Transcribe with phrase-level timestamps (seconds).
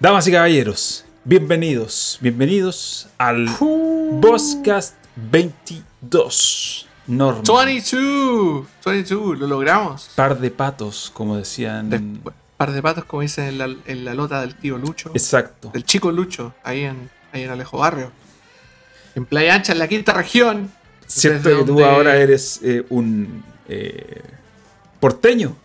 [0.00, 3.48] Damas y caballeros, bienvenidos, bienvenidos al
[4.20, 6.86] Bosscast 22.
[7.06, 7.42] Norma.
[7.64, 10.10] 22, 22, lo logramos.
[10.14, 11.90] Par de patos, como decían.
[11.90, 12.00] De-
[12.56, 15.10] par de patos, como dicen en la, en la lota del tío Lucho.
[15.14, 15.70] Exacto.
[15.72, 18.10] Del chico Lucho, ahí en, ahí en Alejo Barrio.
[19.14, 20.70] En Playa Ancha, en la quinta región.
[21.06, 24.22] Cierto que tú donde- ahora eres eh, un eh,
[25.00, 25.56] porteño.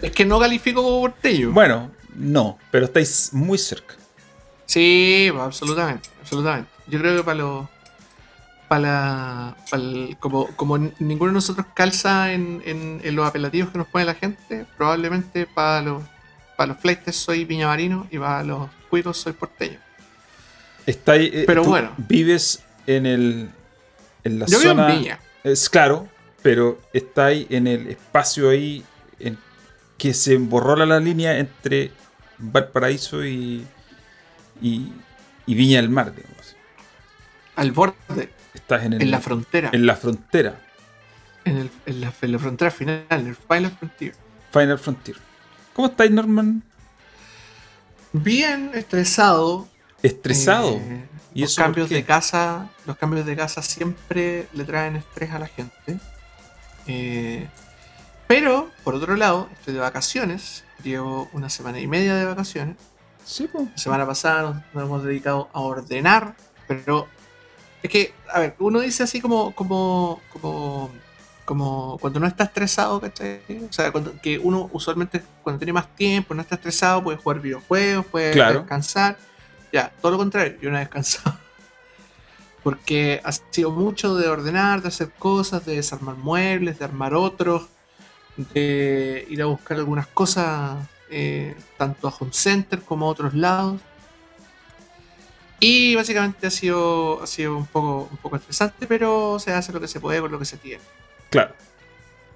[0.00, 1.50] Es que no califico como porteño.
[1.50, 3.94] Bueno, no, pero estáis muy cerca.
[4.66, 6.68] Sí, absolutamente, absolutamente.
[6.88, 7.66] Yo creo que para los.
[8.68, 9.56] Para la.
[9.70, 13.86] para el- como, como ninguno de nosotros calza en, en- en los apelativos que nos
[13.86, 16.02] pone la gente, probablemente para los.
[16.56, 19.78] Para los flights soy viñamarino y para los cuicos soy porteño.
[20.86, 21.92] Estáis, eh, Pero tú bueno.
[21.96, 23.50] Vives en el.
[24.24, 24.92] En la Yo vivo zona.
[24.92, 25.20] en Viña.
[25.44, 26.08] Es claro,
[26.42, 28.84] pero estáis en el espacio ahí
[29.20, 29.38] en
[29.96, 31.92] que se borró la línea entre
[32.38, 33.66] Valparaíso y,
[34.62, 34.92] y,
[35.46, 36.56] y Viña del Mar, digamos.
[37.56, 39.70] Al borde, Estás en, el- en la frontera.
[39.72, 40.60] en la frontera,
[41.44, 44.14] En, el- en la, en la frontera final, en el Final Frontier.
[44.52, 45.16] Final Frontier.
[45.74, 46.62] ¿Cómo estáis, Norman?
[48.12, 49.68] Bien estresado.
[50.02, 50.76] ¿Estresado?
[50.76, 55.38] Eh, ¿Y los cambios de casa, los cambios de casa siempre le traen estrés a
[55.38, 55.98] la gente.
[56.86, 57.46] Eh,
[58.28, 60.64] pero, por otro lado, estoy de vacaciones.
[60.84, 62.76] Llevo una semana y media de vacaciones.
[63.24, 63.64] Sí, pues.
[63.70, 66.36] La semana pasada nos, nos hemos dedicado a ordenar,
[66.68, 67.08] pero
[67.82, 70.90] es que, a ver, uno dice así como, como, como,
[71.44, 73.40] como cuando no está estresado, ¿cachai?
[73.68, 77.40] O sea, cuando, que uno usualmente cuando tiene más tiempo, no está estresado, puede jugar
[77.40, 78.60] videojuegos, puede Claro.
[78.60, 79.18] descansar.
[79.72, 81.36] Ya, todo lo contrario, yo no he descansado.
[82.62, 87.66] Porque ha sido mucho de ordenar, de hacer cosas, de desarmar muebles, de armar otros,
[88.38, 90.78] de ir a buscar algunas cosas
[91.10, 93.80] eh, tanto a Home Center como a otros lados.
[95.60, 99.80] Y básicamente ha sido, ha sido un, poco, un poco estresante, pero se hace lo
[99.80, 100.82] que se puede con lo que se tiene.
[101.30, 101.52] Claro.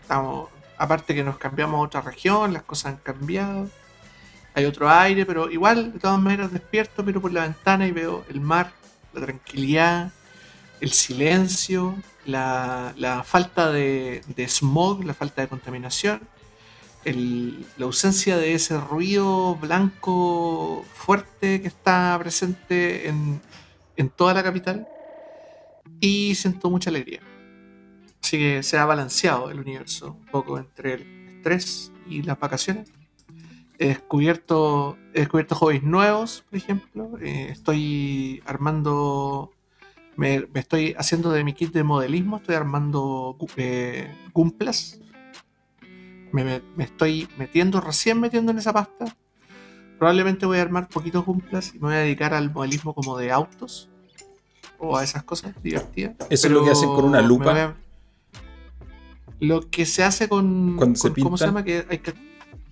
[0.00, 3.68] Estamos, aparte que nos cambiamos a otra región, las cosas han cambiado.
[4.54, 8.24] Hay otro aire, pero igual, de todas maneras, despierto, miro por la ventana y veo
[8.28, 8.72] el mar,
[9.14, 10.10] la tranquilidad,
[10.82, 11.94] el silencio,
[12.26, 16.20] la, la falta de, de smog, la falta de contaminación,
[17.04, 23.40] la ausencia de ese ruido blanco fuerte que está presente en,
[23.96, 24.86] en toda la capital.
[26.00, 27.20] Y siento mucha alegría.
[28.20, 32.90] Así que se ha balanceado el universo un poco entre el estrés y las vacaciones.
[33.78, 37.18] He descubierto, he descubierto hobbies nuevos, por ejemplo.
[37.20, 39.52] Eh, estoy armando,
[40.16, 45.00] me, me estoy haciendo de mi kit de modelismo, estoy armando eh, gumplas.
[46.32, 49.16] Me, me- me estoy metiendo, recién metiendo en esa pasta.
[49.98, 53.30] Probablemente voy a armar poquitos gumplas y me voy a dedicar al modelismo como de
[53.30, 53.88] autos
[54.78, 56.16] o a esas cosas divertidas.
[56.30, 57.64] Eso es lo que hacen con una lupa.
[57.64, 57.76] a-
[59.40, 61.64] Lo que se hace con, Cuando se ¿cómo se llama?
[61.64, 62.14] Que, hay que,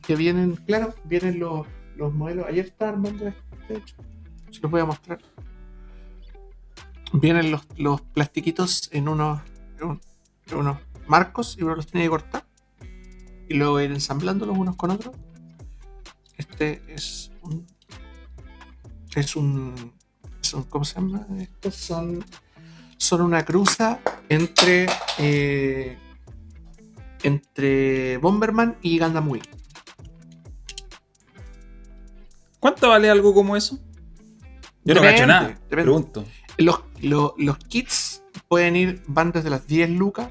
[0.03, 2.47] que vienen, claro, vienen los, los modelos.
[2.49, 3.95] Ayer estaba armando este, de hecho.
[4.51, 5.19] Se los voy a mostrar.
[7.13, 9.41] Vienen los, los plastiquitos en unos,
[9.81, 10.01] en un-
[10.51, 12.45] en unos marcos y uno los tiene que cortar.
[13.49, 15.15] Y luego ir ensamblándolos unos con otros.
[16.37, 17.67] Este es un.
[19.15, 19.93] Es un.
[20.43, 21.27] es un- ¿Cómo se llama?
[21.39, 22.25] Estos son.
[22.97, 24.87] Son una cruza entre.
[25.19, 25.99] eh,
[27.23, 29.43] entre Bomberman y Gundam Wing.
[32.59, 33.79] ¿Cuánto vale algo como eso?
[34.85, 35.49] Yo no Depende, cacho nada.
[35.49, 35.67] depende.
[35.69, 36.25] Pregunto.
[36.59, 40.29] Los, lo- los kits pueden ir, van desde las 10 lucas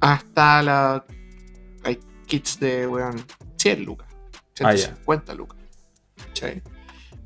[0.00, 1.04] hasta la.
[1.84, 3.22] Hay kits de, weón,
[3.56, 4.06] 100 lucas,
[4.60, 4.78] Ah, ya.
[4.78, 5.58] 150 lucas.
[6.16, 6.62] ¿cachai?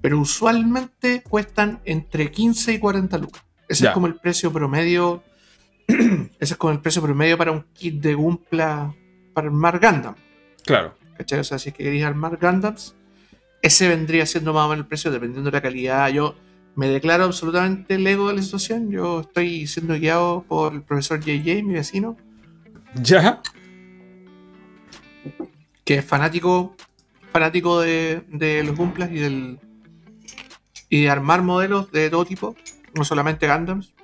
[0.00, 3.42] Pero usualmente cuestan entre 15 y 40 lucas.
[3.68, 5.22] Ese es como el precio promedio.
[5.88, 8.94] ese es como el precio promedio para un kit de Gumpla
[9.34, 10.14] para armar Gundam.
[10.64, 10.94] Claro.
[11.16, 11.40] ¿Cachai?
[11.40, 12.94] O sea, si es que queréis armar Gundams,
[13.62, 16.08] ese vendría siendo más o menos el precio dependiendo de la calidad.
[16.08, 16.34] Yo
[16.76, 18.90] me declaro absolutamente lego de la situación.
[18.90, 22.16] Yo estoy siendo guiado por el profesor JJ, mi vecino,
[22.94, 23.40] ¿Ya?
[25.84, 26.76] que es fanático,
[27.32, 29.58] fanático de, de los Gumplas y del
[30.90, 32.56] y de armar modelos de todo tipo,
[32.94, 33.94] no solamente Gundams.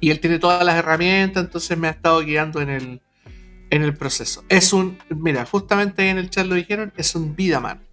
[0.00, 3.02] Y él tiene todas las herramientas, entonces me ha estado guiando en el,
[3.70, 4.42] en el proceso.
[4.48, 7.86] Es un, mira, justamente en el chat lo dijeron, es un Vidaman.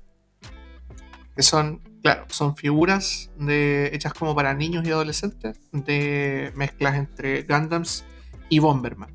[1.36, 7.44] Que son, claro, son figuras de, hechas como para niños y adolescentes, de mezclas entre
[7.44, 8.06] Gundams
[8.50, 9.10] y Bomberman.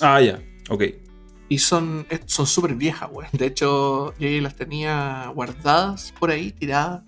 [0.00, 0.40] Ah, ya.
[0.68, 0.84] Ok.
[1.48, 3.28] Y son son súper viejas, weón.
[3.32, 7.02] De hecho, yo las tenía guardadas por ahí, tiradas.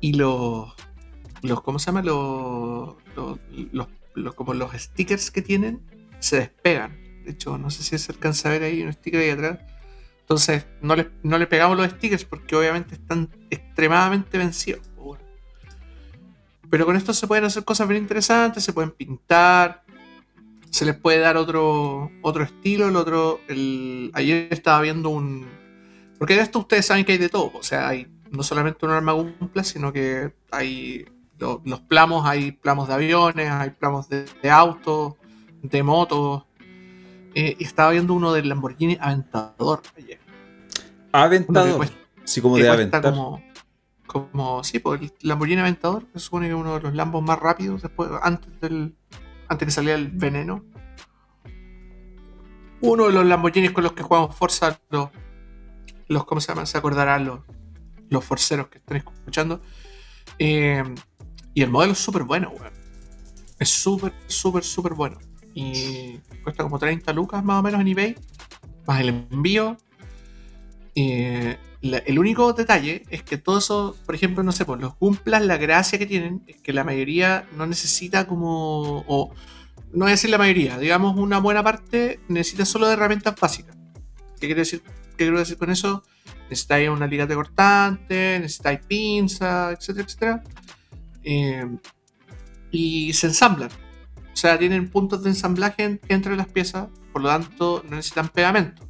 [0.00, 0.72] Y los.
[1.42, 2.02] los ¿Cómo se llama?
[2.02, 5.80] Los, los, los, como los stickers que tienen
[6.20, 7.02] se despegan.
[7.24, 9.58] De hecho, no sé si se alcanza a ver ahí un sticker ahí atrás.
[10.30, 14.88] Entonces, no le, no le pegamos los stickers porque obviamente están extremadamente vencidos.
[16.70, 19.82] Pero con esto se pueden hacer cosas bien interesantes, se pueden pintar,
[20.70, 22.86] se les puede dar otro, otro estilo.
[22.86, 25.48] El otro, ayer estaba viendo un.
[26.16, 27.50] Porque de esto ustedes saben que hay de todo.
[27.54, 31.06] O sea, hay no solamente un arma Gumpla, sino que hay
[31.40, 35.14] los plamos, hay plamos de aviones, hay plamos de, autos,
[35.60, 36.44] de motos.
[37.34, 40.19] Eh, y estaba viendo uno del Lamborghini Aventador ayer.
[41.12, 41.88] Aventador.
[42.24, 43.02] sí, como de aventar.
[43.02, 43.42] Como,
[44.06, 47.38] como, sí, pues el Lamborghini Aventador se supone que es uno de los Lambos más
[47.38, 48.96] rápidos después, antes del,
[49.48, 50.64] antes que saliera el veneno.
[52.80, 55.10] Uno de los Lamborghinis con los que jugamos Forza, los,
[56.08, 56.66] los ¿cómo se llaman?
[56.66, 57.40] Se acordarán los,
[58.08, 59.60] los forceros que están escuchando.
[60.38, 60.82] Eh,
[61.54, 62.72] y el modelo es súper bueno, weón.
[63.58, 65.18] Es súper, súper, súper bueno.
[65.54, 68.16] Y cuesta como 30 lucas más o menos en eBay.
[68.86, 69.76] Más el envío.
[70.94, 75.42] Eh, el único detalle es que todo eso, por ejemplo, no sé, pues los Gumplas,
[75.42, 79.04] la gracia que tienen es que la mayoría no necesita como.
[79.06, 79.32] O,
[79.92, 83.76] no voy a decir la mayoría, digamos una buena parte necesita solo de herramientas básicas.
[84.38, 84.82] ¿Qué quiere decir?
[84.82, 86.02] ¿Qué quiero decir con eso?
[86.48, 90.42] Necesitáis una de cortante, necesitáis pinza, etcétera, etcétera.
[91.22, 91.66] Eh,
[92.70, 93.70] y se ensamblan.
[94.32, 98.88] O sea, tienen puntos de ensamblaje entre las piezas, por lo tanto no necesitan pegamento.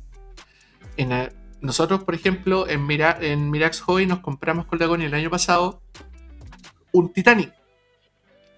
[0.97, 1.13] En
[1.61, 5.83] nosotros, por ejemplo, en, Mira, en Mirax Hoy nos compramos con Lagoni el año pasado
[6.93, 7.53] un Titanic.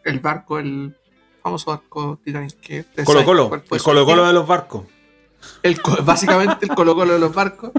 [0.04, 0.96] El barco, el
[1.42, 2.58] famoso barco Titanic.
[2.60, 4.86] Que Colo Colo, el Colo Colo de los barcos.
[5.62, 7.72] El, básicamente el Colo Colo de los barcos.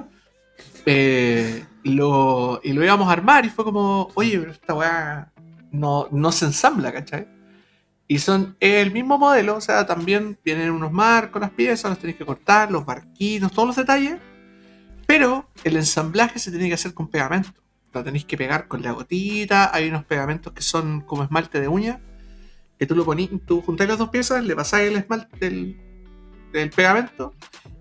[0.85, 5.31] Eh, lo, y lo íbamos a armar y fue como, oye, pero esta weá
[5.71, 7.27] no, no se ensambla, ¿cachai?
[8.07, 12.17] Y son el mismo modelo, o sea, también vienen unos marcos, las piezas, los tenéis
[12.17, 14.17] que cortar, los barquitos, todos los detalles.
[15.13, 17.51] Pero el ensamblaje se tiene que hacer con pegamento.
[17.93, 19.69] Lo tenéis que pegar con la gotita.
[19.71, 22.01] Hay unos pegamentos que son como esmalte de uña.
[22.79, 25.77] Que tú lo ponís, tú juntáis las dos piezas, le pasáis el esmalte del,
[26.51, 27.35] del pegamento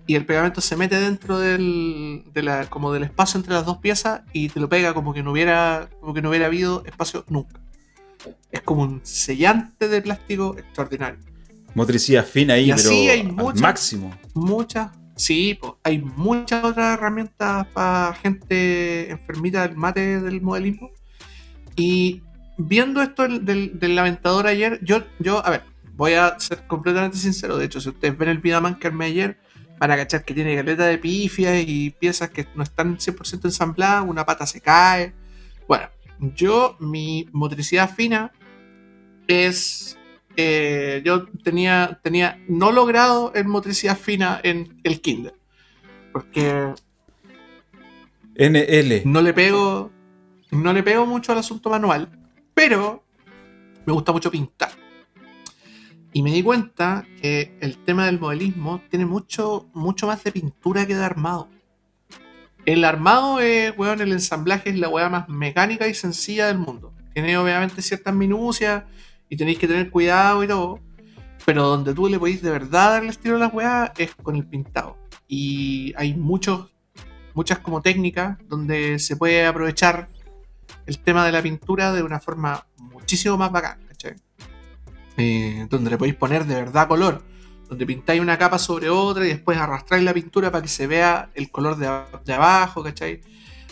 [0.06, 3.78] y el pegamento se mete dentro del, de la, como del espacio entre las dos
[3.78, 7.25] piezas y te lo pega como que no hubiera, como que no hubiera habido espacio
[7.28, 7.58] nunca.
[8.50, 11.19] Es como un sellante de plástico extraordinario.
[11.73, 13.23] Motricidad fina ahí, pero hay
[13.55, 14.14] máximo.
[14.35, 14.90] Muchas,
[15.22, 20.90] sí, hay muchas otras herramientas para gente enfermita del mate del modelismo.
[21.76, 22.22] Y
[22.58, 25.62] viendo esto del, aventador ayer, yo, yo, a ver,
[25.94, 27.56] voy a ser completamente sincero.
[27.56, 29.38] De hecho, si ustedes ven el Vidaman que armé ayer,
[29.78, 34.04] van a cachar que tiene galeta de pifia y piezas que no están 100% ensambladas,
[34.06, 35.14] una pata se cae.
[35.68, 35.88] Bueno,
[36.34, 38.32] yo, mi motricidad fina
[39.28, 39.96] es.
[40.37, 45.34] Eh, yo tenía, tenía no logrado en motricidad fina en el Kinder.
[46.12, 46.75] Porque.
[48.37, 49.02] NL.
[49.05, 49.90] No le pego.
[50.50, 52.08] No le pego mucho al asunto manual.
[52.55, 53.05] Pero
[53.87, 54.70] me gusta mucho pintar.
[56.12, 60.87] Y me di cuenta que el tema del modelismo tiene mucho, mucho más de pintura
[60.87, 61.49] que de armado.
[62.67, 66.92] El armado es, weón, el ensamblaje es la weá más mecánica y sencilla del mundo.
[67.14, 68.85] Tiene obviamente ciertas minucias
[69.32, 70.78] y tenéis que tener cuidado y todo.
[71.46, 74.46] Pero donde tú le podéis de verdad darle estilo a las weas es con el
[74.46, 74.98] pintado.
[75.26, 76.70] Y hay muchos,
[77.32, 80.10] muchas como técnicas donde se puede aprovechar
[80.84, 84.16] el tema de la pintura de una forma muchísimo más bacán, ¿cachai?
[85.16, 87.24] Eh, donde le podéis poner de verdad color,
[87.70, 91.30] donde pintáis una capa sobre otra y después arrastráis la pintura para que se vea
[91.34, 93.22] el color de, abajo, ¿cachai?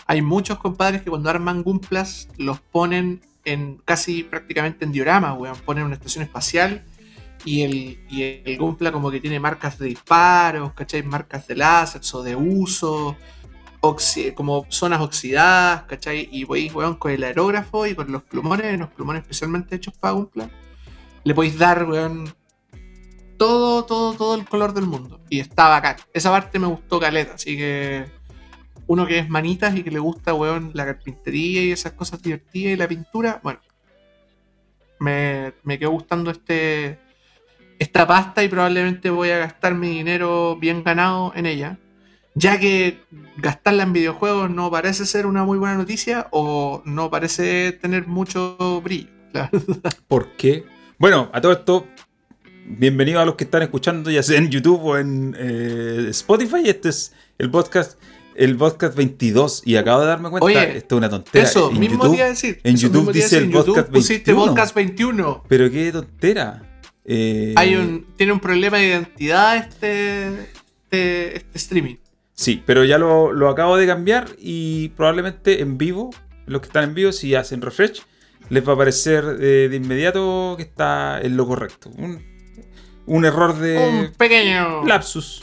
[0.06, 5.56] Hay muchos compadres que cuando arman Gumplas los ponen en casi prácticamente en diorama, weón,
[5.64, 6.84] ponen una estación espacial
[7.44, 11.02] y el, y el Gumpla como que tiene marcas de disparos, ¿cachai?
[11.02, 13.16] Marcas de láser o de uso,
[14.34, 16.28] como zonas oxidadas, ¿cachai?
[16.30, 20.12] Y voy, weón, con el aerógrafo y con los plumones, los plumones especialmente hechos para
[20.12, 20.50] Gumpla
[21.24, 22.34] le podéis dar, weón,
[23.36, 25.20] todo, todo, todo el color del mundo.
[25.28, 25.96] Y está bacán.
[26.12, 28.06] Esa parte me gustó caleta, así que
[28.90, 32.72] uno que es manitas y que le gusta, weón, la carpintería y esas cosas divertidas
[32.72, 33.60] y la pintura, bueno,
[34.98, 36.98] me, me quedó gustando este
[37.78, 41.78] esta pasta y probablemente voy a gastar mi dinero bien ganado en ella.
[42.34, 42.98] Ya que
[43.36, 48.80] gastarla en videojuegos no parece ser una muy buena noticia o no parece tener mucho
[48.82, 49.08] brillo,
[50.08, 50.64] ¿Por qué?
[50.98, 51.86] Bueno, a todo esto,
[52.66, 56.68] bienvenidos a los que están escuchando, ya sea en YouTube o en eh, Spotify.
[56.68, 57.96] Este es el podcast,
[58.40, 59.62] el podcast 22.
[59.64, 61.44] Y acabo de darme cuenta, Oye, esto es una tontera.
[61.44, 62.60] Eso, en mismo YouTube, día decir.
[62.64, 64.46] en YouTube dice el en YouTube podcast pusiste 21.
[64.46, 65.44] podcast 21.
[65.48, 66.62] Pero qué tontera.
[67.04, 71.96] Eh, Hay un, tiene un problema de identidad este, este, este streaming.
[72.34, 76.10] Sí, pero ya lo, lo acabo de cambiar y probablemente en vivo,
[76.46, 78.00] los que están en vivo, si hacen refresh,
[78.48, 81.90] les va a aparecer eh, de inmediato que está en lo correcto.
[81.98, 82.22] Un,
[83.06, 85.42] un error de un pequeño, lapsus.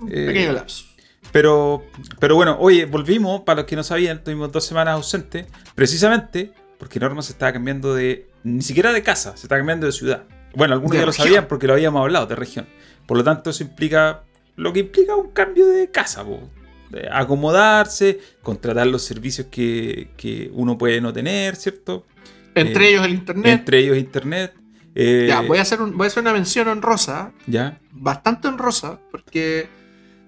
[0.00, 0.84] un Eh, pequeño lapso.
[1.32, 1.84] Pero,
[2.18, 7.00] pero bueno, oye, volvimos, para los que no sabían, tuvimos dos semanas ausentes, precisamente porque
[7.00, 10.24] Norma se estaba cambiando de, ni siquiera de casa, se está cambiando de ciudad.
[10.54, 12.66] Bueno, algunos De ya lo sabían porque lo habíamos hablado, de región.
[13.06, 14.22] Por lo tanto, eso implica
[14.56, 16.48] lo que implica un cambio de casa, po.
[16.90, 22.06] De acomodarse, contratar los servicios que, que uno puede no tener, ¿cierto?
[22.54, 23.58] Entre eh, ellos el internet.
[23.58, 24.54] Entre ellos internet.
[24.94, 29.00] eh, Ya, voy a, hacer un- voy a hacer una mención honrosa, ya, bastante honrosa,
[29.10, 29.68] porque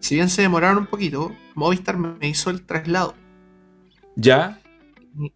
[0.01, 3.15] si bien se demoraron un poquito, Movistar me hizo el traslado.
[4.17, 4.61] ya,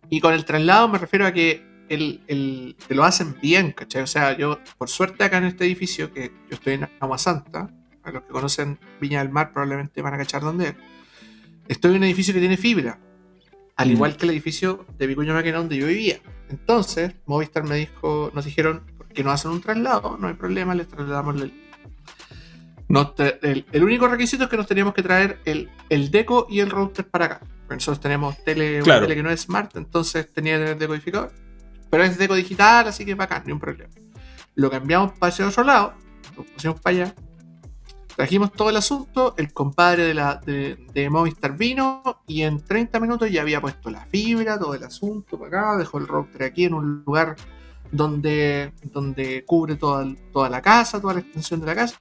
[0.09, 4.03] Y con el traslado me refiero a que el, el- te lo hacen bien, ¿cachai?
[4.03, 7.71] O sea, yo, por suerte acá en este edificio, que yo estoy en Agua Santa,
[8.03, 10.75] a los que conocen Viña del Mar probablemente van a cachar dónde es,
[11.69, 12.99] estoy en un edificio que tiene fibra,
[13.77, 13.93] al Mm.
[13.93, 16.19] igual que el edificio de Vicuña Maquena donde yo vivía.
[16.49, 20.17] Entonces, Movistar me dijo, nos dijeron, ¿por qué no hacen un traslado?
[20.21, 21.53] No hay problema, les trasladamos el...
[22.89, 23.13] nos
[23.43, 26.71] el, el único requisito es que nos teníamos que traer el, el deco y el
[26.71, 27.41] router para acá.
[27.71, 29.03] Nosotros tenemos tele, una Claro.
[29.03, 31.33] tele que no es smart, entonces tenía que tener decodificador.
[31.91, 33.91] Pero es deco digital, así que bacán, ni un problema.
[34.55, 35.95] Lo cambiamos para ese otro lado,
[36.37, 37.15] lo pusimos para allá.
[38.17, 43.01] Trajimos todo el asunto, el compadre de, la, de, de Movistar vino y en 30
[43.01, 46.65] minutos ya había puesto la fibra, todo el asunto para acá, dejó el router aquí
[46.67, 47.35] en un lugar
[47.91, 51.99] donde, donde cubre toda, toda la casa, toda la extensión de la casa.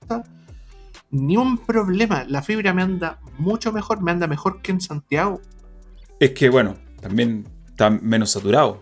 [1.14, 5.42] Ni un problema, la fibra me anda mucho mejor, me anda mejor que en Santiago.
[6.20, 8.80] es que bueno, también está menos saturado.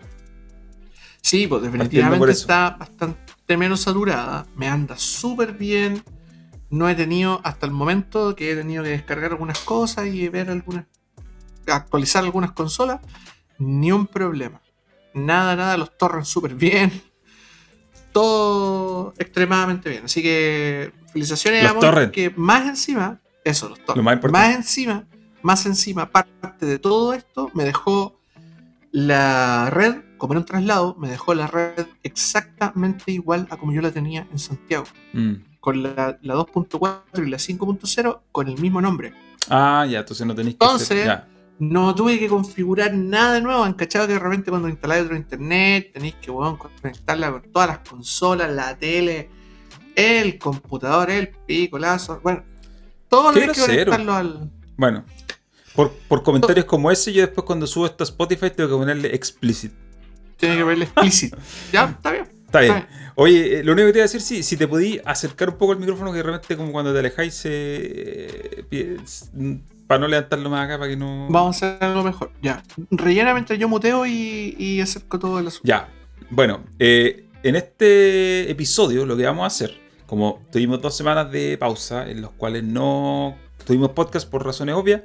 [1.20, 4.46] Sí, pues definitivamente está bastante menos saturada.
[4.56, 6.02] Me anda súper bien.
[6.70, 10.48] No he tenido, hasta el momento que he tenido que descargar algunas cosas y ver
[10.48, 10.86] algunas.
[11.66, 13.00] actualizar algunas consolas,
[13.58, 14.62] ni un problema.
[15.12, 16.90] Nada, nada, los torren súper bien.
[18.10, 20.06] Todo extremadamente bien.
[20.06, 22.12] Así que felicitaciones Los a Movistar, torrent.
[22.12, 23.96] que más encima, eso, los torrent.
[23.98, 24.48] Lo más importante.
[24.48, 25.04] Más encima,
[25.42, 28.18] más encima, parte de todo esto, me dejó
[28.90, 33.80] la red, como en un traslado, me dejó la red exactamente igual a como yo
[33.80, 34.84] la tenía en Santiago.
[35.12, 35.34] Mm.
[35.60, 39.14] Con la, la 2.4 y la 5.0 con el mismo nombre.
[39.48, 41.28] Ah, ya, entonces no tenéis que hacer- Entonces, ya.
[41.58, 43.62] No tuve que configurar nada de nuevo.
[43.62, 47.68] Han cachado que de repente cuando instaláis otro internet tenéis que weón, conectarla con todas
[47.68, 49.30] las consolas, la tele,
[49.96, 52.20] el computador, el pico, lazo.
[52.22, 52.44] Bueno,
[53.08, 54.50] todo tenéis que conectarlo al.
[54.76, 55.04] Bueno,
[55.74, 59.14] por, por comentarios como ese, yo después cuando subo esto a Spotify tengo que ponerle
[59.14, 59.72] explicit.
[60.36, 61.36] Tiene que verle explícito.
[61.72, 62.28] ya, está bien.
[62.46, 62.72] Está bien.
[62.76, 65.50] Está Oye, eh, lo único que te iba a decir, si, si te podí acercar
[65.50, 68.64] un poco el micrófono, que de repente como cuando te alejáis, se...
[68.70, 69.26] s-
[69.86, 71.28] para no levantarlo más acá, para que no...
[71.30, 72.32] Vamos a hacer algo mejor.
[72.42, 72.62] Ya.
[72.90, 75.66] Rellena mientras yo muteo y, y acerco todo el asunto.
[75.68, 75.88] Ya,
[76.30, 81.56] bueno, eh, en este episodio lo que vamos a hacer, como tuvimos dos semanas de
[81.58, 85.02] pausa en los cuales no tuvimos podcast por razones obvias,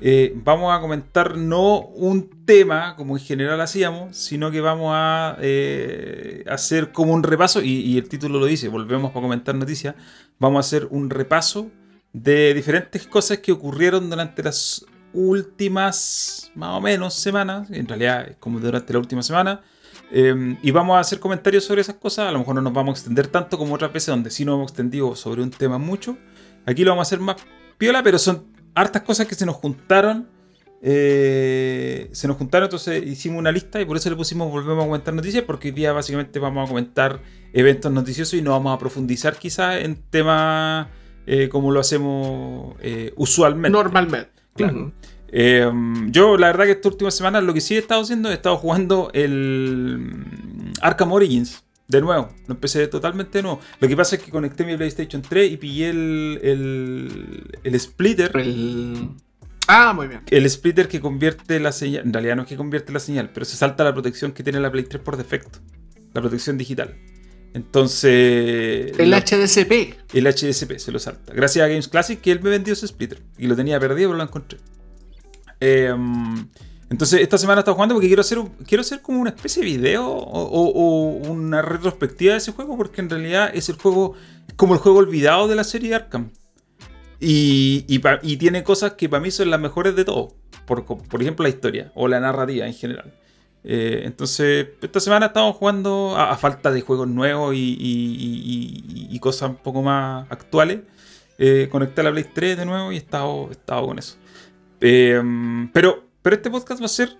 [0.00, 5.36] eh, vamos a comentar no un tema como en general hacíamos, sino que vamos a
[5.40, 9.96] eh, hacer como un repaso, y, el título lo dice, volvemos para comentar noticias,
[10.38, 11.70] vamos a hacer un repaso
[12.12, 18.36] de diferentes cosas que ocurrieron durante las últimas, más o menos, semanas, en realidad es
[18.36, 19.62] como durante la última semana,
[20.10, 22.28] eh, y vamos a hacer comentarios sobre esas cosas.
[22.28, 24.54] A lo mejor no nos vamos a extender tanto como otras veces, donde sí nos
[24.56, 26.16] hemos extendido sobre un tema mucho.
[26.66, 27.36] Aquí lo vamos a hacer más
[27.76, 30.28] piola, pero son hartas cosas que se nos juntaron.
[30.80, 34.86] eh, se nos juntaron, entonces hicimos una lista y por eso le pusimos Volvemos a
[34.86, 37.20] comentar noticias, porque hoy día básicamente vamos a comentar
[37.52, 40.86] eventos noticiosos y no vamos a profundizar quizás en temas
[41.26, 43.70] eh, como lo hacemos eh, usualmente.
[43.70, 44.30] Normalmente.
[44.54, 44.92] Claro.
[45.30, 45.70] Eh,
[46.08, 48.56] yo, la verdad, que esta última semana lo que sí he estado haciendo, he estado
[48.56, 51.64] jugando el mm, Arkham Origins.
[51.86, 53.60] De nuevo, lo empecé totalmente de nuevo.
[53.80, 58.30] Lo que pasa es que conecté mi PlayStation 3 y pillé el, el, el splitter.
[58.36, 59.10] El-
[59.70, 60.22] Ah, muy bien.
[60.30, 62.02] El splitter que convierte la señal.
[62.06, 64.60] En realidad no es que convierte la señal, pero se salta la protección que tiene
[64.60, 65.58] la Play 3 por defecto.
[66.14, 66.94] La protección digital.
[67.52, 68.98] Entonces.
[68.98, 69.94] El lo- HDCP.
[70.14, 71.32] el HDSP se lo salta.
[71.34, 73.20] Gracias a Games Classic que él me vendió ese splitter.
[73.36, 74.58] Y lo tenía perdido, pero lo encontré.
[75.60, 75.94] Eh,
[76.90, 79.68] entonces, esta semana he estado jugando porque quiero hacer, quiero hacer como una especie de
[79.68, 84.14] video o, una retrospectiva de ese juego, porque en realidad es el juego
[84.56, 86.30] como el juego olvidado de la serie Arkham.
[87.20, 87.82] Y,
[88.38, 90.34] tiene cosas que para mí son las mejores de todo.
[90.66, 93.12] Por, por ejemplo, la historia o la narrativa en general.
[93.64, 99.82] Eh, entonces, esta semana estamos jugando a, falta de juegos nuevos y, cosas un poco
[99.82, 100.80] más actuales.
[101.38, 104.16] Eh, conecté a la Play 3 de nuevo y estado, he estado con eso.
[104.80, 105.20] Eh,
[105.72, 107.18] pero, pero este podcast va a ser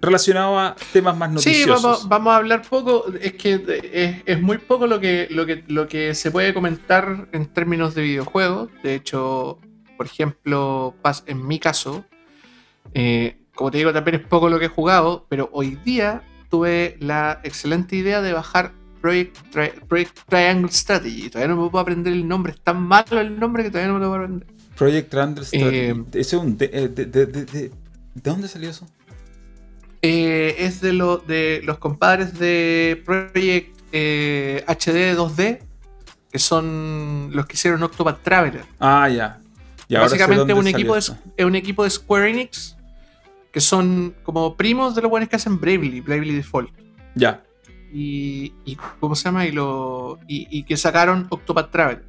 [0.00, 1.82] relacionado a temas más Sí, noticiosos.
[1.82, 3.06] vamos, vamos a hablar poco.
[3.20, 3.54] Es que
[3.92, 7.94] es, es muy poco lo que, lo, que, lo que se puede comentar en términos
[7.94, 8.70] de videojuegos.
[8.82, 9.58] De hecho,
[9.96, 10.94] por ejemplo,
[11.26, 12.04] en mi caso,
[12.94, 16.96] eh, como te digo, también es poco lo que he jugado, pero hoy día tuve
[17.00, 21.30] la excelente idea de bajar Project, Tri- Project Triangle Strategy.
[21.30, 22.52] Todavía no me puedo aprender el nombre.
[22.52, 24.55] Es tan malo el nombre que todavía no me lo puedo aprender.
[24.76, 25.48] Project Strategy.
[25.52, 28.86] Eh, Ese es un de, eh, de- de- de- de- ¿de dónde salió eso?
[30.02, 35.60] Eh, es de, lo, de los compadres de Project eh, HD 2D,
[36.30, 38.64] que son los que hicieron Octopath Traveler.
[38.78, 39.40] Ah, ya.
[39.88, 41.16] Y Básicamente un equipo, esto.
[41.38, 42.76] un equipo de Square Enix,
[43.52, 46.70] que son como primos de los buenos que hacen Bravely, Bravely Default.
[47.14, 47.42] Ya.
[47.92, 49.46] Y, y ¿cómo se llama?
[49.46, 52.04] Y, lo, y, y que sacaron Octopath Traveler.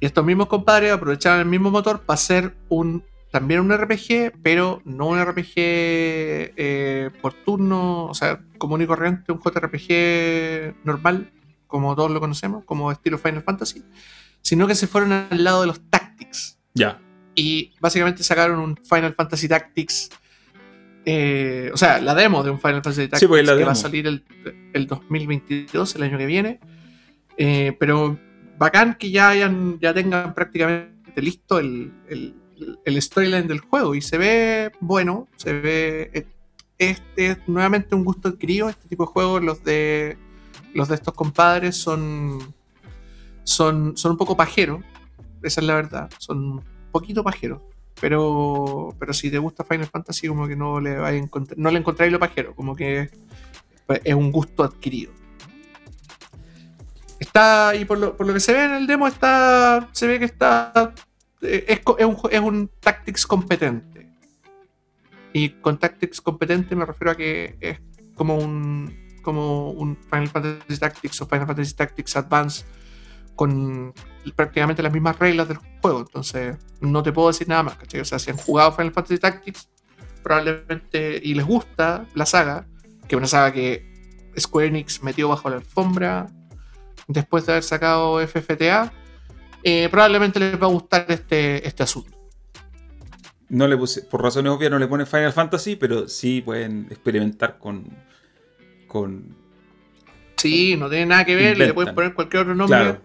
[0.00, 4.82] Y estos mismos compadres aprovecharon el mismo motor para hacer un también un RPG, pero
[4.84, 11.30] no un RPG eh, por turno, o sea, común y corriente, un JRPG normal,
[11.66, 13.84] como todos lo conocemos, como estilo Final Fantasy,
[14.42, 16.58] sino que se fueron al lado de los Tactics.
[16.74, 17.00] Ya.
[17.36, 20.10] Y básicamente sacaron un Final Fantasy Tactics.
[21.04, 23.72] eh, o sea, la demo de un Final Fantasy Tactics Sí, pues, la que va
[23.72, 24.24] a salir el,
[24.72, 26.58] el 2022, el año que viene.
[27.36, 28.18] Eh, pero
[28.60, 31.90] bacán que ya hayan, ya tengan prácticamente listo el,
[33.00, 33.94] storyline del juego.
[33.94, 36.26] Y se ve bueno, se ve.
[36.78, 38.68] Este es nuevamente un gusto adquirido.
[38.68, 40.18] Este tipo de juegos, los de.
[40.74, 42.54] Los de estos compadres son.
[43.44, 44.84] Son, son un poco pajeros.
[45.42, 46.10] Esa es la verdad.
[46.18, 46.62] Son un
[46.92, 47.62] poquito pajeros.
[47.98, 51.78] Pero, pero si te gusta Final Fantasy, como que no le, vais a no le
[51.78, 52.54] encontráis lo pajero.
[52.54, 53.10] Como que
[54.04, 55.12] es un gusto adquirido.
[57.30, 60.92] Está, y por lo, que se ve en el demo, está se ve que está.
[61.42, 64.10] eh, Es, es un, es un Tactics competente.
[65.32, 67.80] Y con Tactics competente me refiero a que es
[68.16, 72.64] como un, como un Final Fantasy Tactics o Final Fantasy Tactics Advance
[73.36, 73.94] con
[74.34, 76.00] prácticamente las mismas reglas del juego.
[76.00, 78.00] Entonces, no te puedo decir nada más, ¿cachai?
[78.00, 79.68] O sea, si han jugado Final Fantasy Tactics,
[80.24, 82.66] probablemente y les gusta la saga,
[83.06, 83.88] que es una saga que
[84.36, 86.26] Square Enix metió bajo la alfombra
[87.12, 88.92] después de haber sacado FFTA,
[89.62, 92.16] eh, probablemente les va a gustar este, este asunto.
[93.48, 97.58] No le puse, por razones obvias no le pone Final Fantasy, pero sí pueden experimentar
[97.58, 97.84] con.
[98.86, 99.36] con.
[100.36, 101.74] Sí, no tiene nada que ver, le Inventan.
[101.74, 103.00] pueden poner cualquier otro nombre Claro.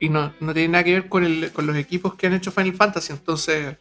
[0.00, 2.50] y no, no tiene nada que ver con, el- con los equipos que han hecho
[2.50, 3.76] Final Fantasy, entonces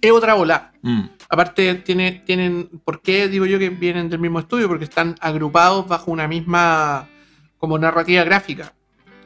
[0.00, 0.72] es otra bola.
[0.82, 2.68] Mm, Aparte, tiene, tienen.
[2.84, 4.66] ¿Por qué digo yo que vienen del mismo estudio?
[4.68, 7.08] Porque están agrupados bajo una misma
[7.58, 8.72] como narrativa gráfica.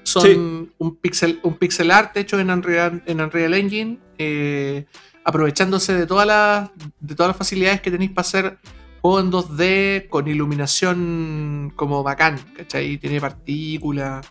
[0.08, 0.34] Son Sí.
[0.78, 4.86] un, pixel, un pixel art hecho en Unreal, en Unreal Engine, eh,
[5.24, 8.58] aprovechándose de todas las de todas las facilidades que tenéis para hacer
[9.02, 12.96] juego en 2D con iluminación como bacán, ¿cachai?
[12.96, 14.26] Tiene partículas,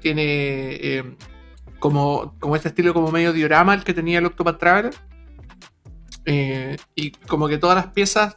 [0.00, 1.16] tiene eh,
[1.78, 4.94] como, como este estilo como medio diorama el que tenía el Octopath Traveler.
[6.24, 8.36] Eh, y como que todas las piezas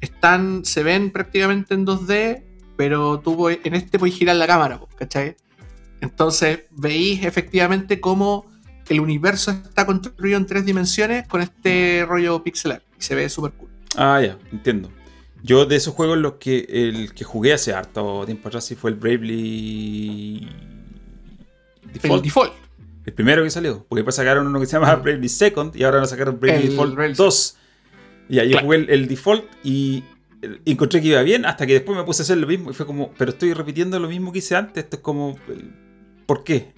[0.00, 2.44] están, se ven prácticamente en 2D,
[2.76, 5.36] pero tú en este puedes girar la cámara, ¿cachai?
[6.04, 8.44] Entonces veis efectivamente cómo
[8.88, 12.82] el universo está construido en tres dimensiones con este rollo pixelar.
[12.98, 13.70] Y se ve súper cool.
[13.96, 14.90] Ah, ya, entiendo.
[15.42, 18.90] Yo de esos juegos los que el que jugué hace harto tiempo atrás sí fue
[18.90, 20.48] el Bravely
[21.84, 22.22] El Default.
[22.22, 22.52] default.
[23.06, 23.86] El primero que salió.
[23.88, 24.94] Porque después sacaron uno que se llama.
[24.96, 27.56] Bravely Second y ahora nos sacaron Bravely El Default Bravely 2.
[28.28, 30.04] Y ahí yo jugué el, el Default y
[30.64, 32.74] y encontré que iba bien hasta que después me puse a hacer lo mismo y
[32.74, 34.84] fue como, pero estoy repitiendo lo mismo que hice antes.
[34.84, 35.38] Esto es como,
[36.26, 36.72] ¿por qué?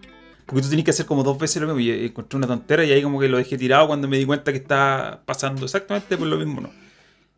[0.46, 2.92] Porque tú tienes que hacer como dos veces lo mismo y encontré una tontera y
[2.92, 6.26] ahí como que lo dejé tirado cuando me di cuenta que estaba pasando exactamente por
[6.28, 6.70] lo mismo, ¿no?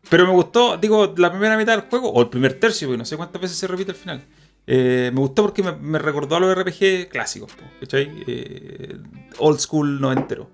[0.09, 3.05] Pero me gustó, digo, la primera mitad del juego, o el primer tercio, porque no
[3.05, 4.23] sé cuántas veces se repite al final.
[4.67, 8.23] Eh, me gustó porque me, me recordó a los RPG clásicos, ¿cachai?
[8.27, 8.97] Eh,
[9.39, 10.49] old school noventero.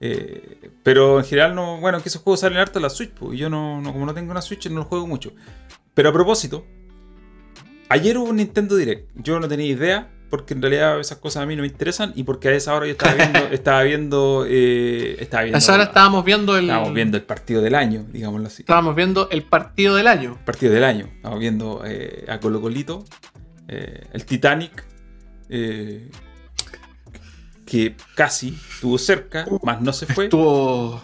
[0.00, 3.32] Eh, pero en general, no, bueno, que esos juegos salen harto en la Switch, po,
[3.32, 5.32] y yo no, no- como no tengo una Switch, no los juego mucho.
[5.94, 6.66] Pero a propósito,
[7.88, 9.08] ayer hubo un Nintendo Direct.
[9.14, 12.24] Yo no tenía idea, porque en realidad esas cosas a mí no me interesan, y
[12.24, 15.82] porque a esa hora yo estaba viendo, estaba viendo, eh, estaba A viendo, esa hora
[15.84, 16.64] estábamos viendo el.
[16.64, 18.62] estábamos viendo el partido del año, digámoslo así.
[18.62, 20.38] estábamos viendo el partido del año.
[20.44, 21.08] partido del año.
[21.14, 23.04] Estamos viendo eh, a Colo Colito,
[23.68, 24.84] eh, el Titanic.
[27.66, 30.24] que casi estuvo cerca, más no se fue.
[30.24, 31.00] Estuvo,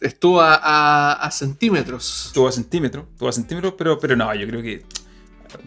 [0.00, 2.26] estuvo a, a- a centímetros.
[2.28, 4.84] Estuvo a centímetros, estuvo a centímetros, pero, pero no, yo creo que.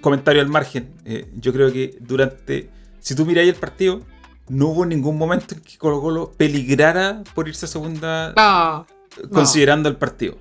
[0.02, 0.94] Comentario al margen.
[1.36, 2.70] yo creo que durante.
[3.08, 4.02] Si tú miráis el partido,
[4.50, 8.86] no hubo ningún momento en que Colo Colo peligrara por irse a segunda No,
[9.30, 10.36] considerando el partido.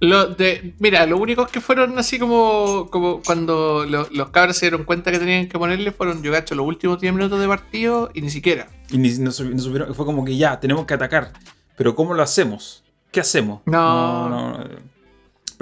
[0.00, 4.66] Lo de, mira, los únicos que fueron así como, como cuando lo- los cabros se
[4.66, 8.10] dieron cuenta que tenían que ponerle fueron, yo gacho, los últimos 10 minutos de partido
[8.12, 8.68] y ni siquiera.
[8.90, 11.32] Y ni, no, no supieron, fue como que ya, tenemos que atacar.
[11.78, 12.84] Pero ¿cómo lo hacemos?
[13.10, 13.62] ¿Qué hacemos?
[13.64, 14.28] No.
[14.28, 14.68] no, no.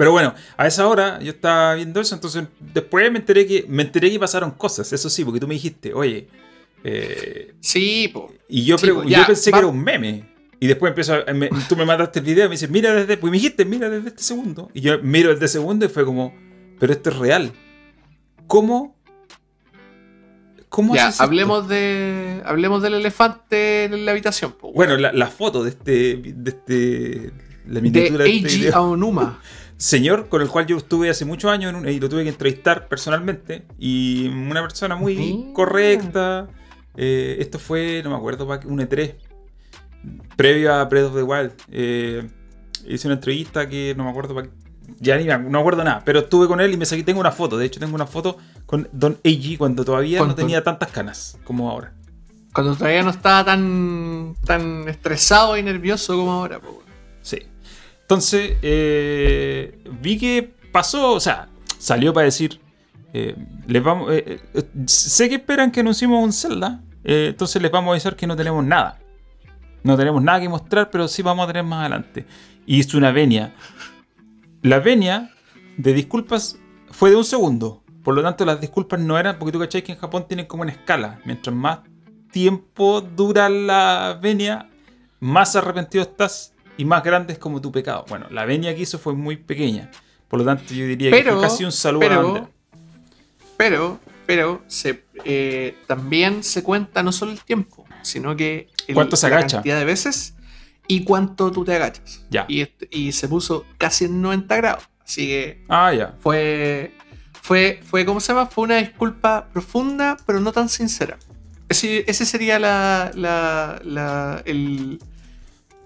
[0.01, 3.83] Pero bueno, a esa hora yo estaba viendo eso, entonces después me enteré que me
[3.83, 6.27] enteré que pasaron cosas, eso sí, porque tú me dijiste, oye,
[6.83, 8.33] eh, Sí, po.
[8.49, 10.25] y yo, Sí, yo pensé va- que era un meme.
[10.59, 13.15] Y después empezó a- me- tú me mandaste el video y me dices, mira desde,
[13.17, 14.71] pues me dijiste, mira desde este segundo.
[14.73, 16.33] Y yo miro desde segundo y fue como,
[16.79, 17.51] pero esto es real.
[18.47, 18.95] ¿Cómo?
[20.69, 21.21] ¿Cómo Ya, esto?
[21.21, 22.41] hablemos de.
[22.45, 24.71] Hablemos del elefante en la habitación, po.
[24.73, 27.31] Bueno, la, la foto de este, de este,
[27.67, 28.71] la de miniatura de, este.
[28.73, 29.39] Aonuma.
[29.81, 32.29] señor con el cual yo estuve hace muchos años en un- y lo tuve que
[32.29, 33.65] entrevistar personalmente.
[33.79, 36.47] Y una persona muy correcta.
[36.95, 39.15] Eh, esto fue, no me acuerdo, un E3.
[40.35, 41.51] Previo a Breath of the Wild.
[41.71, 42.27] Eh,
[42.87, 44.47] hice una entrevista que no me acuerdo pa-
[44.99, 46.01] Ya ni me, no me acuerdo nada.
[46.05, 47.03] Pero estuve con él y me saqué.
[47.03, 47.57] Tengo una foto.
[47.57, 51.69] De hecho, tengo una foto con Don Eiji cuando todavía no tenía tantas canas como
[51.69, 51.93] ahora.
[52.53, 56.80] Cuando todavía no estaba tan, tan estresado y nervioso como ahora, po.
[58.11, 61.47] Entonces, eh, vi que pasó, o sea,
[61.77, 62.59] salió para decir,
[63.13, 64.41] eh, les vamos, eh,
[64.85, 68.65] sé que esperan que anunciemos un Zelda, entonces les vamos a avisar que no tenemos
[68.65, 68.99] nada.
[69.83, 72.25] No tenemos nada que mostrar, pero sí vamos a tener más adelante.
[72.65, 73.53] Y hizo una venia.
[74.61, 75.31] La venia
[75.77, 76.57] de disculpas
[76.89, 77.81] fue de un segundo.
[78.03, 80.63] Por lo tanto, las disculpas no eran, porque tú cachai que en Japón tienen como
[80.63, 81.21] una escala.
[81.23, 81.79] Mientras más
[82.29, 84.69] tiempo dura la venia,
[85.21, 88.05] más arrepentido estás y más grande es como tu pecado.
[88.09, 89.89] Bueno, la venia que hizo fue muy pequeña.
[90.27, 92.49] Por lo tanto, yo diría que Pero- fue casi un saludo a pero, bandera.
[93.57, 99.15] pero, pero, se, eh, también se cuenta no solo el tiempo, sino que el- ¿Cuánto
[99.15, 99.57] se la agacha?
[99.57, 100.35] cantidad de veces
[100.87, 102.23] y cuánto tú te agachas.
[102.29, 102.45] Ya.
[102.47, 104.83] Y, est- y se puso casi en 90 grados.
[105.03, 106.15] Así que Ah, ya.
[106.21, 106.93] fue,
[107.41, 108.45] fue, fue, ¿cómo se llama?
[108.47, 111.17] Fue una disculpa profunda, pero no tan sincera.
[111.67, 114.99] Ese, ese sería la, la, la- el,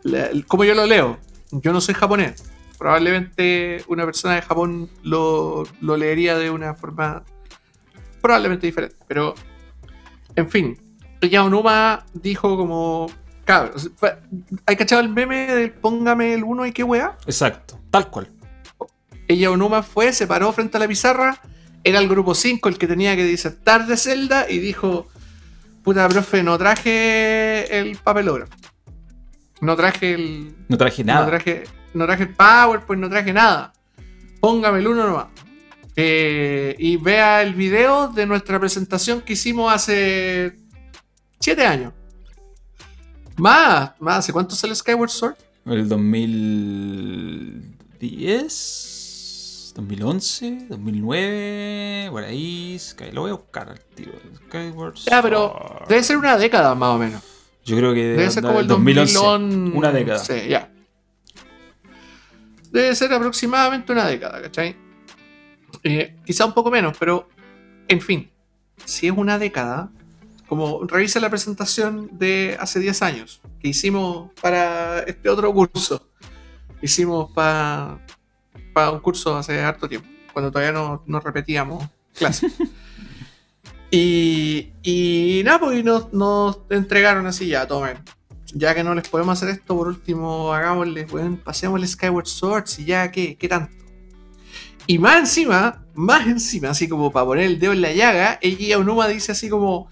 [0.05, 1.17] la- como yo lo leo.
[1.51, 2.43] Yo no soy japonés.
[2.77, 7.23] Probablemente una persona de Japón lo, lo leería de una forma
[8.21, 8.95] probablemente diferente.
[9.07, 9.33] Pero,
[10.35, 10.77] en fin,
[11.21, 13.07] Yaonuma dijo como...
[13.45, 13.91] Cabros,
[14.65, 17.15] ¿hay cachado el meme del póngame el 1 y qué weá?
[17.27, 17.79] Exacto.
[17.91, 18.27] Tal cual.
[19.27, 21.39] Ella Onuma fue, se paró frente a la pizarra,
[21.83, 25.07] era el grupo 5 el que tenía que disertar de Zelda y dijo,
[25.83, 28.51] puta profe, no traje el papelógrafo.
[29.61, 30.55] No traje el...
[30.67, 31.25] No traje No nada.
[31.27, 31.63] traje,
[31.93, 33.73] no traje el PowerPoint, no traje nada.
[34.41, 35.27] Póngame el uno nomás.
[35.95, 40.57] Eh, y vea el video de nuestra presentación que hicimos hace
[41.39, 41.93] 7 años.
[43.37, 45.35] Más, más, ¿hace cuánto sale Skyward Sword?
[45.65, 45.87] El
[48.35, 52.77] 2010, 2011, 2009, por ahí.
[52.79, 54.11] Sky, lo voy a buscar al tiro.
[54.47, 55.87] Skyward Ya, pero Sword.
[55.89, 57.21] debe ser una década más o menos.
[57.65, 59.13] Yo creo que Debe ser como el 2011.
[59.13, 59.77] 2011.
[59.77, 60.19] Una década.
[60.19, 60.71] Sí, ya.
[62.71, 64.75] Debe ser aproximadamente una década, ¿cachai?
[65.83, 67.27] Eh, quizá un poco menos, pero
[67.87, 68.29] en fin,
[68.85, 69.89] si es una década,
[70.47, 76.07] como revisa la presentación de hace 10 años que hicimos para este otro curso.
[76.81, 77.99] Hicimos para
[78.75, 81.81] para un curso hace harto tiempo, cuando todavía no, no repetíamos
[82.13, 82.53] clases.
[83.97, 87.97] Y, y nada, pues nos, entregaron así ya, tomen.
[88.53, 92.79] Ya que no les podemos hacer esto, por último, hagámosle, weón, pasemos el Skyward Swords
[92.79, 93.73] y ya, ¿qué, qué tanto?
[94.85, 98.79] Y más encima, más encima, así como para poner el dedo en la llaga, ella
[98.79, 99.87] Onuma dice así como,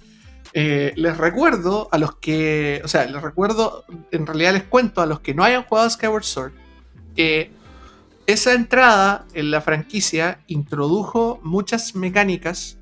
[0.52, 5.06] eh, les recuerdo a los que, o sea, les recuerdo, en realidad les cuento a
[5.06, 6.52] los que no hayan jugado Skyward Sword,
[7.16, 7.52] que
[8.28, 12.78] esa entrada en la franquicia introdujo muchas mecánicas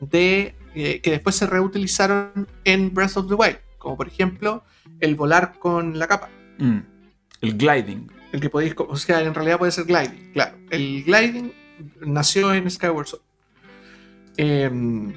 [0.00, 4.64] de, eh, que después se reutilizaron en Breath of the Wild, como por ejemplo
[5.00, 6.30] el volar con la capa.
[6.58, 6.78] Mm.
[7.42, 8.10] El gliding.
[8.32, 10.56] El que podéis, o sea, en realidad puede ser gliding, claro.
[10.70, 11.52] El gliding
[12.00, 13.22] nació en Skyward Sword.
[14.36, 15.12] Em,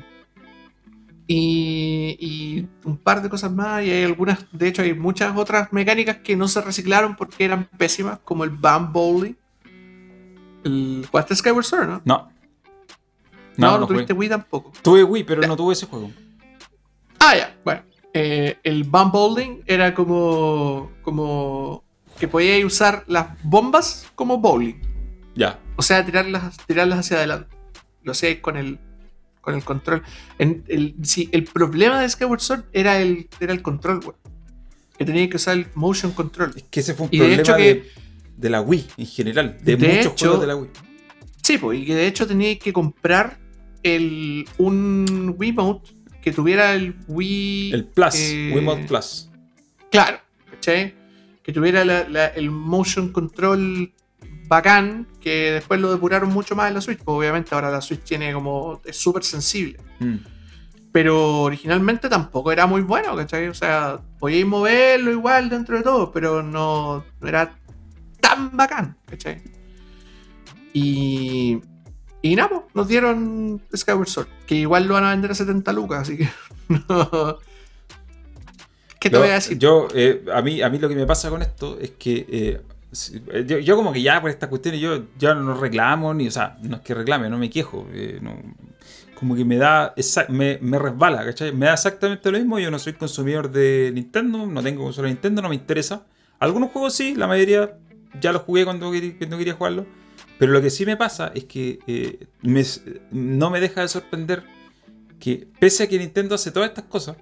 [1.27, 5.71] y, y un par de cosas más, y hay algunas, de hecho, hay muchas otras
[5.71, 9.35] mecánicas que no se reciclaron porque eran pésimas, como el Bam Bowling.
[10.65, 12.01] El, ¿Jugaste Skyward Sword, no?
[12.03, 12.34] No.
[13.57, 14.13] No, No, tuviste.
[14.13, 14.73] Wii tampoco.
[14.81, 15.47] Tuve Wii, pero Ya.
[15.47, 16.11] no tuve ese juego.
[17.19, 17.81] Ah, ya, bueno.
[18.13, 21.83] eh, el bowling era como, como
[22.19, 24.75] que podíais usar las bombas como bowling.
[25.35, 25.59] Ya.
[25.75, 27.55] O sea, tirarlas, tirarlas hacia adelante.
[28.03, 28.79] Lo hacíais con el,
[29.41, 30.01] con el control.
[30.39, 34.15] En el, sí, el problema de Skyward Sword era el, era el control, weón.
[34.97, 36.53] Que tenía que usar el motion control.
[36.55, 37.89] Es que ese fue un Y de problema hecho de, que-
[38.37, 39.57] de la Wii en general.
[39.61, 40.69] De, De muchos hecho- juegos de la Wii.
[41.41, 43.37] Sí, pues, y que de hecho tenía que comprar
[43.85, 47.71] el, un Wiimote que tuviera el Wii.
[47.73, 49.29] El Plus, eh, Wiimote Plus.
[49.91, 50.17] Claro,
[50.51, 50.95] ¿cachai?
[51.43, 53.93] Que tuviera la- la- el motion control
[54.47, 56.97] bacán, que después lo depuraron mucho más en la Switch.
[56.99, 58.81] Pues obviamente ahora la Switch tiene como.
[58.85, 59.77] es súper sensible.
[59.99, 60.15] Mm.
[60.91, 63.47] Pero originalmente tampoco era muy bueno, ¿cachai?
[63.49, 67.53] O sea, podíais moverlo igual dentro de todo, pero no, no era
[68.21, 69.41] tan bacán, ¿cachai?
[70.73, 71.59] Y.
[72.25, 75.71] Y nada, pues, nos dieron Skyward Sword, que igual lo van a vender a 70
[75.73, 76.27] lucas, así que.
[76.69, 77.37] no.
[78.99, 79.59] ¿Qué te voy a decir?
[79.59, 82.61] Yo, eh, a, mí, a mí lo que me pasa con esto es que eh,
[83.31, 86.31] eh, yo, yo como que ya por estas cuestiones yo ya no reclamo, ni, o
[86.31, 87.87] sea, no es que reclame, no me quejo.
[87.93, 88.41] eh, no-
[89.13, 89.93] como que me da,
[90.29, 91.53] me, me resbala, ¿cachai?
[91.53, 95.13] Me da exactamente lo mismo, yo no soy consumidor de Nintendo, no tengo consola de
[95.13, 96.05] Nintendo, no me interesa.
[96.39, 97.77] Algunos juegos sí, la mayoría
[98.19, 99.85] ya los jugué cuando, cuando quería jugarlo.
[100.37, 102.63] Pero lo que sí me pasa es que eh, me-
[103.11, 104.43] no me deja de sorprender
[105.19, 107.15] que pese a que Nintendo hace todas estas cosas,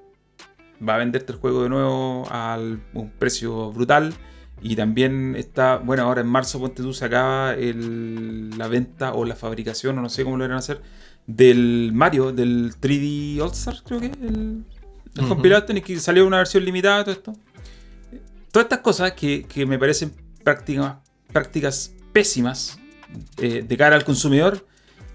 [0.88, 2.58] va a venderte el juego de nuevo a
[2.94, 4.14] un precio brutal.
[4.62, 9.26] Y también está, bueno, ahora en marzo, ponte tú, se acaba el- la venta o
[9.26, 10.82] la fabricación, o no sé cómo lo van a hacer,
[11.28, 14.64] del Mario, del 3D All Stars, creo que, el,
[15.16, 17.34] el compilado este, en el que salió una versión limitada, todo esto.
[18.52, 20.96] Todas estas cosas que, que me parecen prácticas,
[21.32, 22.80] prácticas pésimas
[23.38, 24.66] eh, de cara al consumidor,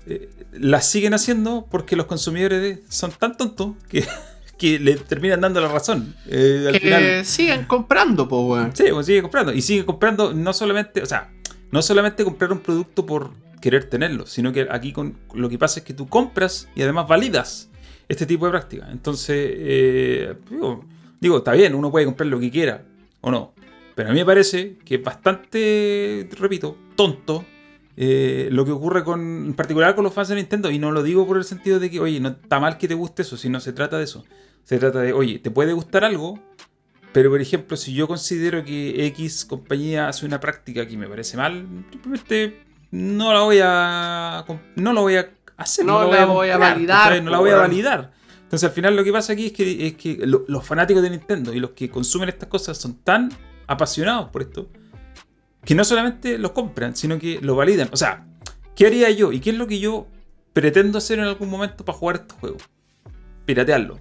[0.06, 4.06] eh, las siguen haciendo porque los consumidores son tan tontos que,
[4.58, 6.14] que le terminan dando la razón.
[6.26, 8.76] Eh, al que final, siguen comprando, pues, weón.
[8.76, 9.52] sí, pues sigue comprando.
[9.52, 11.30] Y sigue comprando no solamente, o sea,
[11.70, 13.30] no solamente comprar un producto por
[13.60, 17.08] querer tenerlo, sino que aquí con, lo que pasa es que tú compras y además
[17.08, 17.70] validas
[18.08, 18.90] este tipo de prácticas.
[18.90, 20.84] Entonces, eh, digo,
[21.20, 22.84] digo, está bien, uno puede comprar lo que quiera
[23.20, 23.52] o no.
[23.94, 27.44] Pero a mí me parece que es bastante, repito, tonto
[28.00, 30.70] eh, lo que ocurre con, en particular con los fans de Nintendo.
[30.70, 32.94] Y no lo digo por el sentido de que, oye, no está mal que te
[32.94, 34.24] guste eso, sino se trata de eso.
[34.62, 36.38] Se trata de, oye, te puede gustar algo,
[37.12, 41.36] pero por ejemplo, si yo considero que X compañía hace una práctica que me parece
[41.36, 44.44] mal, simplemente no la voy a
[44.76, 47.54] no la voy a hacer, No la la voy a validar, no la voy a
[47.54, 47.68] weón.
[47.68, 48.12] validar.
[48.44, 51.10] Entonces al final lo que pasa aquí es que, es que lo- los fanáticos de
[51.10, 53.30] Nintendo y los que consumen estas cosas son tan
[53.66, 54.68] apasionados por esto
[55.64, 57.88] que no solamente los compran, sino que lo validan.
[57.92, 58.26] O sea,
[58.74, 59.32] ¿qué haría yo?
[59.32, 60.06] ¿Y qué es lo que yo
[60.52, 62.62] pretendo hacer en algún momento para jugar estos juegos?
[63.44, 63.98] Piratearlo.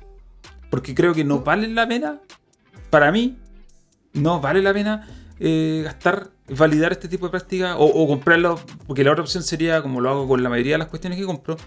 [0.69, 2.21] Porque creo que no vale la pena,
[2.89, 3.37] para mí,
[4.13, 5.07] no vale la pena
[5.39, 10.01] eh, gastar, validar este tipo de práctica o, comprarlo, porque la otra opción sería, como
[10.01, 11.57] lo hago con la mayoría de las cuestiones que compro,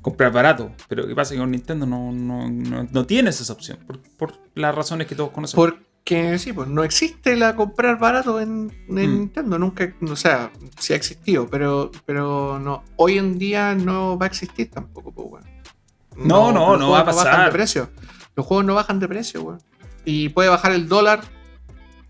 [0.00, 0.72] comprar barato.
[0.88, 1.34] Pero ¿qué pasa?
[1.34, 5.14] Que con Nintendo no, no, no, no tienes esa opción, por, por las razones que
[5.14, 5.74] todos conocemos.
[6.04, 9.18] Porque sí, pues no existe la comprar barato en, en Mm.
[9.18, 14.26] Nintendo, nunca, o sea, sí ha existido, pero, pero no, hoy en día no va
[14.26, 15.44] a existir tampoco, pues, weón.
[16.16, 17.46] No, no, no va a juegos bajan pasar.
[17.46, 17.90] de precio.
[18.34, 19.62] Los juegos no bajan de precio, weón.
[20.04, 21.20] Y puede bajar el dólar,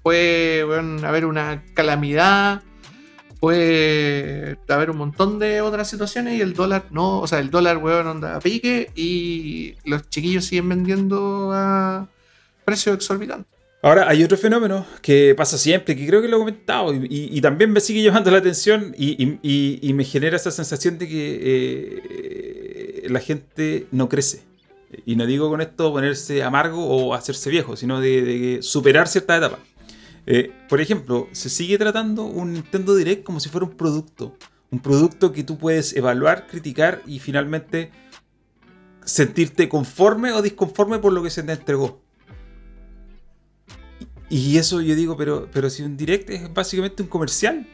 [0.03, 0.63] puede
[1.05, 2.63] haber una calamidad,
[3.41, 7.77] puede haber un montón de otras situaciones y el dólar no, o sea, el dólar,
[7.77, 12.09] weón, anda a pique y los chiquillos siguen vendiendo a
[12.65, 13.52] precio exorbitante.
[13.85, 17.73] Ahora, hay otro fenómeno que pasa siempre, que creo que lo he comentado, y, también
[17.73, 23.88] me sigue llamando la atención y, me genera esa sensación de que eh, la gente
[23.90, 24.45] no crece.
[25.05, 29.59] Y no digo con esto ponerse amargo o hacerse viejo, sino de, superar ciertas etapas.
[30.27, 34.37] Eh, por ejemplo, se sigue tratando un Nintendo Direct como si fuera un producto.
[34.71, 37.90] Un producto que tú puedes evaluar, criticar y finalmente
[39.05, 42.01] sentirte conforme o disconforme por lo que se te entregó.
[44.33, 47.66] Y eso yo digo, pero, pero si un direct es básicamente un comercial,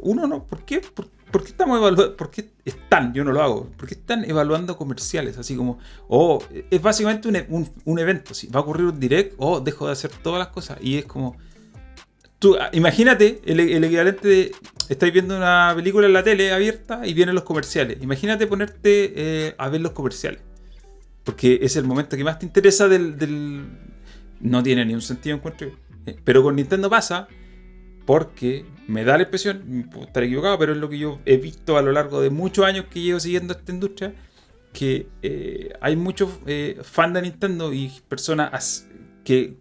[0.00, 0.80] uno no, ¿por qué?
[0.82, 2.14] ¿Por, qué estamos evaluando?
[2.14, 3.14] ¿Por qué están?
[3.14, 3.70] Yo no lo hago.
[3.76, 5.38] ¿Por qué están evaluando comerciales?
[5.38, 8.34] Así como, oh, es básicamente un, e- un- un evento.
[8.34, 10.76] Si va a ocurrir un direct, oh, dejo de hacer todas las cosas.
[10.82, 11.38] Y es como,
[12.38, 14.52] tú, ah, imagínate el, equivalente de,
[14.90, 17.96] estáis viendo una película en la tele abierta y vienen los comerciales.
[18.02, 20.40] Imagínate ponerte eh, a ver los comerciales.
[21.24, 23.16] Porque es el momento que más te interesa del-
[24.40, 25.70] no tiene ni un sentido encuentro.
[26.06, 27.28] Eh, Pero con Nintendo pasa
[28.06, 31.76] porque me da la impresión, puedo estar equivocado, pero es lo que yo he visto
[31.76, 34.14] a lo largo de muchos años que llevo siguiendo esta industria,
[34.72, 38.88] que eh, hay muchos eh, fans de Nintendo y personas as-
[39.24, 39.56] que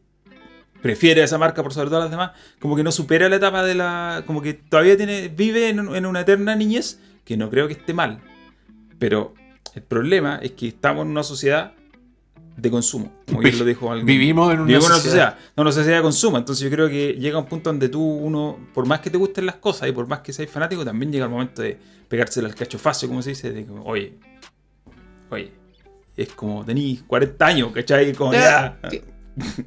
[0.82, 3.76] prefiere esa marca por sobre todas las demás, como que no supera la etapa de
[3.76, 4.24] la...
[4.26, 8.22] como que todavía tiene vive en una eterna niñez, que no creo que esté mal.
[8.98, 9.34] Pero
[9.76, 11.74] el problema es que estamos en una sociedad
[12.58, 14.06] de consumo, como bien lo dijo alguien.
[14.08, 15.04] Vivimos en una Vivimos sociedad.
[15.36, 16.38] sociedad, no una sociedad de consumo.
[16.40, 19.46] Entonces yo creo que llega un punto donde tú, uno, por más que te gusten
[19.46, 21.78] las cosas y por más que seas fanático, también llega el momento de
[22.10, 24.18] pegársela al cacho fácil, como se dice, de como, oye,
[25.30, 25.52] oye,
[26.16, 28.12] es como tenéis 40 años, ¿cachai?
[28.14, 28.90] Como Ya, ya.
[28.90, 29.02] ti-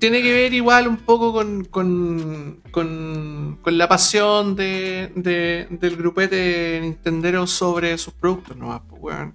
[0.01, 5.97] Tiene que ver igual un poco con, con, con, con la pasión de, de- del
[5.97, 8.83] grupete Nintendero sobre sus productos, ¿no?
[8.89, 9.35] Pues, weón.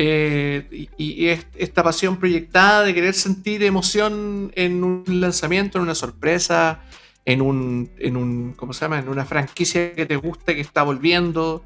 [0.00, 0.88] Eh, y,
[1.24, 6.80] y es- esta pasión proyectada de querer sentir emoción en un lanzamiento, en una sorpresa,
[7.24, 9.00] en un, en un ¿cómo se llama?
[9.00, 11.64] En una franquicia que te gusta, que está volviendo.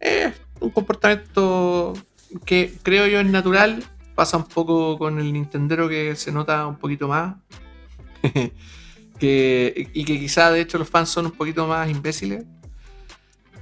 [0.00, 1.94] Es un comportamiento
[2.44, 3.82] que creo yo es natural.
[4.14, 7.36] Pasa un poco con el Nintendero que se nota un poquito más.
[9.18, 12.44] que, y que quizá de hecho los fans son un poquito más imbéciles.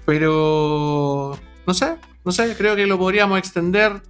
[0.04, 4.02] Pero no sé, no sé, creo que lo podríamos extender.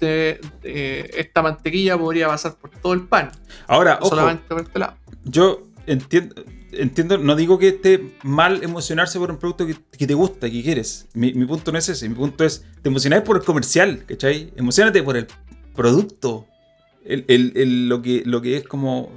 [0.00, 3.30] De, de- esta mantequilla podría pasar por todo el pan.
[3.66, 4.96] Ahora, no ojo, solamente por este lado.
[5.24, 6.34] yo entiendo,
[6.72, 10.62] entiendo, no digo que esté mal emocionarse por un producto que, que te gusta, que
[10.62, 11.06] quieres.
[11.14, 14.52] Mi, mi punto no es ese, mi punto es, te emocionás por el comercial, ¿cachai?
[14.56, 15.26] Emocionate por el
[15.74, 16.46] producto.
[17.04, 19.10] El, el- el- lo, que, lo que es como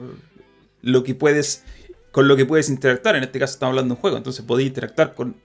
[0.83, 1.63] lo que puedes,
[2.11, 3.15] con lo que puedes interactuar.
[3.15, 5.35] En este caso estamos hablando de un juego, entonces podéis interactuar con...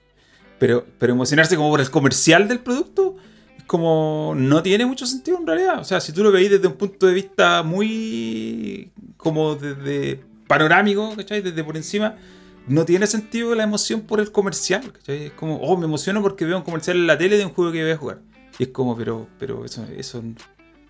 [0.63, 3.17] Pero, pero emocionarse como por el comercial del producto
[3.57, 5.81] es como no tiene mucho sentido en realidad.
[5.81, 11.17] O sea, si tú lo veis desde un punto de vista muy como desde panorámico,
[11.17, 11.41] ¿cachai?
[11.41, 12.15] Desde por encima,
[12.65, 15.25] no tiene sentido la emoción por el comercial, ¿cachai?
[15.25, 17.73] Es como, oh, me emociono porque veo un comercial en la tele de un juego
[17.73, 18.21] que voy a jugar.
[18.57, 20.23] Y es como, pero, pero eso, eso,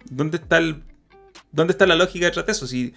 [0.08, 0.84] ¿dónde está el,
[1.52, 2.68] dónde está la lógica detrás de eso?
[2.68, 2.94] Si,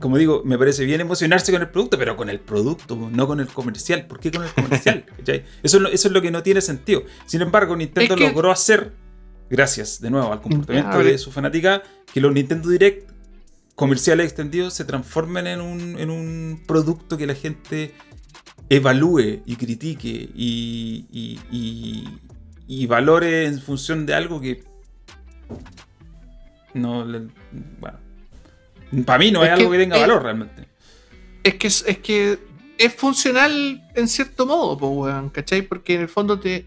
[0.00, 3.38] como digo, me parece bien emocionarse con el producto, pero con el producto, no con
[3.40, 4.06] el comercial.
[4.06, 5.04] ¿Por qué con el comercial?
[5.62, 7.04] Eso, es lo, eso es lo que no tiene sentido.
[7.26, 8.92] Sin embargo, Nintendo Es que- logró hacer,
[9.50, 11.82] gracias de nuevo al comportamiento de su fanática,
[12.12, 13.10] que los Nintendo Direct
[13.74, 17.94] comerciales extendidos se transformen en un, en un producto que la gente
[18.68, 22.08] evalúe y critique y, y- y-
[22.66, 24.62] y valore en función de algo que
[26.74, 27.28] no le-
[27.80, 27.98] bueno
[29.06, 30.66] para mí no es, Es algo que- que tenga eh, valor realmente
[31.42, 32.38] Es que es, que
[32.78, 35.62] es funcional en cierto modo, pues, weón, ¿cachai?
[35.62, 36.66] Porque en el fondo te.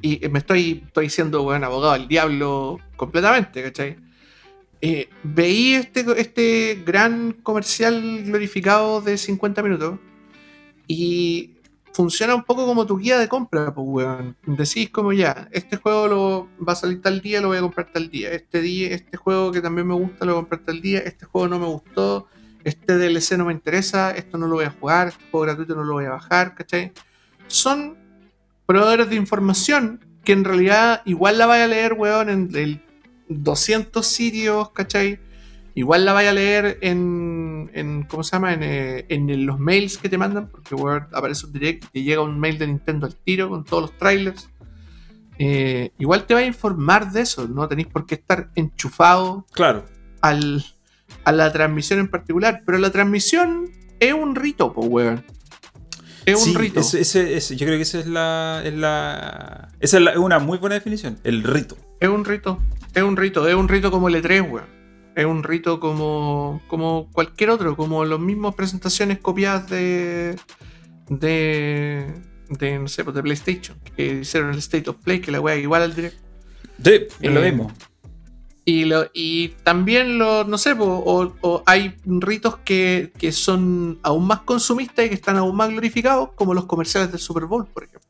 [0.00, 3.96] Y me estoy, estoy siendo, weón, abogado del diablo completamente, ¿cachai?
[4.80, 9.98] Eh, veí este, este gran comercial glorificado de 50 minutos
[10.88, 11.51] y
[11.92, 14.36] funciona un poco como tu guía de compra, pues, weón.
[14.46, 17.92] Decís como ya, este juego lo, va a salir tal día, lo voy a comprar
[17.92, 18.30] tal día.
[18.30, 21.00] Este día, este juego que también me gusta, lo voy a comprar tal día.
[21.00, 22.28] Este juego no me gustó,
[22.64, 25.84] este DLC no me interesa, esto no lo voy a jugar, este juego gratuito no
[25.84, 26.92] lo voy a bajar, ¿cachai?
[27.46, 27.96] Son
[28.66, 32.80] proveedores de información que en realidad igual la vaya a leer, weón, en el
[33.28, 35.20] 200 sitios, ¿cachai?
[35.74, 38.52] Igual la vaya a leer en, en ¿cómo se llama?
[38.52, 42.02] En, eh, en los mails que te mandan, porque weón, aparece un direct y te
[42.02, 44.50] llega un mail de Nintendo al tiro con todos los trailers.
[45.38, 49.84] Eh, igual te va a informar de eso, no tenéis por qué estar enchufado claro
[50.20, 50.64] al,
[51.24, 52.62] a la transmisión en particular.
[52.66, 55.24] Pero la transmisión es un rito, pues, weón.
[56.26, 56.80] Es un rito.
[56.80, 60.18] ese- ese- ese- yo creo que esa es la, es la esa es, la- es
[60.18, 62.60] una muy buena definición el rito Es un rito.
[62.94, 63.48] Es un rito.
[63.48, 64.81] Es un rito como el E3, weón.
[65.14, 70.38] Es un rito como, como cualquier otro, como las mismas presentaciones copiadas de.
[71.08, 72.14] de.
[72.48, 75.56] de, no sé, pues, de PlayStation, que hicieron el State of Play, que la weá
[75.56, 76.16] igual al direct.
[76.82, 77.72] sí, es lo Eh, mismo
[78.64, 83.98] Y, lo, y también lo, no sé, po, o, o hay ritos que, que son
[84.02, 87.66] aún más consumistas y que están aún más glorificados, como los comerciales del Super Bowl,
[87.66, 88.08] por ejemplo.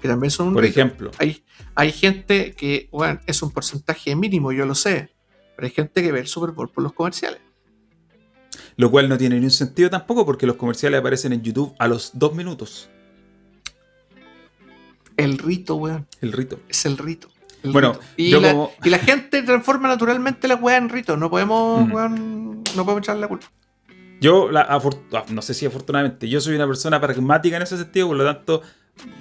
[0.00, 0.80] Que también son un por rito.
[0.80, 1.42] ejemplo Hay,
[1.74, 5.13] hay gente que, bueno, es un porcentaje mínimo, yo lo sé,
[5.56, 7.40] pero hay gente que ve el Super Bowl por los comerciales.
[8.76, 11.86] Lo cual no tiene ni un sentido tampoco porque los comerciales aparecen en YouTube a
[11.88, 12.88] los dos minutos.
[15.16, 16.58] El rito, weón, El rito.
[16.68, 17.28] es el rito.
[17.62, 18.04] el Bueno, rito.
[18.16, 21.16] y, yo la, como- y la gente transforma naturalmente la weá en rito.
[21.16, 21.92] No podemos, Mm.
[21.92, 23.46] weón, no podemos echarle la culpa.
[24.20, 24.80] Yo, la, ah,
[25.30, 28.62] no sé si afortunadamente, yo soy una persona pragmática en ese sentido, por lo tanto,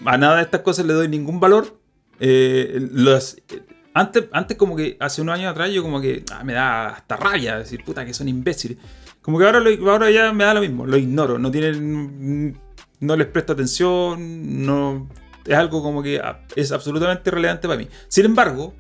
[0.06, 1.80] a nada de estas cosas le doy ningún valor.
[2.20, 3.62] Eh, eh,
[3.94, 7.16] antes, antes, como que hace unos años atrás, yo como que ah, me da hasta
[7.16, 8.78] rabia decir, puta, que son imbéciles.
[9.22, 12.60] Como que ahora, ahora ya me da lo mismo, lo ignoro, no tienen.
[13.00, 15.10] No les presto atención, no.
[15.46, 17.88] Es algo como que ah, es absolutamente irrelevante para mí.
[18.08, 18.74] Sin embargo,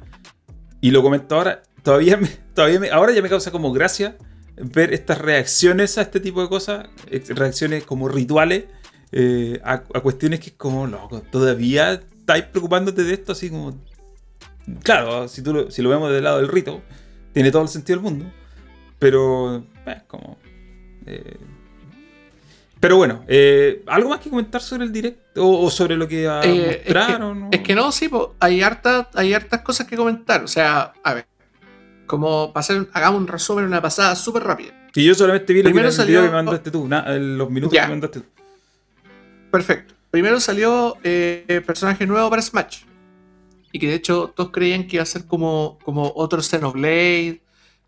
[0.81, 4.17] y lo comento ahora, todavía, me, todavía me, ahora ya me causa como gracia
[4.55, 6.87] ver estas reacciones a este tipo de cosas,
[7.29, 8.65] reacciones como rituales,
[9.11, 13.77] eh, a cuestiones que es como, loco, todavía estáis preocupándote de esto así como...
[14.83, 16.81] Claro, si, tú lo, si lo vemos del lado del rito,
[17.33, 18.25] tiene todo el sentido del mundo,
[18.99, 20.37] pero eh, como...
[21.05, 21.37] eh,
[22.79, 26.25] pero bueno, eh, ¿algo más que comentar sobre el directo o, o sobre lo que
[26.25, 27.47] Eh, es, que, mostraron?
[27.51, 30.43] es que no, sí, po, hay, hartas, hay hartas cosas que comentar.
[30.43, 31.25] O sea, a ver,
[32.05, 34.73] como hacer, hagamos un resumen, una pasada súper rápida.
[34.91, 37.09] Que yo solamente vi lo que Primero el video salió- que me mandaste tú, na-
[37.17, 37.83] los minutos Ya.
[37.83, 38.25] que me mandaste tú.
[39.49, 39.93] Perfecto.
[40.11, 40.97] Primero salió
[41.65, 42.81] personaje nuevo para Smash.
[43.75, 47.41] Y que de hecho todos creían que iba a ser como, como otro Xenoblade,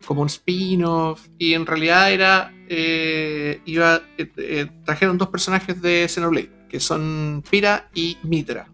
[0.04, 1.28] como un spin-off.
[1.38, 2.52] Y en realidad era.
[2.68, 8.68] eh, iba, eh, eh, trajeron dos personajes de Xenoblade, que son Pira y Mitra.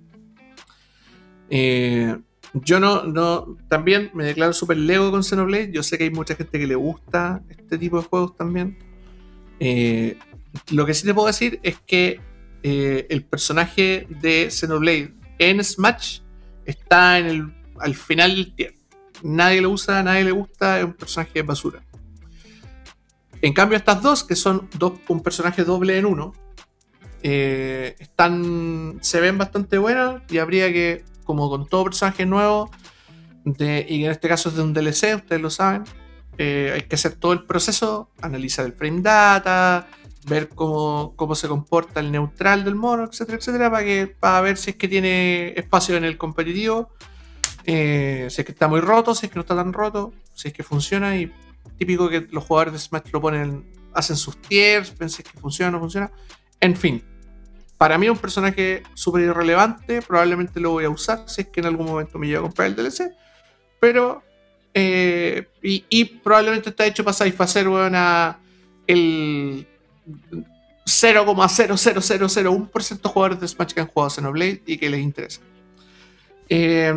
[2.55, 3.59] Yo no, no.
[3.69, 5.71] También me declaro súper lego con Xenoblade.
[5.71, 8.79] Yo sé que hay mucha gente que le gusta este tipo de juegos también.
[10.71, 12.19] Lo que sí te puedo decir es que
[12.63, 16.22] el personaje de Xenoblade en Smash
[16.67, 18.75] está en el, al final del tier.
[19.23, 21.83] Nadie lo usa, nadie le gusta, es un personaje de basura.
[23.41, 26.33] En cambio, estas dos, que son dos, un personaje doble en uno,
[27.23, 32.71] eh, están, se ven bastante buenas y habría que, como con todo personaje nuevo,
[33.45, 35.85] y en este caso es de un DLC, ustedes lo saben,
[36.39, 39.89] eh, hay que hacer todo el proceso, analizar el frame data,
[40.27, 44.57] ver cómo, cómo se comporta el neutral del mono, etcétera, etcétera, para, que, para ver
[44.57, 46.91] si es que tiene espacio en el competitivo,
[47.65, 50.49] eh, si es que está muy roto, si es que no está tan roto, si
[50.49, 51.33] es que funciona y
[51.79, 55.39] típico que los jugadores de Smash lo ponen, hacen sus tiers, ven si es que
[55.39, 56.11] funciona o no funciona,
[56.61, 57.03] en fin.
[57.77, 61.61] Para mí es un personaje súper irrelevante, probablemente lo voy a usar si es que
[61.61, 63.13] en algún momento me llevo a comprar el DLC,
[63.81, 64.23] pero...
[64.73, 68.39] eh, y, probablemente está hecho para satisfacer, weón, a
[68.87, 69.67] el
[70.85, 75.41] 0,00001% de jugadores de Smash que han jugado Xenoblade y que les interesa.
[76.49, 76.93] Eh,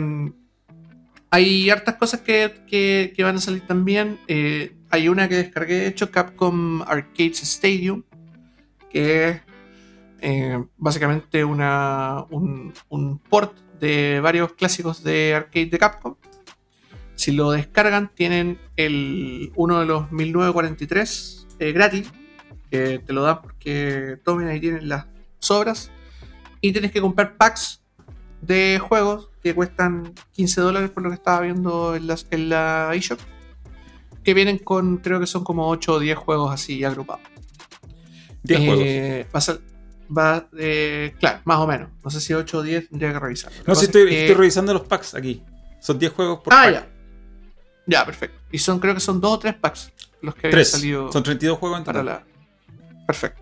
[1.30, 4.20] hay hartas cosas que, que- van a salir también.
[4.28, 8.03] Eh, hay una que descargué, de hecho, Capcom Arcades Stadium,
[8.89, 9.41] que es
[10.22, 16.16] eh, básicamente una, un, un port de varios clásicos de arcade de Capcom.
[17.16, 22.12] Si lo descargan, tienen el, uno de los 1943 eh, gratis,
[22.70, 25.05] que te lo dan porque tomen ahí tienen las
[25.39, 25.91] sobras.
[26.61, 27.82] Y tienes que comprar packs
[28.41, 32.91] de juegos que cuestan 15 dólares por lo que estaba viendo en, las, en la
[32.93, 33.20] eShop.
[34.24, 37.22] Que vienen con, creo que son como 8 o 10 juegos así agrupados.
[38.43, 38.84] 10 juegos.
[38.86, 39.61] Eh, Va a ser-
[40.16, 41.89] va, eh, claro, más o menos.
[42.03, 43.51] No sé si 8 o 10 tendría que revisar.
[43.68, 45.43] No, si es estoy, que- estoy revisando los packs aquí.
[45.80, 46.74] Son 10 juegos por Ah, pack.
[46.74, 46.88] ya.
[47.88, 48.39] Ya, perfecto.
[48.51, 49.91] Y son, creo que son 2 o 3 packs
[50.22, 52.24] los que habían salido Son 32 juegos en para total.
[52.28, 52.34] la.
[53.06, 53.41] Perfecto.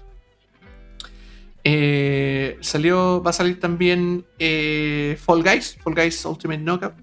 [1.64, 6.93] Eh, salió, va a salir también eh, Fall Guys, Fall Guys Ultimate Knockout,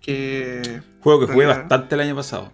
[0.00, 2.52] que Juego que jugué realidad- bastante el año pasado.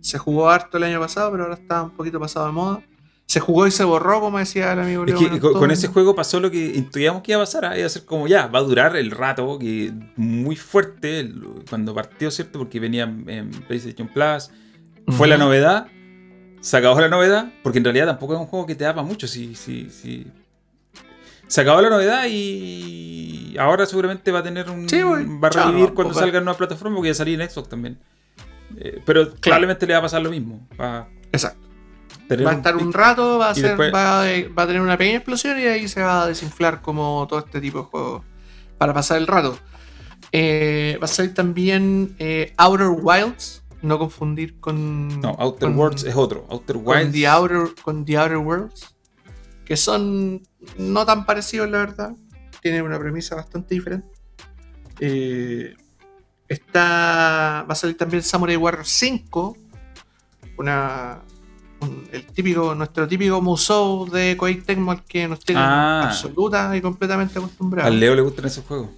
[0.00, 2.82] se jugó harto el año pasado, pero ahora está un poquito pasado de moda.
[3.26, 6.14] Se jugó y se borró, como decía el amigo Es Leo que con, ese juego
[6.14, 7.64] pasó lo que intuíamos que iba a pasar.
[7.64, 7.76] ¿ah?
[7.76, 11.32] Iba a ser como ya, va a durar el rato, que muy fuerte
[11.68, 12.60] cuando partió, ¿cierto?
[12.60, 14.50] Porque venía en, PlayStation Plus.
[15.08, 15.88] Fue la novedad.
[16.60, 17.52] Se acabó la novedad.
[17.62, 19.26] Porque en realidad tampoco es un juego que te da para mucho.
[19.26, 20.26] Si, si, si.
[21.46, 24.88] Se acabó la novedad y ahora seguramente va a tener un.
[24.88, 27.98] Sí, va a revivir cuando salga en una plataforma porque ya salir en Xbox también.
[28.78, 30.66] Eh, pero probablemente le va a pasar lo mismo.
[30.80, 31.60] Va Exacto.
[32.44, 34.26] Va a estar un rato, va a, ser, después- va, a,
[34.58, 37.60] va a tener una pequeña explosión y ahí se va a desinflar como todo este
[37.60, 38.22] tipo de juegos
[38.78, 39.56] para pasar el rato.
[40.32, 45.20] Eh, va a salir también eh, Outer Wilds, no confundir con.
[45.20, 46.46] No, Outer con- Worlds es otro.
[46.48, 47.12] Outer con Wilds.
[47.12, 48.94] The Outer, con The Outer Worlds,
[49.64, 50.42] que son
[50.78, 52.12] no tan parecidos, la verdad.
[52.62, 54.08] Tienen una premisa bastante diferente.
[55.00, 55.74] Eh,
[56.48, 59.56] está, va a salir también Samurai Warriors 5,
[60.58, 61.20] una,
[61.80, 66.04] un- el típico, nuestro típico Musou de Koei Tecmo al que nos tienen Ah.
[66.08, 67.92] absoluta y completamente acostumbrados.
[67.92, 68.88] Al Leo le gustan esos juegos.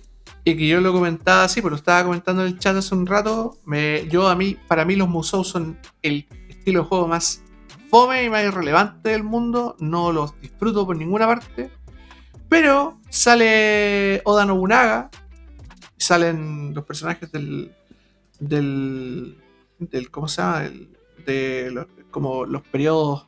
[0.49, 3.07] Y que yo lo comentaba así, pero lo estaba comentando en el chat hace un
[3.07, 3.59] rato.
[3.67, 7.43] Me, yo a mí, para mí los Musou son el estilo de juego más
[7.91, 9.77] fome y más irrelevante del mundo.
[9.79, 11.71] No los disfruto por ninguna parte.
[12.49, 15.11] Pero sale Oda Nobunaga.
[15.99, 17.75] Salen los personajes del.
[18.41, 19.37] del.
[19.79, 20.61] del ¿cómo se llama?
[20.61, 20.89] Del-
[21.27, 23.27] de como los periodos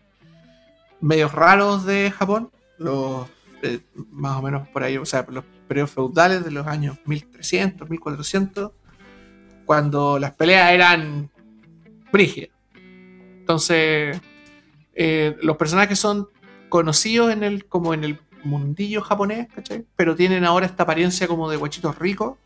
[1.02, 2.50] medios raros de Japón.
[2.78, 3.26] Los
[3.62, 7.88] eh, más o menos por ahí, o sea, los periodos feudales de los años 1300,
[7.88, 8.72] 1400,
[9.64, 11.30] cuando las peleas eran
[12.10, 12.50] brígidas.
[12.74, 14.20] Entonces,
[14.94, 16.26] eh, los personajes son
[16.68, 19.46] conocidos en el, como en el mundillo japonés.
[19.94, 22.36] Pero tienen ahora esta apariencia como de guachitos ricos.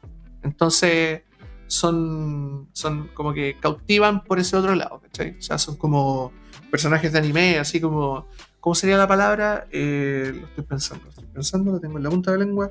[0.43, 1.23] Entonces,
[1.67, 5.39] son, son como que cautivan por ese otro lado, ¿cachai?
[5.39, 6.31] O sea, son como
[6.71, 8.27] personajes de anime, así como.
[8.61, 9.67] ¿Cómo sería la palabra?
[9.71, 12.71] Eh, lo estoy pensando, lo estoy pensando, lo tengo en la punta de la lengua.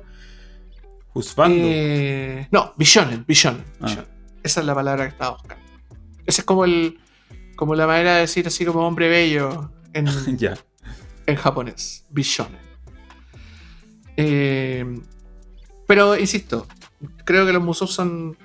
[1.14, 1.56] Juzgando.
[1.58, 4.04] Eh, no, Bishonen, Bishonen, Ah.
[4.42, 5.64] Esa es la palabra que estaba buscando.
[6.26, 6.98] Esa es como el
[7.56, 10.06] como la manera de decir así como hombre bello en,
[11.26, 12.04] en japonés.
[12.10, 12.58] Bishonen.
[14.16, 15.00] Eh,
[15.86, 16.66] pero insisto,
[17.24, 18.36] creo que los Musou son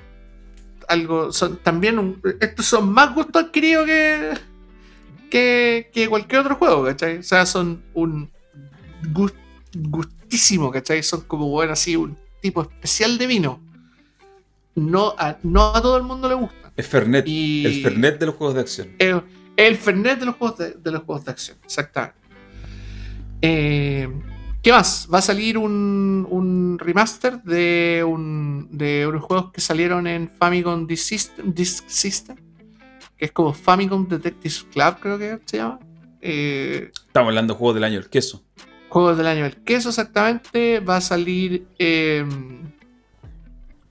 [0.88, 1.32] algo.
[1.32, 4.34] son también un- estos son más gustos adquiridos que,
[5.30, 7.18] que, que cualquier otro juego, ¿cachai?
[7.20, 8.30] O sea, son un
[9.14, 9.36] gust-
[9.76, 11.04] gustísimo, ¿cachai?
[11.04, 13.62] Son como, bueno, así, un tipo especial de vino.
[14.76, 16.72] No a, no a todo el mundo le gusta.
[16.78, 17.26] Es Fernet.
[17.28, 18.90] Y- El Fernet de los juegos de acción.
[19.00, 19.22] El,
[19.58, 22.16] el Fernet de los juegos de, de los juegos de acción, exactamente.
[23.42, 24.10] Eh,
[24.62, 25.08] ¿Qué más?
[25.14, 30.86] Va a salir un, un remaster de, un, de unos juegos que salieron en Famicom
[30.86, 32.36] Disk System, Disk System,
[33.18, 35.80] que es como Famicom Detective Club, creo que se llama.
[36.22, 38.44] Eh, Estamos hablando de juegos del año del queso.
[38.90, 40.80] Juegos del año del queso, exactamente.
[40.80, 42.26] Va a salir eh,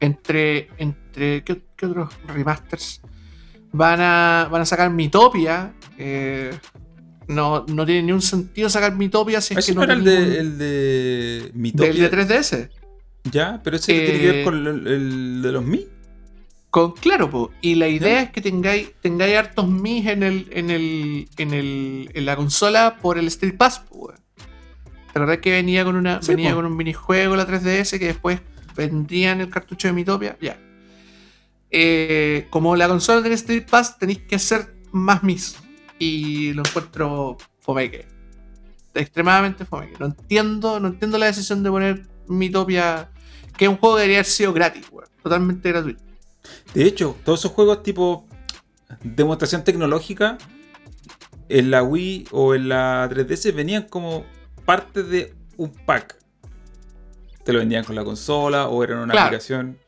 [0.01, 0.69] entre.
[0.79, 3.01] entre ¿qué, qué otros remasters?
[3.73, 5.73] Van a, van a sacar Mitopia.
[5.99, 6.51] eh,
[7.29, 10.39] no, no tiene ni un sentido sacar Mitopia si es que no era el de,
[10.39, 11.93] el de Mitopia.
[11.93, 12.71] del de 3DS.
[13.31, 15.87] Ya, pero ese Eh, tiene que ver con el, el de los Mi.
[16.71, 20.71] Con, claro, po, y la idea es que tengáis, tengáis hartos mis en el, en
[20.71, 24.13] el, en el, en la consola por el Street Pass, po,
[25.19, 25.27] weón.
[25.29, 26.57] ¿Te acordás que venía con una, Sí, venía po.
[26.57, 28.41] con un minijuego la 3DS que después
[28.77, 30.37] vendían el cartucho de Mitopia?
[30.41, 30.59] Ya.
[31.71, 35.57] Eh, como la consola tiene Street Pass, tenéis que hacer más mis.
[35.99, 38.07] Y lo encuentro fomeque.
[38.95, 39.95] Extremadamente fomeque.
[39.99, 43.11] No entiendo, no entiendo la decisión de poner Mitopia,
[43.57, 45.09] que es un juego que debería haber sido gratis, weón.
[45.23, 46.03] Totalmente gratuito.
[46.73, 48.27] De hecho, todos esos juegos tipo
[49.03, 50.39] demostración tecnológica
[51.49, 54.25] en la Wii o en la 3DS venían como
[54.69, 56.15] parte de un pack.
[57.43, 59.27] Te lo vendían con la consola o eran una Claro.
[59.29, 59.79] aplicación.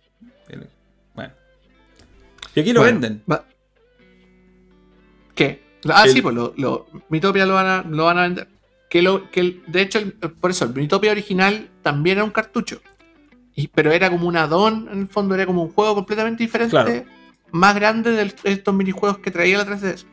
[1.14, 1.32] Bueno.
[2.54, 3.22] Y aquí lo Bueno, venden.
[3.30, 3.44] va-
[5.34, 5.62] ¿Qué?
[5.86, 8.48] Ah, El- sí, pues lo, lo- Mitopia lo van a, lo van a vender.
[8.88, 12.30] Que lo, que el- de hecho, el- por eso, el Mitopia original también era un
[12.30, 12.80] cartucho.
[13.54, 16.70] Y- pero era como un add-on, en el fondo era como un juego completamente diferente,
[16.70, 17.04] Claro.
[17.52, 20.06] más grande de estos minijuegos que traía la 3DS.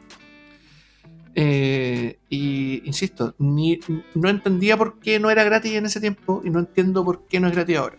[1.39, 3.79] Eh, y insisto, ni,
[4.15, 7.39] no entendía por qué no era gratis en ese tiempo y no entiendo por qué
[7.39, 7.97] no es gratis ahora.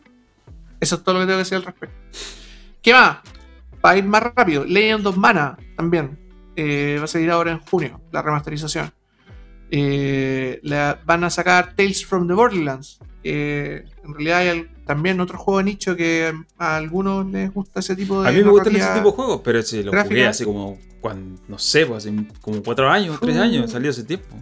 [0.80, 1.96] Eso es todo lo que tengo que decir al respecto.
[2.82, 3.18] ¿Qué más?
[3.80, 6.18] Para ir más rápido, Legend of Mana también.
[6.56, 8.90] eh, va a salir ahora en junio, la remasterización.
[9.70, 12.98] Eh, la- van a sacar Tales from the Borderlands.
[13.22, 13.84] en
[14.14, 18.28] realidad hay también otro juego de nicho que a algunos les gusta ese tipo de.
[18.30, 20.14] A mí me gustan ese tipo de juegos, pero ese lo gráfica.
[20.14, 23.42] jugué hace como, cuando, no sé, pues hace como cuatro años, tres Uh.
[23.42, 24.34] años, salió hace tiempo.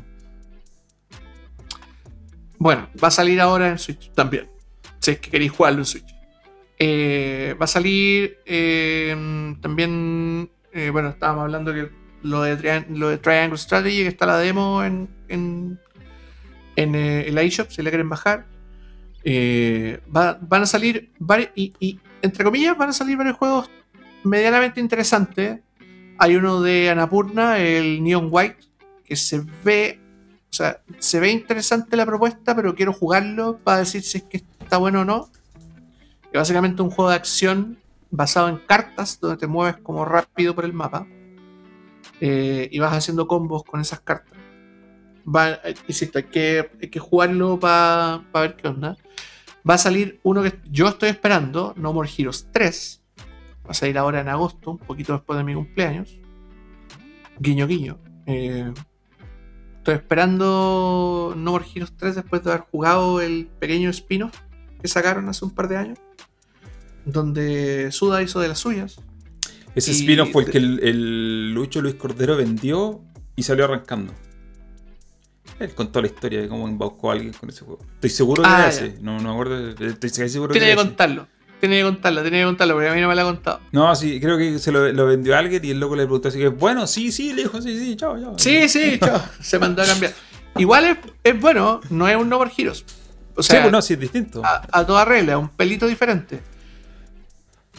[2.59, 4.49] Bueno, va a salir ahora en Switch también.
[5.01, 6.15] Si es que queréis jugarlo en Switch.
[6.79, 10.49] Eh, va a salir eh, también.
[10.73, 11.91] eh, bueno, estábamos hablando que
[12.23, 15.79] lo de, lo de Triangle Strategy, que está la demo en, en,
[16.77, 18.47] en eh, el iShop, si la quieren bajar.
[19.29, 21.51] Eh, va- van a salir varios.
[21.57, 23.69] Y, entre comillas, van a salir varios juegos
[24.23, 25.59] medianamente interesantes.
[26.19, 28.59] Hay uno de Anapurna, el Neon White,
[29.05, 30.01] que se ve
[30.49, 34.39] o sea, se ve interesante la propuesta, pero quiero jugarlo para decir si es que
[34.61, 35.29] está bueno o no.
[36.33, 37.77] Es básicamente un juego de acción
[38.11, 41.07] basado en cartas, donde te mueves como rápido por el mapa.
[42.21, 44.33] eh, y vas haciendo combos con esas cartas.
[45.27, 48.97] Va, eh, insisto, hay que, hay que jugarlo para ver qué onda.
[49.69, 53.03] Va a salir uno que yo estoy esperando, No More Heroes 3.
[53.67, 56.19] Va a salir ahora en agosto, un poquito después de mi cumpleaños.
[57.41, 57.99] Guiño, guiño.
[58.27, 58.73] Eh,
[59.87, 64.37] Estoy esperando No More Heroes 3 después de haber jugado el pequeño spin-off
[64.83, 65.99] que sacaron hace un par de años.
[67.05, 68.97] Donde Suda hizo de las suyas.
[69.77, 73.01] Ese spin-off fue el que el, el Lucho Luis Cordero vendió
[73.37, 74.13] y salió arrancando.
[75.59, 77.81] Él contó la historia de cómo embaucó a alguien con ese juego.
[77.95, 78.97] Estoy seguro que Ah, ese.
[79.01, 79.71] No, no me acuerdo.
[79.71, 81.27] Estoy casi seguro Tiene que contarlo.
[81.59, 83.61] Tiene que contarlo, tiene que contarlo, porque a mí no me lo ha contado.
[83.73, 86.29] No, sí, creo que se lo, lo vendió a alguien y el loco le preguntó
[86.29, 88.35] así que, bueno, sí, sí, le dijo, sí, sí, chao, chao.
[88.39, 90.13] Sí, sí, chao, se mandó a cambiar.
[90.59, 92.85] Igual es, es bueno, no es un No More Heroes.
[93.35, 94.43] O Sí, sea, pues no, sí, es distinto.
[94.45, 96.43] a, a toda regla, un pelito diferente.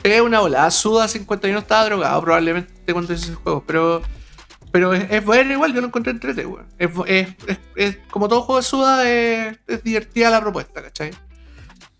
[0.02, 0.70] Es una ola.
[0.72, 4.02] Suda 51 estaba drogado probablemente cuando hizo ese juego, pero.
[4.72, 6.68] Pero es, bueno igual, yo lo encontré entrete, weón.
[6.78, 11.12] Es, es, es, como todo juego de Suda, es, es divertida la propuesta, ¿cachai?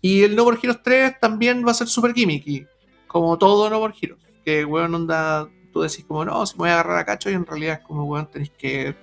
[0.00, 2.66] Y el No More Heroes 3 también va a ser super gimmicky,
[3.06, 4.22] como todo No More Heroes.
[4.44, 7.34] Que, weón, onda, tú decís como, no, si me voy a agarrar a cacho, y
[7.34, 8.94] en realidad es como, weón, tenéis que,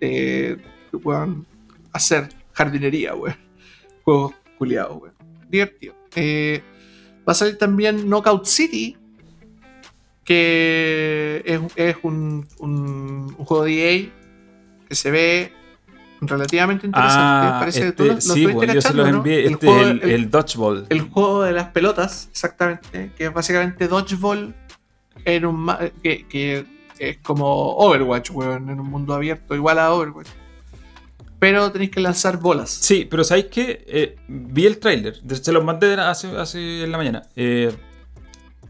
[0.00, 0.56] eh,
[0.92, 1.46] weón,
[1.92, 3.36] hacer jardinería, weón.
[4.04, 5.14] Juegos culiados, weón.
[5.48, 5.94] Divertido.
[6.16, 6.62] Eh,
[7.26, 8.96] va a salir también Knockout City,
[10.26, 13.72] que es, es un, un- un juego de
[14.04, 14.08] EA
[14.88, 15.52] que se ve
[16.20, 17.16] relativamente interesante.
[17.22, 19.16] Ah, Parece que este, tú sí, pues, yo se los ¿no?
[19.18, 19.46] envié.
[19.46, 20.86] El Este juego- el, el- el Dodgeball.
[20.88, 24.54] el juego de las pelotas, exactamente, que es básicamente Dodgeball
[25.24, 25.70] en un
[26.02, 26.66] que, que
[26.98, 30.28] es como Overwatch, weón, en un mundo abierto, igual a Overwatch.
[31.38, 32.70] Pero tenéis que lanzar bolas.
[32.70, 33.84] Sí, pero ¿sabéis qué?
[33.86, 37.22] Eh, vi el tráiler, se los mandé hace, hace en la mañana.
[37.36, 37.70] Eh,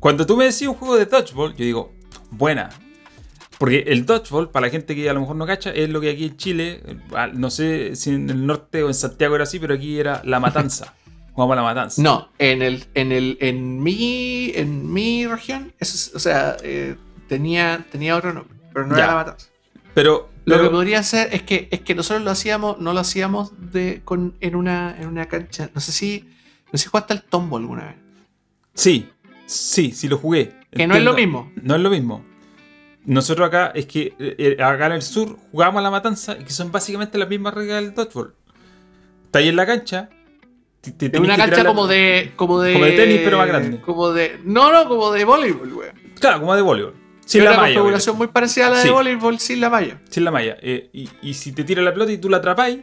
[0.06, 1.92] cuando tú me decís un juego de Dodgeball, yo digo,
[2.30, 2.70] buena.
[3.58, 6.10] Porque el Dodgeball, para la gente que a lo mejor no cacha, es lo que
[6.10, 6.82] aquí en Chile,
[7.14, 10.20] ah, no sé si en el norte o en Santiago era así, pero aquí era
[10.24, 10.94] la matanza.
[11.32, 12.02] Jugamos a la matanza.
[12.02, 16.96] No, en el, en el, en mi, en mi región, eso es- o sea, eh,
[17.28, 19.04] tenía, tenía otro nombre, pero no Ya.
[19.04, 19.48] era la matanza.
[19.94, 23.52] Pero, Lo que podría ser es que, es que nosotros lo hacíamos, no lo hacíamos
[23.72, 25.70] de, con, en, una, en una cancha.
[25.74, 26.24] No sé si,
[26.70, 27.94] no sé si jugaste al tombo alguna vez.
[28.74, 29.08] sí,
[29.46, 30.52] sí, sí lo jugué.
[30.70, 31.50] Que no es lo mismo.
[31.62, 32.22] No es lo mismo.
[33.04, 36.50] Nosotros acá, es que eh, acá en el sur jugamos a la matanza, y que
[36.50, 38.34] son básicamente las mismas reglas del dodgeball.
[39.26, 40.08] Está ahí en la cancha.
[40.80, 42.72] te- te En una cancha tirar la- como de, como de.
[42.72, 43.80] Como de tenis, pero más grande.
[43.80, 44.40] Como de.
[44.44, 45.90] No, no, como de voleibol, güey.
[46.18, 46.94] Claro, como de voleibol.
[47.24, 47.74] Sin Es la una malla.
[47.74, 48.88] configuración muy parecida a la de Sí.
[48.90, 50.00] voleibol sin la malla.
[50.10, 50.56] Sin la malla.
[50.60, 52.80] Eh, y, y si te tira la pelota y tú la atrapáis,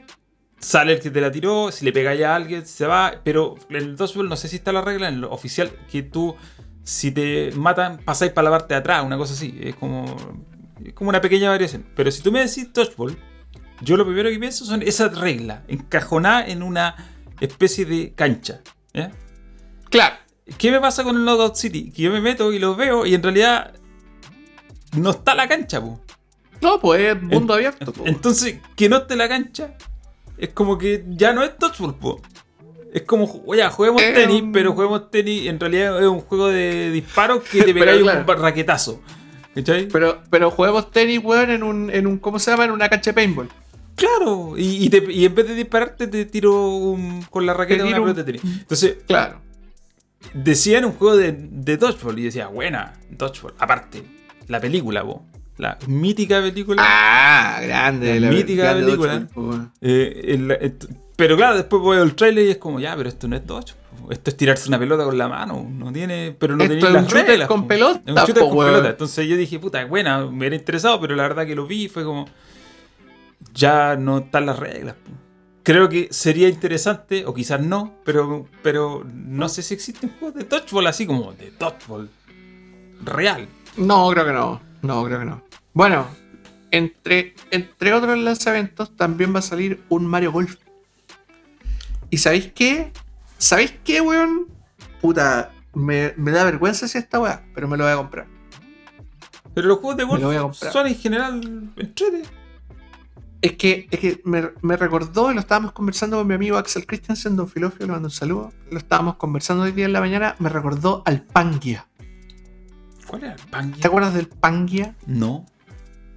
[0.59, 1.72] sale el que te la tiró.
[1.72, 3.14] Si le pegáis a alguien, se va.
[3.24, 6.36] Pero en el dodgeball no sé si está la regla en lo oficial que tú,
[6.84, 9.57] si te matan, pasáis para la parte de atrás, una cosa así.
[9.61, 10.05] Es como,
[10.84, 11.86] es como una pequeña variación.
[11.95, 13.17] Pero si tú me decís dodgeball,
[13.81, 16.95] yo lo primero que pienso son esas reglas encajonadas en una
[17.39, 18.61] especie de cancha.
[18.93, 19.11] ¿ya?
[19.89, 20.15] Claro.
[20.57, 21.91] ¿Qué me pasa con el Knockout City?
[21.91, 23.73] Que yo me meto y lo veo y en realidad
[24.97, 26.01] no está la cancha, po.
[26.61, 27.93] No, pues es mundo abierto.
[27.93, 28.03] po.
[28.05, 29.75] Entonces, que no esté la cancha
[30.38, 32.21] es como que ya no es dodgeball, po.
[32.94, 35.48] Es como, oye, juguemos Es tenis, pero juguemos tenis.
[35.48, 38.22] En realidad es un juego de disparos que te pegáis claro.
[38.32, 39.02] un raquetazo.
[39.56, 39.88] ¿Cachai?
[39.88, 42.18] Pero, pero juguemos tenis, weón, en un, en un.
[42.20, 42.66] ¿Cómo se llama?
[42.66, 43.50] En una cancha de paintball.
[43.96, 47.84] Claro, y, y te- y en vez de dispararte, te tiro un- con la raqueta
[47.86, 48.41] una pelota de tenis.
[48.62, 49.39] Entonces, Claro.
[50.34, 53.54] decían un juego de, de dodgeball y decía, buena, dodgeball.
[53.60, 54.04] Aparte,
[54.48, 55.24] la película, po.
[55.58, 56.82] La mítica película.
[56.84, 58.20] Ah, grande.
[58.20, 59.72] La mítica grande película.
[59.82, 63.28] Eh, el- et- pero claro, después veo el trailer y es como, ya, pero esto
[63.28, 63.59] no es po.
[64.09, 65.66] Esto es tirarse una pelota con la mano.
[65.70, 66.36] No tiene.
[66.38, 67.47] Pero no es las reglas.
[67.47, 68.72] con pelota, Es un shooter po, con weón.
[68.72, 68.89] pelota.
[68.89, 72.03] Entonces yo dije, puta, buena, me era interesado, pero la verdad que lo vi fue
[72.03, 72.28] como.
[73.53, 74.95] Ya no están las reglas.
[74.95, 75.11] po.
[75.64, 80.43] Creo que sería interesante, o quizás no, pero, pero no sé si existen juegos de
[80.43, 82.09] dodgeball así como de dodgeball
[83.05, 83.47] real.
[83.78, 84.61] No, creo que no.
[84.82, 85.41] No, creo que no.
[85.74, 86.05] Bueno,
[86.72, 90.57] entre, entre otros lanzamientos también va a salir un Mario Golf.
[92.14, 92.91] ¿Y sabéis qué?
[93.39, 94.45] ¿Sabéis qué, weón?
[95.01, 98.28] Puta, me, me da vergüenza si esta weá, pero me lo voy a comprar.
[99.55, 102.22] Pero los juegos de golf son en general entrete.
[103.41, 106.86] Es que, es que me, me recordó, y lo estábamos conversando con mi amigo Axel
[106.86, 108.53] Christensen, Don Filofio, le mando un saludo.
[108.70, 111.88] Lo estábamos conversando hoy día en la mañana, me recordó al Pangia.
[113.07, 113.82] ¿Cuál era el Pangia?
[113.82, 114.95] ¿Te acuerdas del Pangia?
[115.07, 115.47] No.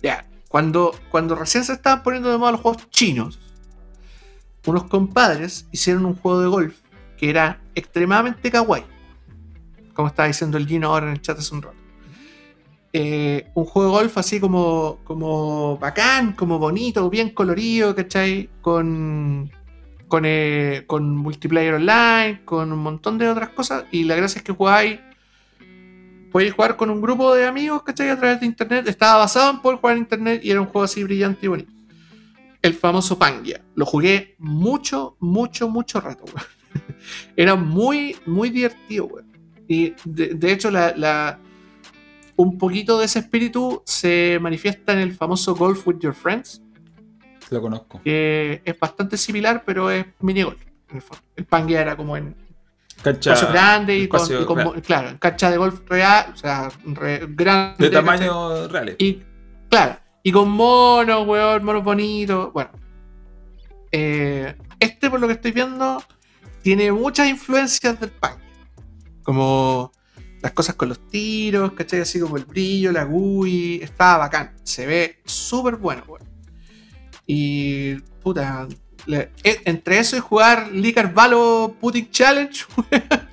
[0.02, 3.45] Ya, cuando, cuando recién se estaban poniendo de moda los juegos chinos,
[4.66, 6.76] unos compadres hicieron un juego de golf
[7.16, 8.84] que era extremadamente kawaii.
[9.94, 11.76] Como estaba diciendo el Gino ahora en el chat hace un rato.
[12.92, 18.50] Eh, un juego de golf así como, como bacán, como bonito, bien colorido, ¿cachai?
[18.60, 19.50] Con,
[20.08, 23.84] con, eh, con multiplayer online, con un montón de otras cosas.
[23.90, 24.98] Y la gracia es que jugáis
[26.32, 28.10] podéis jugar con un grupo de amigos, ¿cachai?
[28.10, 28.86] A través de internet.
[28.88, 31.72] Estaba basado en poder jugar en internet y era un juego así brillante y bonito.
[32.66, 33.60] El famoso Pangia.
[33.74, 36.46] Lo jugué mucho, mucho, mucho rato, weón.
[37.36, 39.26] Era muy, muy divertido, weón.
[39.68, 41.38] Y de, de hecho, la, la-
[42.36, 46.60] un poquito de ese espíritu se manifiesta en el famoso Golf with Your Friends,
[47.50, 48.00] Lo conozco.
[48.02, 50.60] que es bastante similar, pero es mini golf.
[50.90, 51.02] En el,
[51.36, 52.34] el Pangia era como en,
[53.02, 54.82] Cancha espacio grande y con, espacio y con- real.
[54.82, 57.76] claro, cancha de golf real, o sea, re- grande.
[57.84, 58.94] de tamaño real.
[58.98, 59.22] Y,
[59.70, 59.96] claro,
[60.26, 62.52] y con monos, weón, monos bonitos.
[62.52, 62.70] Bueno,
[63.92, 66.02] Eh, este, por lo que estoy viendo,
[66.62, 68.38] tiene muchas influencias del punk.
[69.22, 69.92] Como,
[70.42, 72.00] las cosas con los tiros, ¿cachai?
[72.00, 74.56] Así como el brillo, la GUI, estaba bacán.
[74.64, 76.28] Se ve súper bueno, weón.
[77.26, 78.66] Y, puta,
[79.06, 83.25] le- e- entre eso y jugar Licar Valo Putting Challenge, weón.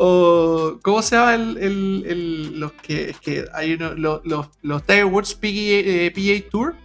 [0.00, 4.46] O, ¿cómo se llama el, el- el- los que, es que hay uno, los, los,
[4.62, 6.76] los Tiger Woods PGA, eh, PGA Tour?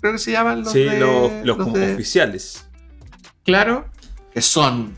[0.00, 2.66] Creo que se llaman los sí, de- los, los los como de- oficiales.
[3.44, 3.86] Claro,
[4.32, 4.94] que son.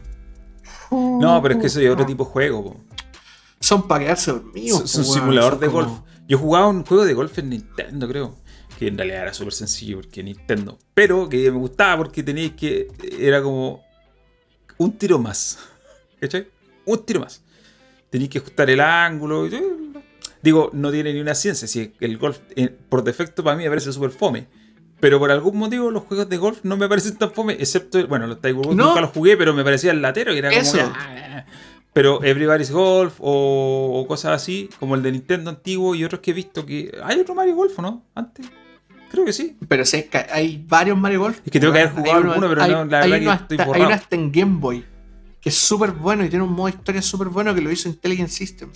[0.90, 2.64] No, pero es que eso es otro tipo de juego.
[2.64, 2.80] po.
[3.60, 4.84] Son para quedarse dormidos.
[4.84, 5.98] Es un simulador Son de como- golf.
[6.26, 8.36] Yo jugaba un juego de golf en Nintendo, creo.
[8.78, 10.78] Que en realidad era súper sencillo porque Nintendo.
[10.94, 12.88] Pero que me gustaba porque teníais que.
[13.18, 13.82] Era como.
[14.78, 15.58] Un tiro más.
[16.20, 16.48] ¿Cachai?
[16.86, 17.42] Un tiro más.
[18.10, 19.46] Teníais que ajustar el ángulo.
[19.46, 19.60] y-
[20.42, 21.66] Digo, no tiene ni una ciencia.
[21.66, 24.46] Si el golf, eh, por defecto, para mí me parece súper fome.
[25.00, 28.26] Pero por algún motivo los juegos de golf no me parecen tan fome, excepto, bueno,
[28.26, 28.88] los Tiger Woods No.
[28.88, 30.60] nunca los jugué, pero me parecían latero, que era como...
[30.60, 30.78] Eso.
[30.94, 31.44] "Ah".
[31.92, 36.30] Pero Everybody's Golf o, o cosas así, como el de Nintendo antiguo y otros que
[36.32, 36.96] he visto que...
[37.04, 38.04] ¿Hay otro Mario Golf o no?
[38.14, 38.46] Antes.
[39.10, 39.56] Creo que sí.
[39.68, 41.40] Pero sí, es que hay varios Mario Golf.
[41.44, 43.28] Es que tengo que haber jugado uno- alguno, pero hay- no, la verdad que estoy
[43.28, 43.86] hasta- Hay borrado.
[43.86, 44.84] uno hasta en Game Boy.
[45.40, 48.28] Que es súper bueno y tiene un modo historia súper bueno que lo hizo Intelligent
[48.28, 48.70] System.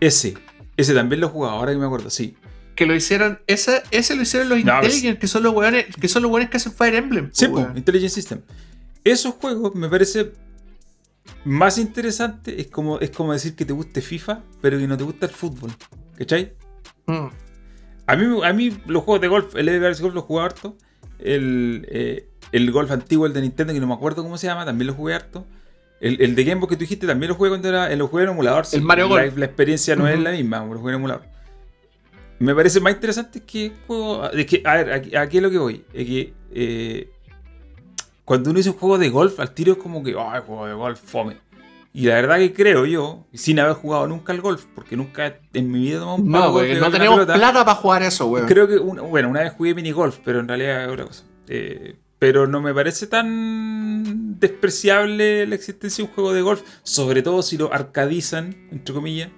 [0.00, 0.34] Ese.
[0.76, 2.36] Ese también lo he jugado, ahora que me acuerdo, sí.
[2.74, 3.38] Que lo hicieron.
[3.46, 6.32] Ese, ese lo hicieron los No, pues- Intelligent, que son los weones, que son los
[6.32, 7.30] weones que hacen Fire Emblem.
[7.32, 7.76] Sí, po, weón.
[7.76, 8.40] Intelligent System.
[9.04, 10.32] Esos juegos me parece
[11.44, 12.60] más interesante.
[12.60, 15.32] Es como, es como decir que te guste FIFA, pero que no te gusta el
[15.32, 15.70] fútbol.
[16.18, 16.54] ¿Cachai?
[17.06, 17.26] Mm.
[18.06, 20.76] A mí, a mí los juegos de golf, el Everybody's Golf lo jugué harto.
[21.18, 24.64] El, eh, el golf antiguo, el de Nintendo, que no me acuerdo cómo se llama,
[24.64, 25.46] también lo jugué harto.
[26.04, 27.90] El, el de Game Boy que tú dijiste también lo jugué cuando era.
[27.92, 28.64] eh, Lo jugué en emulador.
[28.72, 29.36] El Mario la, Golf.
[29.38, 31.22] la experiencia no es la misma, lo jugué en emulador.
[32.38, 34.28] Me parece más interesante que juego.
[34.30, 35.84] Es que, a ver, aquí, aquí es lo que voy.
[35.94, 37.08] Es que eh,
[38.24, 40.74] cuando uno dice un juego de golf, al tiro es como que, ay, juego de
[40.74, 41.36] golf, fome.
[41.92, 45.70] Y la verdad que creo yo, sin haber jugado nunca al golf, porque nunca en
[45.70, 47.34] mi vida he tomado un No, pegar no tenemos pelota.
[47.34, 48.46] plata para jugar eso, weón.
[48.48, 51.22] Creo que, una- bueno, una vez jugué mini golf, pero en realidad es otra cosa.
[51.48, 51.94] Eh,
[52.24, 57.42] pero no me parece tan despreciable la existencia de un juego de golf, sobre todo
[57.42, 59.28] si lo arcadizan, entre comillas,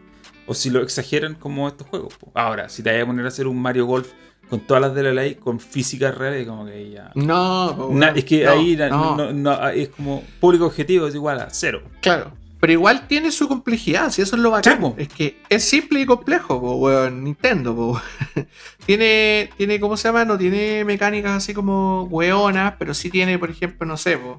[0.46, 2.14] o si lo exageran como estos juegos.
[2.34, 4.12] Ahora, si te vas a poner a hacer un Mario Golf
[4.48, 7.10] con todas las de la ley, con físicas reales, como que ya...
[7.16, 11.48] No, Na- es que No, ahí no- no, es como público objetivo es igual a
[11.50, 11.82] cero.
[12.00, 12.30] Claro.
[12.58, 14.80] Pero igual tiene su complejidad, si eso es lo bacán.
[14.80, 14.94] Po.
[14.96, 17.24] es que es simple y complejo, po, weón.
[17.24, 18.00] Nintendo, po.
[18.86, 20.24] tiene, tiene, ¿cómo se llama?
[20.24, 24.36] No tiene mecánicas así como weonas, pero sí tiene, por ejemplo, no sé, po.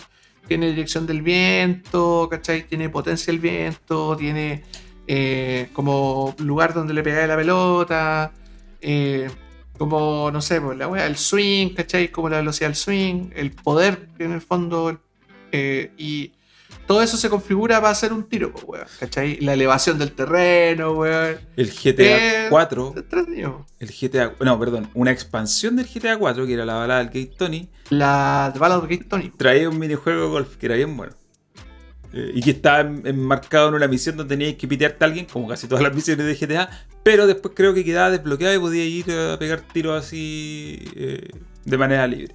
[0.47, 2.67] Tiene dirección del viento, ¿cachai?
[2.67, 4.63] Tiene potencia del viento, tiene
[5.05, 8.33] eh, como lugar donde le pegáis la pelota,
[8.81, 9.29] eh,
[9.77, 12.09] como, no sé, pues la wea, el swing, ¿cachai?
[12.09, 14.99] Como la velocidad del swing, el poder, en el fondo,
[15.51, 16.33] eh, y
[16.87, 19.39] todo eso se configura para hacer un tiro, pues, weón, ¿cachai?
[19.41, 21.37] La elevación del terreno, weón.
[21.55, 23.65] El GTA Eh, 4, Entretenido.
[23.79, 27.35] el GTA, no, perdón, una expansión del GTA 4, que era la balada del Gate
[27.37, 29.29] Tony, La Battle of Gate Tony.
[29.37, 31.13] traía un minijuego de golf que era bien bueno.
[32.13, 35.25] Eh, y que estaba en- enmarcado en una misión donde tenías que pitearte a alguien,
[35.25, 36.69] como casi todas las misiones de GTA,
[37.03, 41.27] pero después creo que quedaba desbloqueado y podía ir a pegar tiros así eh,
[41.65, 42.33] de manera libre.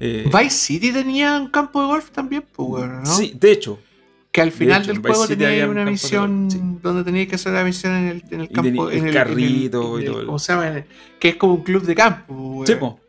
[0.00, 3.06] Eh, Vice City tenía un campo de golf también, pues, weón, ¿no?
[3.06, 3.78] Sí, de hecho.
[4.30, 6.60] Que al final hecho, del juego tenía un una misión sí.
[6.82, 8.62] donde tenía que hacer la misión en el, en el Y campo.
[8.62, 10.84] tenía el en el, carrito en el- y todo ¿Cómo se llama?
[11.18, 12.62] Que es como un club de campo.
[12.66, 13.00] Sí, po.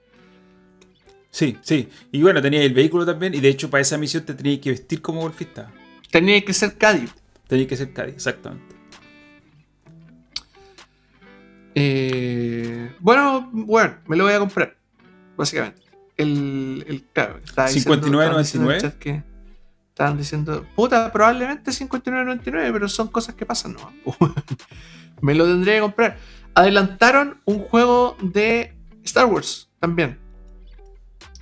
[1.29, 1.87] Sí, sí.
[2.11, 3.35] Y bueno, tenía el vehículo también.
[3.35, 5.71] Y de hecho, para esa misión te tenías que vestir como golfista.
[6.09, 7.11] Tenía que ser Cádiz.
[7.47, 8.75] Tenías que ser Cádiz, exactamente.
[11.75, 14.75] Eh, bueno, bueno, me lo voy a comprar.
[15.37, 15.81] Básicamente.
[16.19, 18.19] El, el claro, estaba diciendo- 59.99.
[18.19, 19.23] estaban diciendo en el chat que
[19.89, 23.91] Estaban diciendo, puta, probablemente 59.99, pero son cosas que pasan, ¿no?
[25.21, 26.17] me lo tendría que comprar.
[26.55, 30.17] Adelantaron un juego de Star Wars también.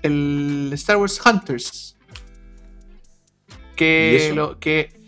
[0.02, 1.98] El Star Wars Hunters.
[3.48, 5.00] ¿Y Que, lo, que,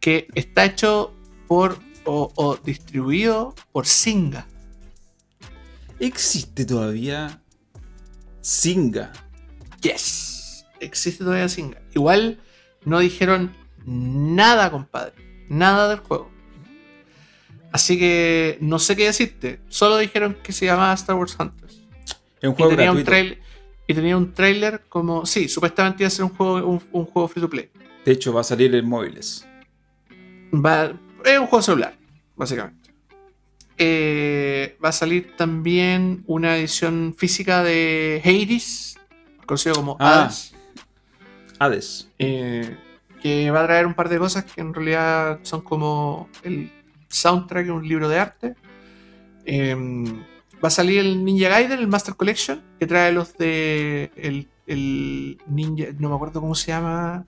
[0.00, 1.14] que está hecho
[1.46, 4.48] por o, o distribuido por Singa.
[6.00, 7.40] ¿Existe todavía
[8.46, 9.10] Singa?
[9.82, 10.64] Yes.
[10.78, 11.80] Existe todavía Singa.
[11.94, 12.38] Igual
[12.84, 13.52] no dijeron
[13.84, 15.14] nada, compadre.
[15.48, 16.30] Nada del juego.
[17.72, 19.60] Así que no sé qué decirte.
[19.68, 21.74] Solo dijeron que se llamaba Star Wars Hunters.
[22.40, 23.10] Es un Y juego tenía, un gratuito.
[23.10, 23.38] trail,
[23.88, 25.26] y tenía un trailer como.
[25.26, 27.68] Sí, supuestamente iba a ser un juego, un, un juego free to play.
[28.04, 29.44] De hecho, va a salir en móviles.
[30.54, 30.92] Va-
[31.24, 31.98] es un juego celular,
[32.36, 32.85] básicamente.
[33.78, 38.96] Eh, va a salir también una edición física de Hades,
[39.44, 40.24] conocido como Ah.
[40.24, 40.54] Hades.
[41.58, 42.10] Hades.
[42.18, 42.76] eh,
[43.22, 46.70] que va a traer un par de cosas que en realidad son como el
[47.08, 48.54] soundtrack, un libro de arte.
[49.44, 50.04] Em,
[50.62, 55.38] va a salir el Ninja Gaiden, el Master Collection, que trae los de el, el
[55.48, 57.24] Ninja, no me acuerdo cómo se llama.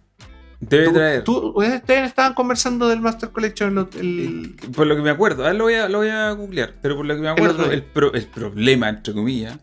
[0.61, 1.25] Debe Tú- traer.
[1.25, 3.89] tú- ustedes estaban conversando del Master Collection.
[3.99, 6.97] el- Por lo que me acuerdo, ahora lo voy a, lo voy a googlear, pero
[6.97, 9.57] por lo que me acuerdo, el, pro- el problema, entre comillas,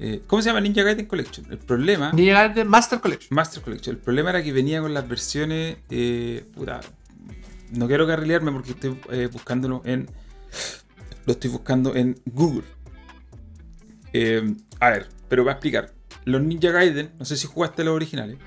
[0.00, 1.46] eh, ¿cómo se llama Ninja Gaiden Collection?
[1.50, 3.28] El problema, Ninja Gaiden Master Collection.
[3.34, 6.80] Master Collection, el problema era que venía con las versiones, eh, puta,
[7.72, 10.08] no quiero carrilearme porque estoy eh, buscándolo en,
[11.26, 12.64] lo estoy buscando en Google.
[14.14, 15.92] Eh, a ver, pero va a explicar.
[16.24, 18.38] Los Ninja Gaiden, no sé si jugaste los originales.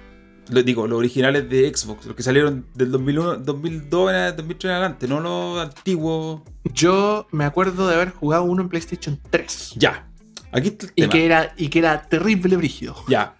[0.50, 4.72] Lo digo, los originales de Xbox, los que salieron del 2001, 2002, en- 2003 en
[4.72, 6.42] adelante, no los antiguos.
[6.74, 9.74] Yo me acuerdo de haber jugado uno en PlayStation 3.
[9.78, 10.08] Ya.
[10.52, 11.12] Aquí está el Y tema.
[11.14, 12.96] que, era, y que era terrible brígido.
[13.08, 13.36] Ya.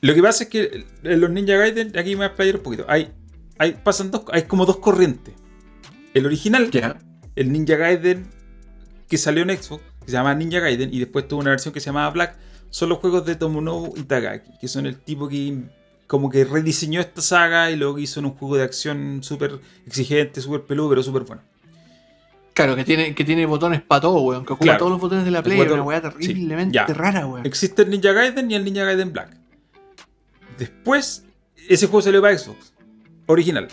[0.00, 2.62] Lo que pasa es que en los Ninja Gaiden, aquí me voy a explayar un
[2.62, 2.84] poquito.
[2.88, 3.12] Hay,
[3.58, 5.34] hay, pasan dos, hay como dos corrientes.
[6.14, 6.98] El original, Ya.
[7.36, 8.26] el Ninja Gaiden
[9.08, 11.78] que salió en Xbox, que se llama Ninja Gaiden, y después tuvo una versión que
[11.78, 12.36] se llamaba Black,
[12.70, 15.36] son los juegos de Tomonobu Itagaki, que son el tipo que
[16.06, 20.40] como que rediseñó esta saga y luego hizo en un juego de acción súper exigente,
[20.40, 21.42] súper peludo, pero súper bueno.
[22.54, 24.44] Claro, que tiene, que tiene botones para todo, weón.
[24.44, 24.78] Que ocupa Claro.
[24.80, 25.58] todos los botones de la Play.
[25.60, 27.46] Una weá terriblemente rara, weón.
[27.46, 29.36] Existe el Ninja Gaiden y el Ninja Gaiden Black.
[30.58, 31.24] Después,
[31.68, 32.74] ese juego salió para Xbox,
[33.26, 33.68] original.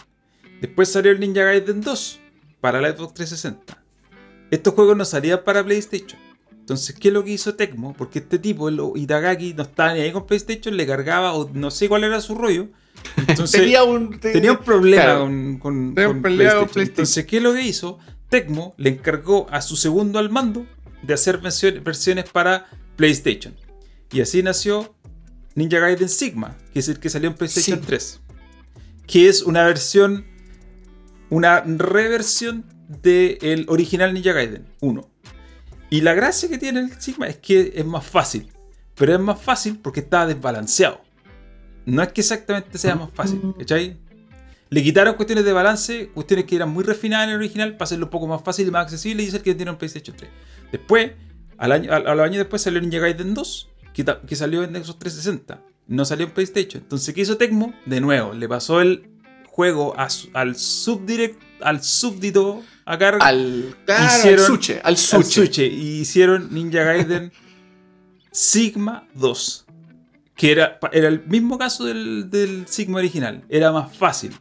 [0.61, 2.19] Después salió el Ninja Gaiden 2
[2.61, 3.83] para la Xbox 360.
[4.51, 6.19] Estos juegos no salían para PlayStation.
[6.69, 7.93] Entonces, ¿qué es lo que hizo Tecmo?
[7.97, 11.71] Porque este tipo, el Itagaki, no estaba ni ahí con PlayStation, le cargaba, o no
[11.71, 12.67] sé cuál era su rollo.
[13.27, 15.19] Entonces, tenía un, te- tenía un problema claro.
[15.59, 16.21] con, PlayStation.
[16.21, 16.81] PlayStation.
[16.89, 17.97] Entonces, ¿qué es lo que hizo?
[18.29, 20.67] Tecmo le encargó a su segundo al mando
[21.01, 23.55] de hacer versiones para PlayStation.
[24.11, 24.93] Y así nació
[25.55, 27.85] Ninja Gaiden Sigma, que es el que salió en PlayStation Sí.
[27.87, 28.19] 3.
[29.07, 30.25] Que es una versión,
[31.31, 32.65] una reversión
[33.01, 35.09] del original Ninja Gaiden 1.
[35.89, 38.51] Y la gracia que tiene el Sigma es que es más fácil.
[38.95, 41.01] Pero es más fácil porque está desbalanceado.
[41.85, 43.51] No es que exactamente sea más fácil, Mm.
[43.53, 43.97] ¿cachai?
[44.69, 48.05] Le quitaron cuestiones de balance, cuestiones que eran muy refinadas en el original para hacerlo
[48.05, 50.29] un poco más fácil y más accesible y es el que tiene un PlayStation 3.
[50.71, 51.11] Después,
[51.57, 53.69] al año, al, a los años después salió Ninja Gaiden 2,
[54.27, 55.61] que, salió en Xbox 360.
[55.87, 56.83] No salió en PlayStation.
[56.83, 57.73] Entonces, ¿qué hizo Tecmo?
[57.85, 59.09] De nuevo, le pasó el
[59.47, 63.21] juego a al subdirect, al súbdito a cargo.
[63.23, 65.65] Al, claro, Hicieron- al suche, al al suche.
[65.67, 67.31] Y hicieron Ninja Gaiden
[68.31, 69.65] Sigma 2.
[70.35, 73.43] Que era, era el mismo caso del, del Sigma original.
[73.49, 74.35] Era más fácil.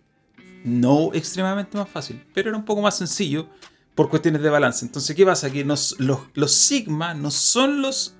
[0.65, 3.49] No extremadamente más fácil, pero era un poco más sencillo
[3.95, 4.85] por cuestiones de balance.
[4.85, 5.51] Entonces, ¿qué pasa?
[5.51, 8.15] Que nos- los, los Sigma no son los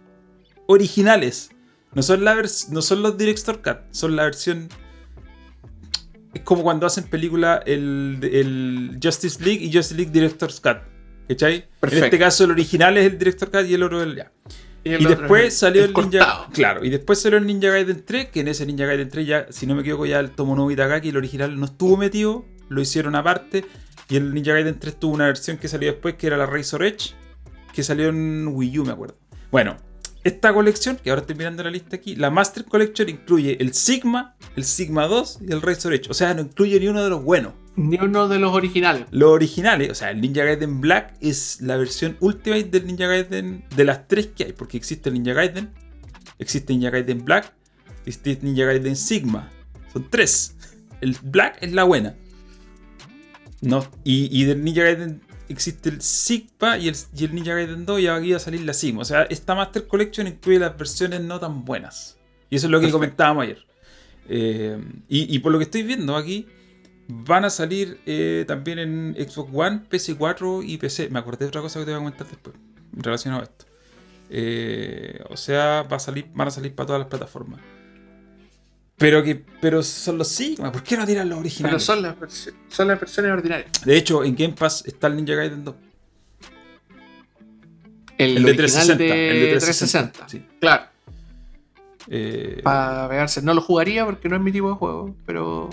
[0.67, 1.51] originales.
[1.95, 2.35] No son, la
[2.71, 4.69] no son los Director Cut, son la versión.
[6.35, 10.79] Es como cuando hacen película el, el Justice League y Justice League Director's Cut.
[11.29, 11.55] ¿Cachai?
[11.57, 12.05] En Perfecto.
[12.07, 14.33] este caso, el original es el Director Cut y el otro el ya.
[14.85, 16.03] el Y después es salió el, Ninja.
[16.03, 16.47] cortado.
[16.53, 19.47] Claro, y después salió el Ninja Gaiden 3, que en ese Ninja Gaiden 3 ya,
[19.51, 23.15] si no me equivoco, ya el Tomonobu Itagaki, el original, no estuvo metido, lo hicieron
[23.15, 23.65] aparte.
[24.09, 26.83] Y el Ninja Gaiden 3 tuvo una versión que salió después, que era la Razor
[26.83, 27.15] Edge,
[27.75, 29.19] que salió en Wii U, me acuerdo.
[29.51, 29.77] Bueno,
[30.25, 34.35] esta colección, que ahora estoy mirando la lista aquí, la Master Collection incluye el Sigma,
[34.59, 36.11] el Sigma 2 y el Razor Edge.
[36.11, 37.55] O sea, no incluye ni uno de los buenos.
[37.77, 39.07] Ni uno de los originales.
[39.11, 43.65] Los originales, o sea, el Ninja Gaiden Black es la versión Ultimate del Ninja Gaiden
[43.75, 45.71] de las tres que hay, porque existe el Ninja Gaiden,
[46.39, 47.55] existe Ninja Gaiden Black,
[48.05, 49.51] existe Ninja Gaiden Sigma.
[49.93, 50.57] Son tres.
[51.01, 52.17] El Black es la buena.
[53.61, 57.87] No, y, y del Ninja Gaiden existe el Sigma y el, y el Ninja Gaiden
[57.87, 59.03] 2 y aquí va a salir la Sigma.
[59.03, 62.19] O sea, esta Master Collection incluye las versiones no tan buenas.
[62.51, 62.99] Y eso es lo que Perfecto.
[62.99, 63.68] comentábamos ayer.
[64.29, 66.47] Eh, y, y por lo que estoy viendo aquí,
[67.09, 71.09] van a salir eh, también en Xbox One, PS4 y PC.
[71.11, 72.55] Me acordé de otra cosa que te voy a comentar después,
[72.93, 73.65] relacionado a esto.
[74.31, 77.61] Eh, o sea, va a salir, van a salir para todas las plataformas.
[78.99, 81.83] Pero que pero son los Sigma, ¿por qué no tiran los Pero originales?
[81.85, 82.17] son las,
[82.69, 83.71] son las versiones ordinarias.
[83.85, 85.75] De hecho, en Game Pass está el Ninja Gaiden 2.
[88.19, 90.13] El, El de original 360, de, el de 360.
[90.13, 90.59] 360, sí.
[90.61, 90.83] Claro.
[92.11, 93.43] Eh, Para pegarse.
[93.43, 95.15] No lo jugaría porque no es mi tipo de juego.
[95.27, 95.71] Pero.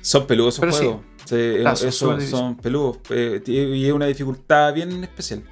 [0.00, 1.00] son peludos esos Pero juegos.
[1.26, 1.76] Sí, Claro,
[2.22, 2.98] son peludos.
[3.10, 5.42] eh, y es una dificultad bien especial.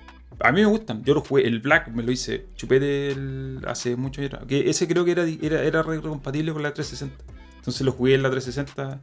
[0.40, 1.02] A mí me gustan.
[1.04, 1.46] Yo lo jugué.
[1.46, 2.46] El Black me lo hice.
[2.56, 4.44] Chupete el- hace mucho atrás.
[4.46, 7.24] Que ese creo que era, era, era re- compatible con la 360.
[7.56, 9.00] Entonces lo jugué en la 360.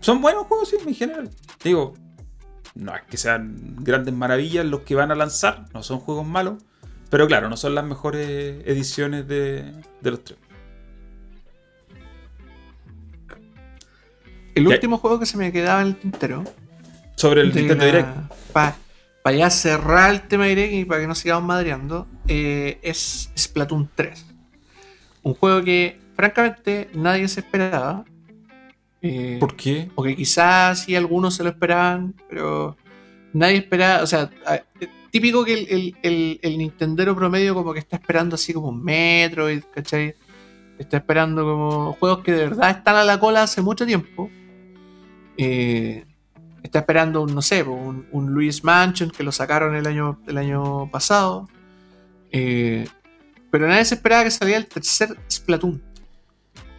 [0.00, 1.30] Son buenos juegos, sí, en general.
[1.62, 1.94] Digo,
[2.74, 5.66] no es que sean grandes maravillas los que van a lanzar.
[5.74, 6.62] No son juegos malos.
[7.14, 10.36] Pero claro, no son las mejores ediciones de, de los tres.
[14.56, 16.42] El último juego que se me quedaba en el tintero.
[17.14, 18.08] Sobre el Nintendo la- Direct.
[18.52, 18.76] pa-
[19.22, 23.88] para ya cerrar el tema directo y para que no sigamos madreando, eh, es Splatoon
[23.94, 24.26] 3.
[25.22, 28.04] Un juego que, francamente, nadie se esperaba.
[29.02, 29.88] Eh, ¿Por qué?
[29.94, 32.76] O que quizás sí algunos se lo esperaban, pero
[33.32, 34.02] nadie esperaba.
[34.02, 34.30] O sea,
[35.14, 38.82] típico que el, el, el, el Nintendero promedio como que está esperando así como un
[38.82, 40.16] metro, ¿cachai?
[40.76, 44.28] Está esperando como juegos que de verdad están a la cola hace mucho tiempo.
[45.36, 46.04] Eh,
[46.64, 50.36] está esperando un, no sé, un, un Luis Mansion que lo sacaron el año, el
[50.36, 51.48] año pasado.
[52.32, 52.88] Eh,
[53.52, 55.80] pero nadie se esperaba que saliera el tercer Splatoon.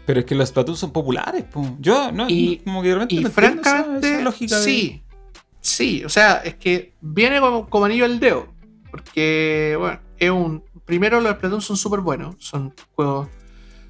[0.06, 1.78] Pero es que los Splatoon son populares, po.
[1.80, 4.58] Yo, no, Y- no, como que de repente Y no entiendo esa- francamente, esa lógica
[4.58, 5.02] sí.
[5.66, 8.48] Sí, o sea, es que viene como, como anillo al dedo.
[8.92, 10.64] Porque, bueno, es un.
[10.86, 12.36] Primero, los Splatoon son súper buenos.
[12.38, 13.28] Son juegos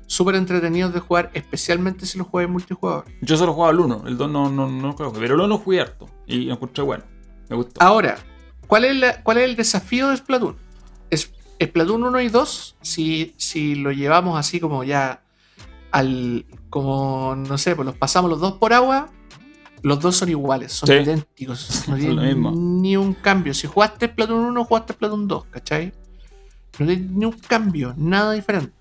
[0.07, 3.03] súper entretenidos de jugar, especialmente si los juegas en multijugador.
[3.21, 5.81] Yo solo jugaba al 1, el 2 no, no, no pero el 1 lo jugué
[5.81, 7.03] harto y lo encontré bueno.
[7.49, 7.81] Me gustó.
[7.83, 8.17] Ahora,
[8.67, 10.55] ¿cuál es, la- cuál es el desafío de Splatoon?
[11.09, 15.23] Es, Splatoon 1 y 2, si, si lo llevamos así como ya
[15.91, 16.45] al.
[16.69, 19.09] como, no sé, pues los pasamos los dos por agua,
[19.85, 20.93] los dos son iguales, son Sí.
[20.93, 21.83] idénticos.
[21.87, 22.51] No tienen lo mismo.
[22.55, 23.53] ni un cambio.
[23.53, 25.93] Si jugaste Splatoon 1, jugaste Splatoon 2, ¿cachai?
[26.79, 28.73] No tiene ni un cambio, nada diferente.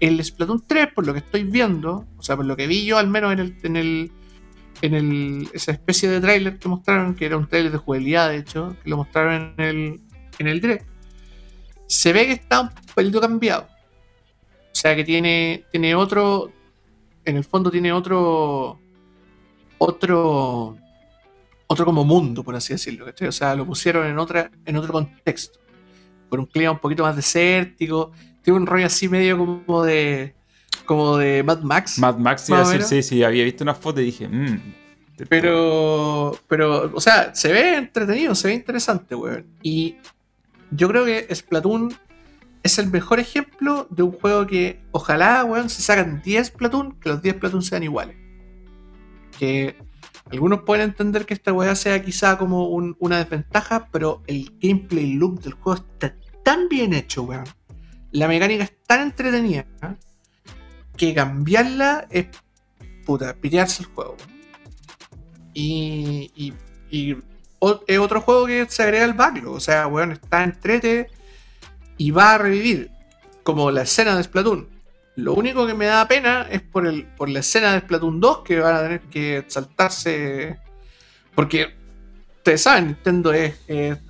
[0.00, 2.98] El Splatoon 3, por lo que estoy viendo, o sea, por lo que vi yo
[2.98, 4.12] al menos en el, en el,
[4.82, 8.36] en el, esa especie de tráiler que mostraron, que era un tráiler de jugabilidad, de
[8.38, 10.00] hecho, que lo mostraron en el,
[10.38, 10.86] en el direct,
[11.86, 13.66] se ve que está un pelito cambiado.
[13.66, 16.50] O sea, que tiene, tiene otro,
[17.24, 18.78] en el fondo tiene otro,
[19.86, 20.76] otro,
[21.66, 23.04] otro como mundo, por así decirlo.
[23.06, 23.28] ¿cachai?
[23.28, 25.58] O sea, lo pusieron en, otra, en otro contexto,
[26.28, 28.12] con un clima un poquito más desértico,
[28.42, 30.34] tiene un rollo así medio como de,
[30.84, 31.98] como de Mad Max.
[31.98, 34.84] Mad Max iba a decir, sí, sí, había visto una foto y dije, mmm.
[35.28, 39.46] Pero, pero, o sea, se ve entretenido, se ve interesante, weón.
[39.62, 39.96] Y
[40.72, 41.94] yo creo que Splatoon
[42.64, 47.10] es el mejor ejemplo de un juego que ojalá, weón, se sacan 10 Splatoon, que
[47.10, 48.16] los 10 Splatoon sean iguales.
[49.38, 49.76] Que
[50.30, 55.12] algunos pueden entender que esta weá sea quizá como un- una desventaja, pero el gameplay
[55.14, 57.44] loop del juego está tan bien hecho, weón.
[58.10, 59.66] La mecánica es tan entretenida
[60.96, 62.26] que cambiarla es
[63.04, 64.16] puta, pitearse el juego.
[65.52, 66.52] Y, y,
[66.90, 67.16] y
[67.86, 69.54] es otro juego que se agrega al backlog.
[69.54, 71.08] O sea, weón, está entrete
[71.96, 72.90] y va a revivir.
[73.42, 74.68] Como la escena de Splatoon.
[75.16, 78.38] Lo único que me da pena es por, el, por la escena de Splatoon 2
[78.40, 80.58] que van a tener que saltarse.
[81.34, 81.74] Porque
[82.38, 83.54] ustedes saben, Nintendo es,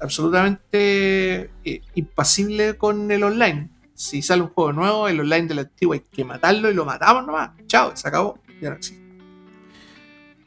[0.00, 3.70] absolutamente eh, impasible con el online.
[3.94, 7.26] Si sale un juego nuevo, el online del antiguo hay que matarlo y lo matamos
[7.26, 7.50] nomás.
[7.66, 8.38] Chao, se acabó.
[8.60, 9.04] Ya no existe.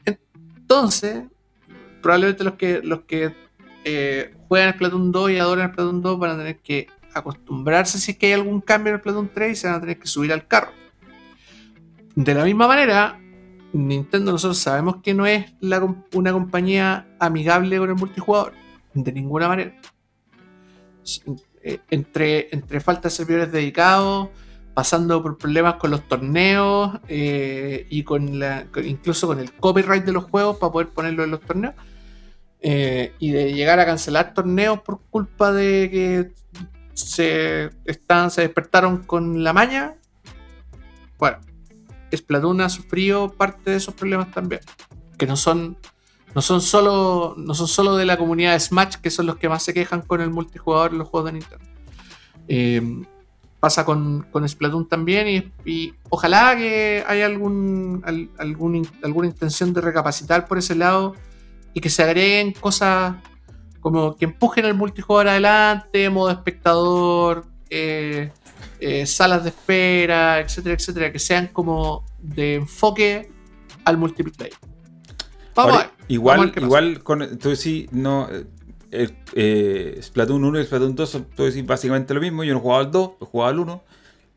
[0.04, 1.22] Entonces,
[2.02, 3.32] probablemente los que, los que
[3.84, 8.18] eh, juegan Splatoon 2 y adoran Splatoon 2 van a tener que acostumbrarse si es
[8.18, 10.46] que hay algún cambio en Splatoon 3 y se van a tener que subir al
[10.46, 10.70] carro.
[12.14, 13.18] De la misma manera,
[13.72, 15.52] Nintendo nosotros sabemos que no es
[16.12, 18.52] una compañía amigable con el multijugador.
[18.94, 19.74] De ninguna manera.
[21.62, 24.28] Eh, Entre, entre falta de servidores dedicados,
[24.74, 28.40] pasando por problemas con los torneos eh, y con-
[28.84, 31.74] incluso con el copyright de los juegos para poder ponerlo en los torneos.
[32.60, 36.32] eh, y de llegar a cancelar torneos por culpa de que
[36.98, 39.94] se, están, se despertaron con la maña.
[41.18, 41.38] Bueno,
[42.14, 44.60] Splatoon ha sufrido parte de esos problemas también.
[45.16, 45.76] Que no son,
[46.34, 47.34] no son solo.
[47.36, 50.02] No son solo de la comunidad de Smash, que son los que más se quejan
[50.02, 51.64] con el multijugador en los juegos de Nintendo.
[52.48, 53.02] Eh,
[53.60, 55.52] pasa con, con Splatoon también.
[55.64, 61.14] Y, ojalá que haya algún, al- algún alguna intención de recapacitar por ese lado.
[61.74, 63.16] Y que se agreguen cosas
[63.80, 68.32] como que empujen el multijugador adelante, modo espectador, eh,
[68.80, 73.30] eh, salas de espera, etcétera, etcétera, que sean como de enfoque
[73.84, 74.52] al multiplayer.
[75.54, 75.88] Vamos Ahora, a ver.
[75.88, 78.28] vamos a igual, ver igual con, tú decís, no,
[78.90, 82.44] eh, Splatoon 1 y Splatoon 2 son, tú decís básicamente lo mismo.
[82.44, 83.82] Yo no jugaba al 2, he jugado al 1.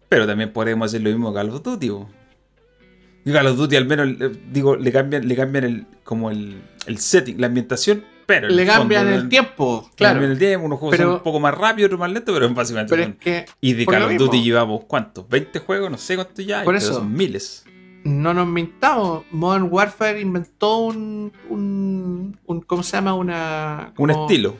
[0.09, 1.91] Pero también podemos hacer lo mismo que Call of Duty.
[3.31, 4.09] Call of Duty al menos,
[4.51, 9.07] digo, le cambian, le cambian el, como el, el setting, la ambientación, pero Le cambian
[9.07, 10.13] el tiempo, claro.
[10.15, 12.49] cambian el tiempo, unos juegos Pero- son un poco más rápidos, otros más lentos, pero
[12.53, 14.13] básicamente Pero son- es que Y de Call of.
[14.17, 15.27] Duty llevamos, ¿cuántos?
[15.29, 15.91] ¿20 juegos?
[15.91, 16.93] No sé cuántos ya hay, Por pero eso.
[16.95, 17.65] son miles.
[18.03, 19.23] no nos mintamos.
[19.31, 23.13] Modern Warfare inventó un, un, un- ¿cómo se llama?
[23.13, 24.55] Una, Un estilo.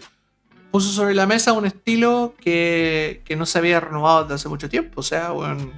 [0.70, 4.70] Puso sobre la mesa un estilo que, que no se había renovado desde hace mucho
[4.70, 5.02] tiempo.
[5.02, 5.72] O sea, bueno,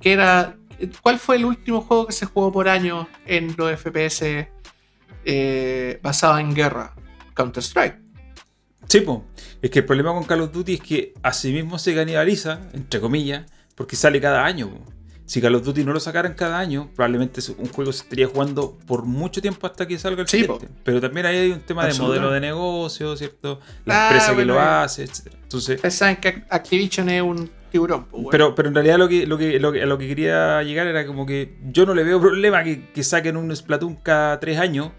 [0.00, 0.56] que era.
[1.02, 4.48] ¿Cuál fue el último juego que se jugó por año en los FPS
[5.24, 6.94] eh, basado en guerra?
[7.34, 7.96] Counter-Strike.
[8.88, 9.24] Sí, po.
[9.62, 13.00] es que el problema con Call of Duty es que así mismo se canibaliza, entre
[13.00, 13.44] comillas,
[13.76, 14.68] porque sale cada año.
[14.68, 14.92] po.
[15.26, 18.76] Si Call of Duty no lo sacaran cada año, probablemente un juego se estaría jugando
[18.86, 20.66] por mucho tiempo hasta que salga el Sí, siguiente.
[20.82, 23.60] Pero también ahí hay un tema de modelo de negocio, ¿cierto?
[23.84, 25.28] La Ah, empresa que lo hace, etc.
[25.40, 28.06] Entonces, saben que Activision es un tiburón.
[28.06, 30.64] pues, pero, pero en realidad lo que, lo, que, lo, que, a lo que quería
[30.64, 34.40] llegar era como que yo no le veo problema que, que saquen un Splatoon cada
[34.40, 34.90] tres años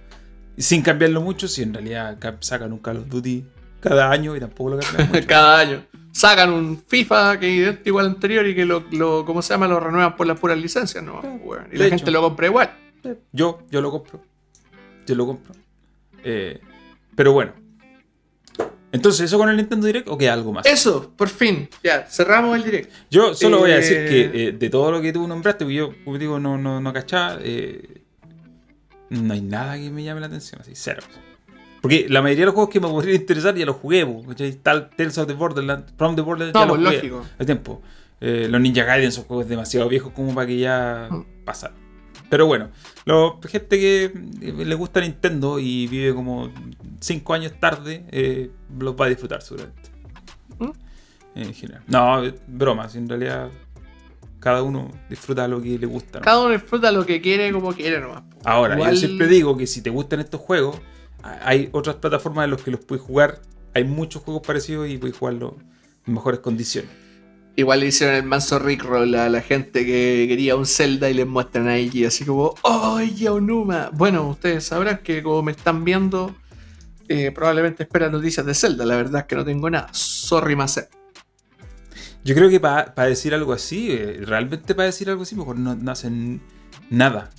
[0.57, 3.43] sin cambiarlo mucho, si en realidad ca- sacan un Call of Duty
[3.79, 5.21] cada año y tampoco lo cambian mucho.
[5.27, 5.83] Cada año.
[6.11, 9.67] Sacan un FIFA que es idéntico al anterior y que lo, lo ¿cómo se llama?
[9.67, 11.21] Lo renuevan por las puras licencias, ¿no?
[11.71, 11.95] Y la hecho.
[11.97, 12.69] gente lo compra igual.
[13.31, 14.21] Yo, yo lo compro.
[15.07, 15.53] Yo lo compro.
[16.23, 16.59] Eh,
[17.15, 17.53] pero bueno.
[18.91, 20.65] Entonces, ¿eso con el Nintendo Direct o queda algo más?
[20.65, 21.69] Eso, por fin.
[21.81, 22.93] Ya, cerramos el directo.
[23.09, 25.75] Yo solo voy a Eh, decir que eh, de todo lo que tú nombraste, porque
[25.75, 28.00] yo, como digo, no, no, no cachaba, eh,
[29.11, 31.01] no hay nada que me llame la atención, así, cero.
[31.81, 34.53] Porque la mayoría de los juegos que me podrían interesar ya los jugué, ¿cachai?
[34.55, 37.25] Tal Tales of the Borderlands, From the Borderlands, No, ya los pues jugué lógico.
[37.39, 37.81] al tiempo.
[38.19, 41.25] Eh, los Ninja Gaiden son juegos demasiado viejos como para que ya Mm.
[41.43, 41.75] pasaran.
[42.29, 42.69] Pero bueno,
[43.05, 46.49] lo, gente que eh, le gusta Nintendo y vive como
[46.99, 49.89] 5 años tarde, eh, los va a disfrutar seguramente.
[50.59, 50.69] ¿Mm?
[51.35, 51.81] En general.
[51.87, 53.49] No, bromas, en realidad
[54.41, 56.19] cada uno disfruta lo que le gusta.
[56.19, 56.25] ¿no?
[56.25, 58.23] Cada uno disfruta lo que quiere como quiere nomás.
[58.23, 58.37] po.
[58.43, 60.77] Ahora, Igual- yo siempre digo que si te gustan estos juegos,
[61.23, 63.41] hay otras plataformas en las que los puedes jugar.
[63.73, 65.53] Hay muchos juegos parecidos y puedes jugarlos
[66.05, 66.89] en mejores condiciones.
[67.55, 71.27] Igual le hicieron el manso Rickroll a la gente que quería un Zelda y les
[71.27, 73.89] muestran ahí así como, ¡ay, Yaonuma!
[73.93, 76.33] Bueno, ustedes sabrán que como me están viendo,
[77.09, 78.85] eh, probablemente esperan noticias de Zelda.
[78.85, 79.89] La verdad es que no tengo nada.
[79.91, 80.89] Sorry, Macet.
[82.23, 85.75] Yo creo que para decir algo así, eh, realmente para decir algo así, mejor no,
[85.75, 86.41] no hacen
[86.89, 87.29] nada.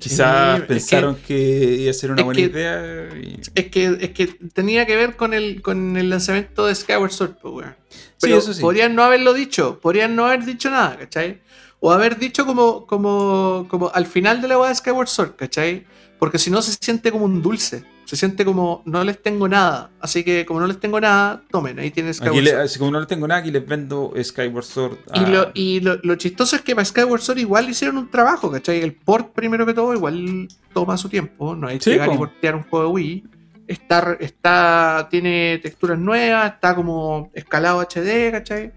[0.00, 3.08] Quizás es pensaron que, iba a ser una buena que- idea.
[3.20, 7.10] y- Es que, es que tenía que ver con el, con el lanzamiento de Skyward
[7.10, 7.74] Sword, weón.
[7.88, 8.60] Sí, Pero eso sí.
[8.60, 11.40] podrían no haberlo dicho, podrían no haber dicho nada, ¿cachai?
[11.80, 15.86] O haber dicho como, como, como al final de la weá de Skyward Sword, ¿cachai?
[16.18, 19.90] Porque si no se siente como un dulce, se siente como no les tengo nada,
[20.00, 22.62] así que como no les tengo nada, tomen, ahí tienes Skyward le- Sword.
[22.62, 24.96] así como no le tengo nada, aquí les vendo Skyward Sword.
[25.14, 28.50] Y, lo, y lo, lo chistoso es que para Skyward Sword igual hicieron un trabajo,
[28.50, 28.80] ¿cachai?
[28.80, 31.54] El port, primero que todo, igual toma su tiempo.
[31.54, 32.16] No hay que llegar y po.
[32.16, 33.24] portear un juego de Wii.
[33.66, 38.72] Está, está, tiene texturas nuevas, está como escalado HD, ¿cachai?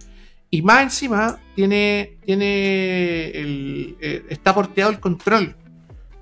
[0.50, 5.56] Y más encima, tiene, tiene el, eh, está porteado el control.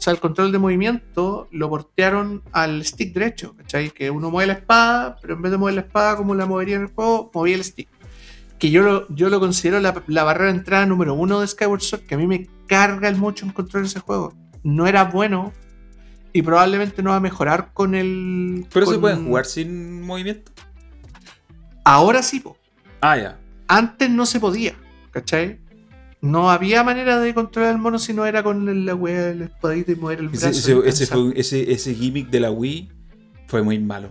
[0.09, 3.91] Sea, el control de movimiento lo portearon al stick derecho, ¿cachai?
[3.91, 6.75] Que uno mueve la espada, pero en vez de mover la espada como la movería
[6.75, 7.89] en el juego, movía el stick
[8.59, 11.81] que yo lo, yo lo considero la, la barrera de entrada número uno de Skyward
[11.81, 14.33] Sword, que a mí me carga el mucho encontrar ese juego.
[14.63, 15.53] No era bueno
[16.33, 18.67] y probablemente no va a mejorar con el...
[18.71, 20.51] Pero se pueden jugar sin movimiento.
[21.85, 22.57] Ahora sí, po.
[23.01, 23.39] Ah, ya.
[23.69, 24.75] antes no se podía,
[25.11, 25.61] ¿cachai?
[26.21, 29.91] No había manera de controlar el mono si no era con la wea del espadito
[29.93, 30.49] y mover el brazo.
[30.49, 32.89] Ese, ese- fue- ese- ese gimmick de la Wii
[33.47, 34.09] fue muy malo.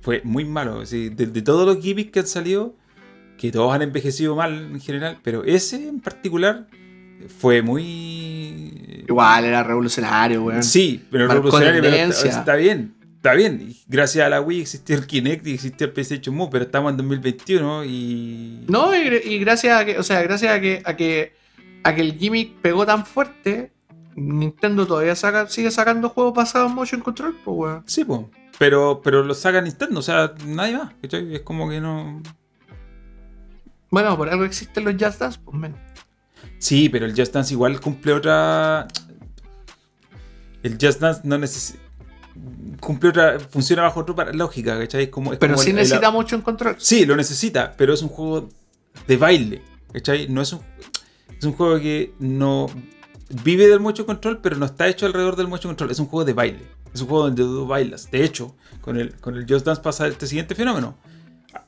[0.00, 0.80] Fue muy malo.
[0.80, 2.74] así, de, de todos los gimmicks que han salido,
[3.36, 6.66] que todos han envejecido mal en general, pero ese en particular
[7.38, 9.04] fue muy.
[9.08, 10.62] Igual era revolucionario, weón.
[10.62, 12.94] Sí, pero Marcó revolucionario, pero está, está bien.
[13.18, 13.74] Está bien.
[13.88, 16.98] Gracias a la Wii existió el Kinect y existió el PlayStation Move, pero estamos en
[16.98, 18.64] 2021 y.
[18.68, 21.34] No, y, y gracias a que, o sea, gracias a que, a que,
[21.82, 23.72] a que el gimmick pegó tan fuerte,
[24.14, 27.82] Nintendo todavía saca, sigue sacando juegos basados en motion control, pues weón.
[27.86, 28.20] Sí, pues.
[28.56, 30.94] Pero, pero lo saca Nintendo, o sea, nadie más.
[31.02, 32.22] Es como que no.
[33.90, 35.74] Bueno, por algo existen los Just Dance, pues men.
[36.58, 38.86] Sí, pero el Just Dance igual cumple otra.
[40.62, 41.87] El Just Dance no necesita.
[42.80, 43.40] Cumple otra.
[43.40, 45.10] Funciona bajo otra lógica, ¿cachai?
[45.10, 46.76] Como, es Pero como sí el- el- necesita motion control.
[46.78, 48.48] Sí, lo necesita, pero es un juego
[49.06, 49.62] de baile,
[49.92, 50.28] ¿cachai?
[50.28, 50.60] No es un.
[51.38, 52.66] Es un juego que no.
[53.44, 55.90] Vive del motion control, pero no está hecho alrededor del motion control.
[55.90, 56.66] Es un juego de baile.
[56.94, 58.10] Es un juego donde tú bailas.
[58.10, 60.96] De hecho, con el, con el Just Dance pasa este siguiente fenómeno.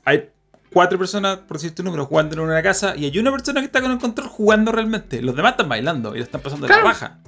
[0.05, 0.31] Hay
[0.73, 3.83] cuatro personas, por cierto número, jugando en una casa y hay una persona que está
[3.83, 5.21] con el control jugando realmente.
[5.21, 6.85] Los demás están bailando y lo están pasando de Claro.
[6.85, 7.21] la baja.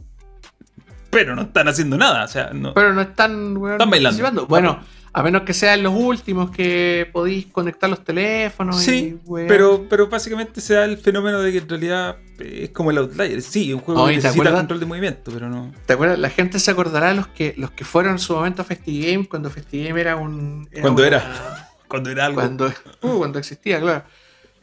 [1.12, 2.24] Pero no están haciendo nada.
[2.24, 2.74] O sea, no.
[2.74, 4.16] Pero no están, weón, Están bailando.
[4.22, 4.46] participando.
[4.48, 4.80] Bueno,
[5.12, 8.80] a menos que sean los últimos que podéis conectar los teléfonos.
[8.80, 12.90] Sí, y, pero, pero básicamente se da el fenómeno de que en realidad es como
[12.90, 13.42] el Outlier.
[13.42, 14.60] Sí, un juego que ¿te necesita acuerdas?
[14.60, 15.70] control de movimiento, pero no.
[15.84, 16.18] ¿Te acuerdas?
[16.18, 19.28] La gente se acordará de los que, los que fueron en su momento a Festigame
[19.28, 20.66] cuando Festigame era un.
[20.80, 21.68] Cuando una- era.
[21.88, 22.40] Cuando era algo.
[22.40, 22.72] Cuando,
[23.02, 24.02] uh, cuando existía, claro.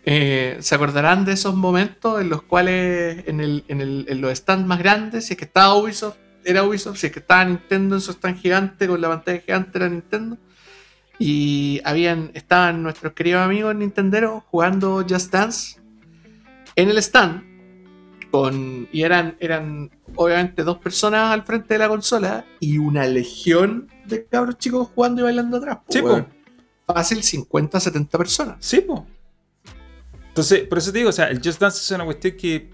[0.03, 4.35] Eh, ¿Se acordarán de esos momentos en los cuales en, el, en, el, en los
[4.35, 7.95] stands más grandes, si es que estaba Ubisoft, era Ubisoft, si es que estaba Nintendo
[7.95, 10.37] en su stand gigante con la pantalla gigante era Nintendo,
[11.17, 15.79] Y habían, estaban nuestros queridos amigos Nintendo jugando Just Dance
[16.75, 17.43] en el stand.
[18.31, 23.87] Con, y eran, eran obviamente dos personas al frente de la consola y una legión
[24.05, 25.77] de cabros chicos jugando y bailando atrás.
[25.77, 26.25] po, Sí, po.
[26.85, 28.57] Fácil 50, 70 personas.
[28.59, 29.05] Sí, po.
[30.27, 32.69] Entonces, por eso te digo, o sea, el Just Dance es una cuestión que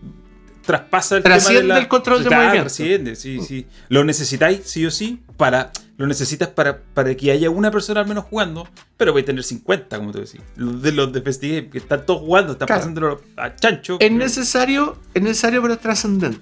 [0.65, 1.83] traspasa el Trasciende tema de la...
[1.83, 2.61] el control de movimiento.
[2.61, 3.67] Trasciende, sí, sí.
[3.89, 5.71] Lo necesitáis, sí o sí, para...
[5.97, 8.67] Lo necesitas para, para que haya una persona al menos jugando,
[8.97, 10.41] pero voy a tener 50, como tú decís.
[10.57, 12.79] Los de los de Festigame, que están todos jugando, están Claro.
[12.81, 13.93] pasándolo a chancho.
[13.93, 16.41] Es pero- necesario, es necesario pero trascendente.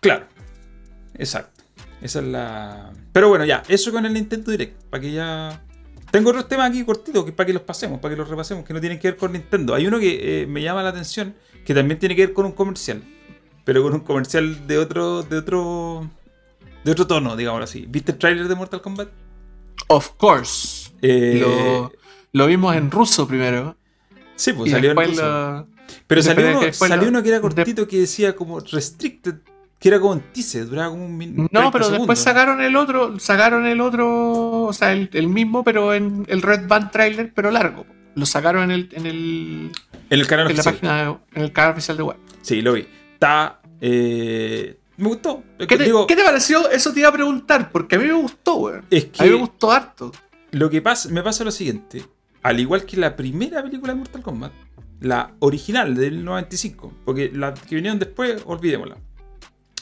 [0.00, 0.26] Claro.
[1.14, 1.62] Exacto.
[2.02, 2.92] Esa es la.
[3.12, 4.82] Pero bueno, ya, eso con el Nintendo Direct.
[4.90, 5.62] Para que ya.
[6.10, 8.74] Tengo otros temas aquí cortitos que para que los pasemos, para que los repasemos, que
[8.74, 9.74] no tienen que ver con Nintendo.
[9.74, 11.34] Hay uno que eh, me llama la atención,
[11.64, 13.02] que también tiene que ver con un comercial.
[13.64, 15.22] Pero con un comercial de otro.
[15.22, 16.08] de otro.
[16.84, 17.86] de otro tono, digámoslo así.
[17.88, 19.08] ¿Viste el tráiler de Mortal Kombat?
[19.88, 20.90] Of course.
[21.02, 21.92] Eh, Lo,
[22.32, 23.76] lo vimos en ruso primero.
[24.36, 25.22] Sí, pues salió en ruso.
[25.22, 25.66] lo-
[26.06, 29.34] Pero salió uno, salió lo- uno que era cortito que decía como restricted,
[29.78, 32.74] que era como un teaser, duraba como un min- 30 No, pero después sacaron el
[32.76, 37.32] otro, sacaron el otro, o sea, el, el mismo, pero en el Red Band trailer,
[37.34, 37.84] pero largo.
[38.14, 39.72] Lo sacaron en el, en el,
[40.10, 40.74] En el canal en la oficial.
[40.74, 42.16] página, en el canal oficial de web.
[42.42, 42.86] Sí, lo vi.
[43.14, 43.60] Está.
[43.80, 45.42] eh, me gustó.
[45.58, 46.70] ¿Qué que te, digo, qué te pareció?
[46.70, 48.84] Eso te iba a preguntar, porque a mí me gustó, weón.
[48.90, 50.12] es A mí me que gustó harto.
[50.50, 52.04] lo que pasa, me pasa lo siguiente.
[52.42, 54.52] Al igual que la primera película de Mortal Kombat,
[55.00, 58.96] la original del 95, porque la que vinieron después, olvidémosla.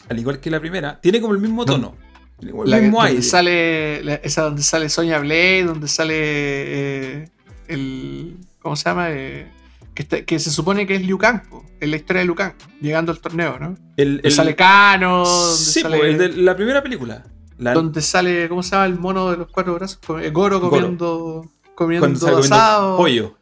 [0.08, 1.94] Al igual que la primera, tiene como el mismo tono.
[2.40, 3.22] El La que- mismo donde aire.
[3.22, 7.28] sale, la- esa donde sale Sonya Blade, donde sale eh,
[7.70, 8.36] el.
[8.60, 9.10] ¿Cómo se llama?
[9.10, 9.50] Eh,
[9.94, 11.42] que, está- que se supone que es Liu Kang,
[11.80, 13.76] en la historia de Liu Kang, llegando al torneo, ¿no?
[13.96, 17.24] El, el- sale Kano, donde, sí, sale, po, el de la primera película.
[17.58, 18.86] La- donde sale, ¿cómo se llama?
[18.86, 20.70] El mono de los cuatro brazos, Come- eh, Goro Goro.
[20.70, 23.36] comiendo, comiendo sale comiendo asado, pollo.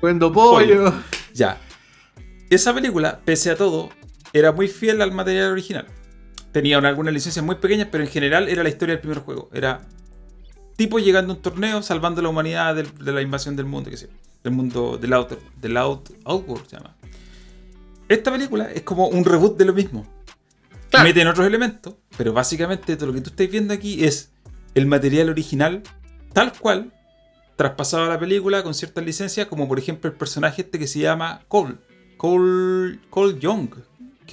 [0.00, 0.92] comiendo pollo.
[1.34, 1.58] Ya.
[2.48, 3.90] Esa película, pese a todo,
[4.32, 5.86] era muy fiel al material original.
[6.52, 9.48] Tenía una- algunas licencias muy pequeñas, pero en general era la historia del primer juego.
[9.52, 9.82] Era
[10.80, 13.98] tipos llegando a un torneo, salvando a la humanidad de la invasión del mundo, que
[13.98, 14.08] sé,
[14.42, 16.96] del mundo del Outer, del Out, Outworld se llama.
[18.08, 20.06] Esta película es como un reboot de lo mismo.
[20.88, 21.04] Claro.
[21.04, 24.30] Meten otros elementos, pero básicamente todo lo que tú estás viendo aquí es
[24.74, 25.82] el material original,
[26.32, 26.94] tal cual,
[27.56, 31.00] traspasado a la película con ciertas licencias, como por ejemplo el personaje este que se
[31.00, 31.76] llama Cole.
[32.16, 33.68] Cole, Cole Young,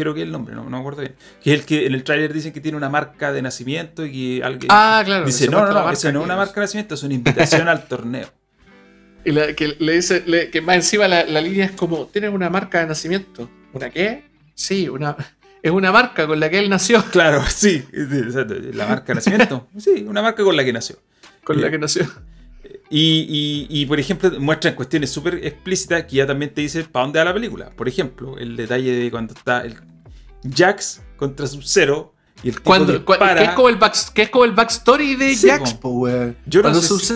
[0.04, 1.16] creo que es el nombre, no, no me acuerdo bien.
[1.44, 4.12] Que es el que en el tráiler dicen que tiene una marca de nacimiento y
[4.12, 5.26] que alguien Ah, claro.
[5.26, 7.88] dice, no, no, no, eso no es una marca de nacimiento, es una invitación al
[7.88, 8.28] torneo.
[9.26, 12.32] Y la- que le dice le- que más encima la, la línea es como, ¿tienes
[12.34, 13.50] una marca de nacimiento?
[13.74, 14.24] ¿Una qué?
[14.56, 15.18] Sí, una,
[15.62, 17.04] es una marca con la que él nació.
[17.12, 19.68] Claro, sí, la marca de nacimiento.
[19.78, 20.98] Sí, una marca con la que nació.
[21.44, 22.06] Con la Eh, que nació.
[22.90, 27.04] Y, y- y, por ejemplo, muestran cuestiones súper explícitas que ya también te dicen para
[27.04, 27.70] dónde va la película.
[27.72, 29.76] Por ejemplo, el detalle de cuando está el
[30.56, 32.14] Jax contra Sub-Zero
[32.44, 33.14] y el Cuando, que,
[33.44, 36.08] es como el back- que es como el backstory de Sí, Jax, po.
[36.46, 37.14] Yo no Cuando sé si-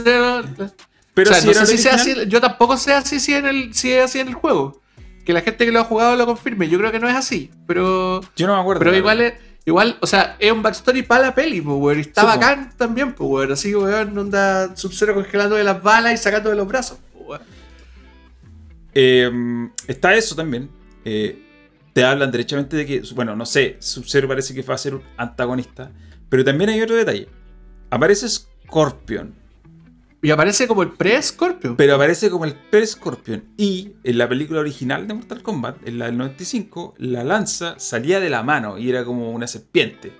[1.13, 3.45] pero o sea, si no sé si sea así, yo tampoco sé así si, en
[3.45, 4.81] el, si es así en el juego.
[5.25, 6.67] Que la gente que lo ha jugado lo confirme.
[6.69, 7.51] Yo creo que no es así.
[7.67, 8.79] Pero, yo no me acuerdo.
[8.79, 9.33] pero igual es,
[9.65, 11.99] igual, o sea, es un backstory para la peli, po, weón.
[11.99, 12.33] Y está Sí, po.
[12.33, 13.51] bacán también, po, weón.
[13.51, 17.19] Así que, weón, anda Sub-Zero congelando de las balas y sacando de los brazos, po,
[17.25, 17.41] weón.
[18.93, 19.29] Eh,
[19.87, 20.69] está eso también.
[21.05, 21.45] Eh,
[21.93, 25.03] te hablan derechamente de que, bueno, no sé, Sub-Zero parece que va a ser un
[25.17, 25.91] antagonista.
[26.29, 27.27] Pero también hay otro detalle.
[27.89, 29.33] Aparece Scorpion.
[30.23, 31.75] Y aparece como el pre-Scorpio.
[31.75, 33.43] Pero aparece como el pre-Scorpion.
[33.57, 38.19] Y en la película original de Mortal Kombat, en la del 95, la lanza salía
[38.19, 40.13] de la mano y era como una serpiente.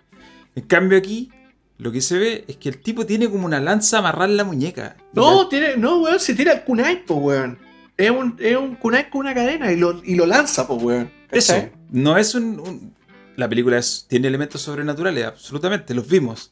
[0.55, 1.29] En cambio aquí,
[1.77, 4.43] lo que se ve es que el tipo tiene como una lanza amarrada en la
[4.43, 4.97] muñeca.
[5.13, 7.59] No, la- tiene, no, weón, se tira el kunai, po, weón.
[7.97, 11.11] Es un, es un kunai con una cadena y lo, y lo lanza, po, weón.
[11.31, 11.53] Eso,
[11.89, 12.59] no es un...
[12.59, 12.95] un-
[13.37, 16.51] la película es- tiene elementos sobrenaturales, absolutamente, los vimos.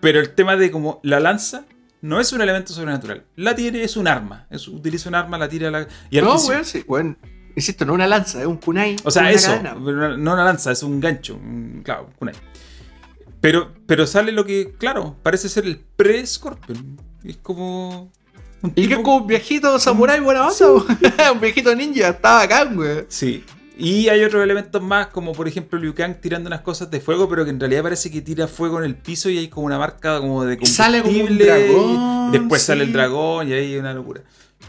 [0.00, 1.64] Pero el tema de como la lanza
[2.02, 3.24] no es un elemento sobrenatural.
[3.36, 4.46] La tiene, es un arma.
[4.50, 5.88] Es, utiliza un arma, la tira la...
[6.10, 7.18] Y No, weón, sí, weón.
[7.56, 8.94] Insisto, no una lanza, es un kunai.
[9.04, 9.74] O sea, eso, cadena.
[9.74, 12.34] no una lanza, es un gancho, un- claro, un kunai.
[13.40, 17.00] Pero, pero sale lo que, claro, parece ser el pre-Scorpion.
[17.24, 18.12] Es como.
[18.62, 22.76] Un Y que es como un viejito samurái buena onda, un viejito ninja, está bacán,
[22.78, 23.04] weón.
[23.08, 23.44] Sí.
[23.80, 27.28] Y hay otros elementos más, como por ejemplo Liu Kang tirando unas cosas de fuego,
[27.28, 29.78] pero que en realidad parece que tira fuego en el piso y hay como una
[29.78, 33.72] marca como de Y sale como un combustible, dragón, después sale el dragón y ahí
[33.74, 34.22] hay una locura.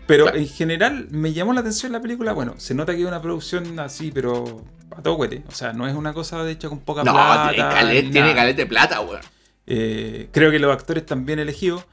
[0.05, 0.37] Pero Claro.
[0.37, 2.33] en general me llamó la atención la película.
[2.33, 4.63] Bueno, se nota que es una producción así, pero
[4.95, 5.41] a todo cohete.
[5.47, 7.51] O sea, no es una cosa de hecha con poca No, plata.
[7.51, 8.35] tiene ni tiene nada.
[8.35, 9.21] caleta de plata, weón.
[9.65, 11.83] Eh, creo que los actores están bien elegidos.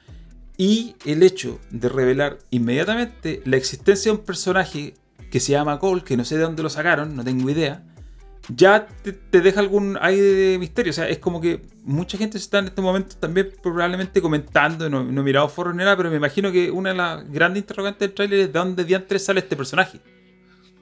[0.57, 4.95] Y el hecho de revelar inmediatamente la existencia de un personaje
[5.31, 7.83] que se llama Cole, que no sé de dónde lo sacaron, no tengo idea,
[8.49, 10.91] ya te, deja algún aire de misterio.
[10.91, 15.05] O sea, es como que mucha gente está en estos momentos también probablemente comentando, no,
[15.05, 18.01] no he mirado foros ni nada, pero me imagino que una de las grandes interrogantes
[18.01, 20.01] del tráiler es de dónde diantres sale este personaje.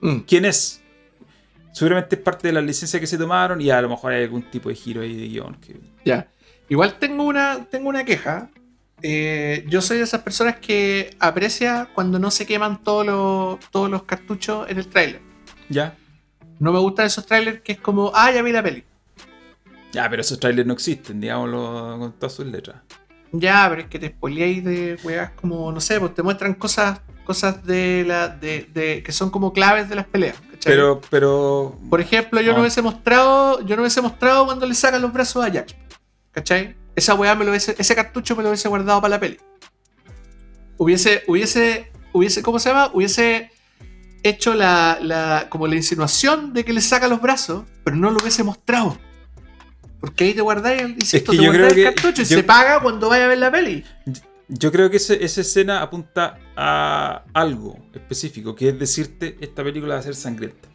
[0.01, 0.19] Mm.
[0.21, 0.83] ¿Quién es?
[1.73, 4.49] Seguramente es parte de la licencia que se tomaron y a lo mejor hay algún
[4.51, 5.59] tipo de giro ahí de guion.
[6.05, 6.29] Ya.
[6.69, 8.51] Igual tengo una, tengo una queja.
[9.07, 13.91] Eh, yo soy de esas personas que aprecia cuando no se queman todos los, todos
[13.91, 15.21] los cartuchos en el tráiler.
[15.69, 15.95] Ya.
[16.59, 18.83] No me gustan esos trailers que es como, ah, ya vi la peli.
[19.93, 22.77] Ya, pero esos trailers no existen, digámoslo con todas sus letras.
[23.31, 27.01] Ya, pero es que te spoileáis de weas como, no sé, pues te muestran cosas
[27.27, 30.37] cosas de la de, de, que son como claves de las peleas.
[30.65, 31.79] Pero, pero.
[31.91, 32.61] Por ejemplo, yo no.
[32.61, 33.61] hubiese mostrado.
[33.67, 35.75] Yo no hubiese mostrado cuando le sacan los brazos a Jax.
[36.33, 36.75] ¿Cachai?
[36.97, 39.39] Esa weá me lo hubiese, ese cartucho me lo hubiese guardado para la peli.
[40.77, 42.91] Hubiese, hubiese, hubiese, ¿cómo se llama?
[42.93, 43.51] Hubiese
[44.23, 48.19] hecho la, la, como la insinuación de que le saca los brazos, pero no lo
[48.21, 48.99] hubiese mostrado.
[50.01, 53.25] Porque ahí te guardáis, insisto, es que te el cartucho y se paga cuando vaya
[53.25, 53.85] a ver la peli.
[54.49, 60.01] Yo creo que esa escena apunta a algo específico, que es decirte, esta película va
[60.01, 60.69] a ser sangrienta.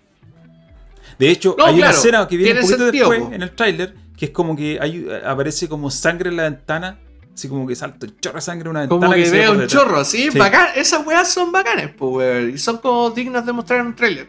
[1.19, 4.31] De hecho, hay una escena que viene un poquito después en el tráiler, que es
[4.31, 4.77] como que
[5.25, 6.99] aparece como sangre en la ventana
[7.39, 8.99] Así como que salta un chorro de sangre en una ventana.
[8.99, 10.29] Como que, veo un chorro, ¿sí?
[10.29, 10.71] Bacán.
[10.75, 14.27] Esas weas son bacanes, pues, Y son como dignas de mostrar en un trailer.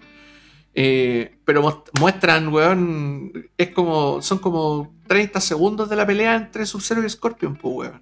[0.72, 3.32] Eh, pero muestran, weón.
[3.58, 4.22] Es como.
[4.22, 8.00] Son como 30 segundos de la pelea entre Sub-Zero y Scorpion, pues, weón.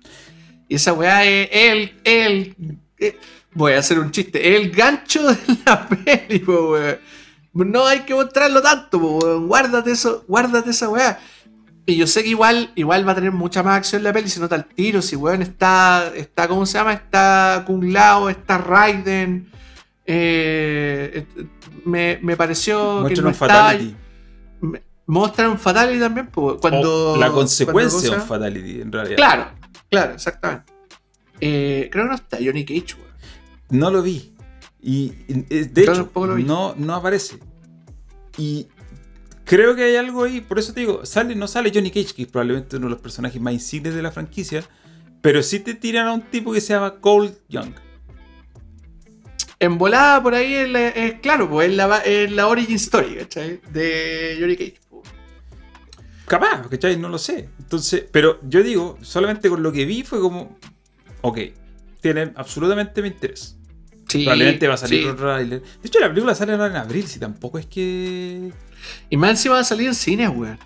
[0.69, 2.01] Y esa weá es el.
[2.05, 2.55] el,
[2.99, 3.19] eh,
[3.55, 4.57] voy a hacer un chiste.
[4.57, 6.99] El gancho de la peli, pues, weón.
[7.55, 9.47] No hay que mostrarlo tanto, pues, weón.
[9.47, 11.19] Guárdate eso, guárdate esa weá.
[11.89, 14.39] Y yo sé que igual, igual va a tener mucha más acción la peli, si
[14.39, 16.93] nota el tiro, si weón está, está, ¿cómo se llama?
[16.93, 19.51] Está Kung Lao, está Raiden.
[20.05, 21.25] Eh,
[21.87, 23.97] me, me, pareció que no un fatality.
[25.07, 27.17] Muestra un fatality también, pues, cuando...
[27.17, 29.17] la consecuencia de un fatality, en realidad.
[29.17, 29.51] Claro,
[29.91, 30.71] claro, exactamente.
[31.41, 33.15] Eh, creo que no está Johnny Cage, weón.
[33.71, 34.35] No lo vi.
[34.83, 37.39] Y de hecho, no, no aparece.
[38.37, 38.69] Y
[39.49, 42.23] Creo que hay algo ahí, por eso te digo, sale, no sale Johnny Cage, que
[42.23, 44.63] es probablemente uno de los personajes más insignes de la franquicia,
[45.23, 47.73] pero sí te tiran a un tipo que se llama Cole Young.
[49.59, 53.63] En volada por ahí es, claro, pues es la, la, origin story, ¿cachai?
[53.73, 54.81] De Johnny Cage.
[56.27, 56.99] Capaz, ¿cachai?
[56.99, 57.49] No lo sé.
[57.59, 60.59] Entonces, pero yo digo, solamente con lo que vi fue como,
[61.23, 61.39] ok,
[62.03, 63.57] tiene absolutamente mi interés.
[64.09, 65.17] Sí, Probablemente va a salir sí.
[65.17, 65.63] trailer.
[65.63, 68.53] De hecho, la película sale ahora en abril, si tampoco es que.
[69.11, 70.59] Y más encima va a salir en cines, weón.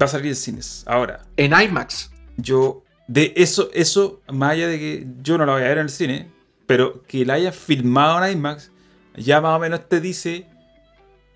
[0.00, 0.84] Va a salir en cines.
[0.86, 1.24] Ahora.
[1.36, 2.10] En IMAX.
[2.36, 2.84] Yo.
[3.06, 5.90] De eso, eso, más allá de que yo no la voy a ver en el
[5.90, 6.30] cine,
[6.66, 8.70] pero que la haya filmado en IMAX,
[9.16, 10.46] ya más o menos te dice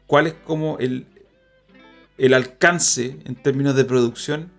[0.07, 1.07] cuál es como el,
[2.19, 4.51] el alcance en términos de producción.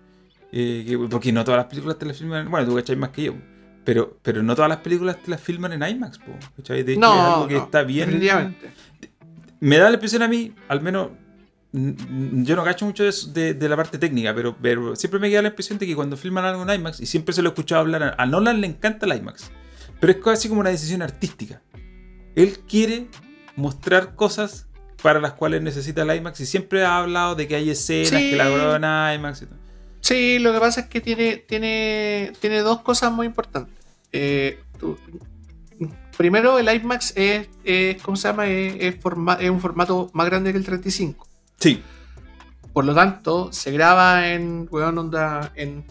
[0.50, 2.50] Eh, porque no todas las películas te las filman.
[2.50, 3.34] Bueno, tú cachai más que yo.
[3.84, 6.32] Pero, pero no todas las películas te las filman en IMAX, po,
[6.66, 8.56] De hecho, no, es algo que está bien.
[9.60, 11.10] Me da la impresión a mí, al menos,
[11.72, 15.48] yo no cacho mucho de, de, la parte técnica, pero, pero, siempre me queda la
[15.48, 18.14] impresión de que cuando filman algo en IMAX, y siempre se lo he escuchado hablar,
[18.16, 19.50] a Nolan le encanta el IMAX,
[20.00, 21.62] pero es casi como una decisión artística.
[22.36, 23.08] Él quiere
[23.56, 24.68] mostrar cosas
[25.02, 28.36] para las cuales necesita el IMAX y siempre ha hablado de que hay escenas que
[28.36, 29.58] la graban en IMAX y todo.
[30.00, 33.74] Sí, lo que pasa es que tiene, tiene, tiene dos cosas muy importantes.
[34.12, 34.60] Eh,
[36.16, 37.48] primero, el IMAX es,
[38.02, 38.46] ¿cómo se llama?
[38.46, 41.26] Es, un formato más grande que el 35.
[41.58, 41.82] Sí.
[42.72, 45.84] Por lo tanto, se graba en, onda, en,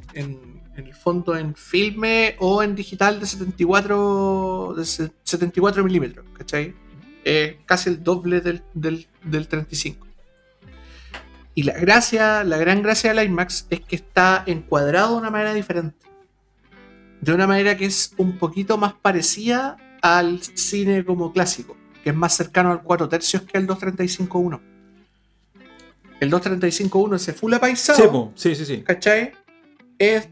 [0.76, 6.74] el fondo en filme o en digital de 74, de 74 milímetros, ¿cachai?
[7.24, 10.06] Es casi el doble del, del, del 35.
[11.56, 15.54] Y la gracia, la gran gracia del IMAX es que está encuadrado de una manera
[15.54, 16.06] diferente.
[17.22, 22.16] De una manera que es un poquito más parecida al cine como clásico, que es
[22.16, 24.60] más cercano al 4 tercios que el 235.1.
[26.20, 28.34] El 235.1 ese full apaisado.
[28.36, 29.32] Sí, sí, sí, ¿Cachai?
[29.98, 30.28] Es,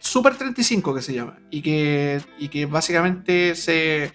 [0.00, 1.38] Super 35 que se llama.
[1.50, 4.12] Y que, y que básicamente se,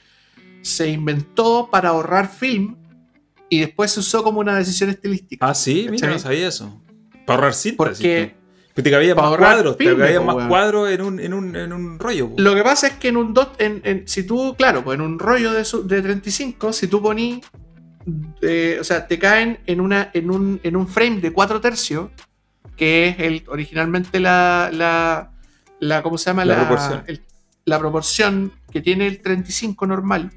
[0.62, 2.76] se inventó para ahorrar film
[3.50, 5.48] y después se usó como una decisión estilística.
[5.48, 6.82] Ah, sí, mira, no sabía eso.
[7.26, 7.78] Para ahorrar cinta.
[7.78, 8.36] Porque
[8.84, 12.32] te cabía más cuadros, te cabía más cuadros en un, en, un, en un rollo.
[12.38, 15.18] Lo que pasa es que en un dot, en, si tú, claro, pues en un
[15.18, 17.40] rollo de, de 35, si tú ponís,
[18.42, 22.10] eh, o sea, te caen en, una, en, un, en un frame de 4 tercios,
[22.76, 25.32] que es el originalmente la, la,
[25.80, 26.46] la ¿cómo se llama?
[26.46, 27.04] La, proporción.
[27.66, 30.32] la proporción que tiene el 35 normal,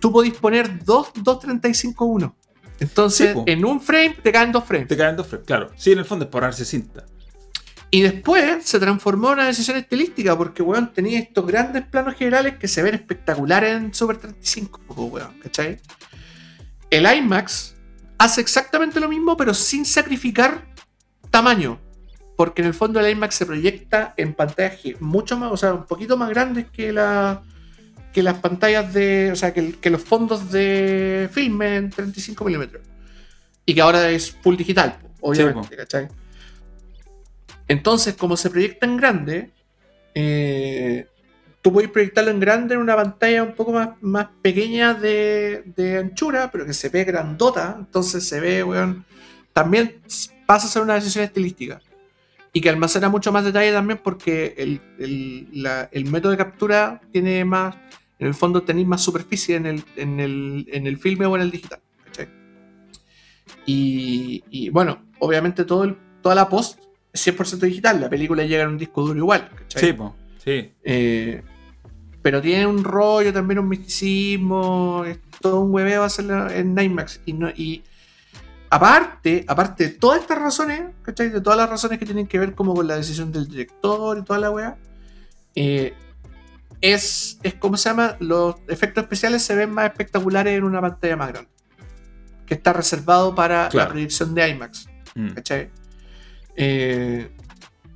[0.00, 2.34] tú podés poner dos, dos 35-1.
[2.80, 3.44] Entonces, Sí, po.
[3.46, 4.88] en un frame te caen dos frames.
[4.88, 5.46] Te caen dos frames.
[5.46, 5.70] Claro.
[5.76, 7.06] Sí, en el fondo es por cinta.
[7.90, 12.56] Y después se transformó en una decisión estilística porque, weón, tenía estos grandes planos generales
[12.58, 15.78] que se ven espectaculares en Super 35, po, weón, ¿cachai?
[16.90, 17.74] El IMAX
[18.18, 20.66] hace exactamente lo mismo, pero sin sacrificar
[21.30, 21.80] tamaño.
[22.36, 25.86] Porque en el fondo el IMAX se proyecta en pantallas mucho más, o sea, un
[25.86, 27.42] poquito más grandes que, la,
[28.12, 32.82] que las pantallas de, o sea, que, los fondos de filme en 35 milímetros.
[33.64, 36.08] Y que ahora es full digital, obviamente, ¿cachai?
[37.68, 39.50] Entonces, como se proyecta en grande,
[40.14, 41.06] eh,
[41.62, 45.98] tú puedes proyectarlo en grande en una pantalla un poco más, más pequeña de, de
[45.98, 47.76] anchura, pero que se ve grandota.
[47.78, 49.04] Entonces se ve, weón.
[49.52, 50.00] También
[50.46, 51.80] pasa a ser una decisión estilística.
[52.52, 57.74] Y que almacena mucho más detalle también porque el, el- método de captura tiene más.
[58.18, 61.42] En el fondo tenéis más superficie en el, en el, en el filme o en
[61.42, 61.80] el digital.
[63.66, 66.78] Y, y, bueno, obviamente todo el- toda la post
[67.14, 68.00] 100% digital.
[68.00, 69.48] La película llega en un disco duro igual.
[69.56, 69.82] ¿cachai?
[69.82, 70.14] Sí, po.
[70.44, 70.72] Sí.
[70.82, 71.42] Eh,
[72.20, 77.20] pero tiene un rollo, también un misticismo, es todo un hueveo hacerlo en IMAX.
[77.26, 77.82] Y, no, y
[78.70, 81.28] aparte, aparte de todas estas razones, ¿cachai?
[81.30, 84.22] De todas las razones que tienen que ver como con la decisión del director y
[84.22, 84.76] toda la weá,
[85.54, 85.94] eh,
[86.80, 91.16] es, es como se llama, los efectos especiales se ven más espectaculares en una pantalla
[91.16, 91.50] más grande.
[92.46, 93.88] Que está reservado para Claro.
[93.88, 94.88] la proyección de IMAX.
[95.14, 95.28] Mm.
[95.30, 95.70] ¿cachai?
[96.56, 97.28] Eh,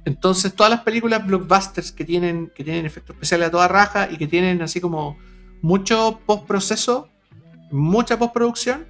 [0.05, 4.17] entonces, todas las películas blockbusters que tienen, que tienen efectos especiales a toda raja y
[4.17, 5.19] que tienen así como
[5.61, 7.09] mucho postproceso,
[7.71, 8.87] mucha postproducción,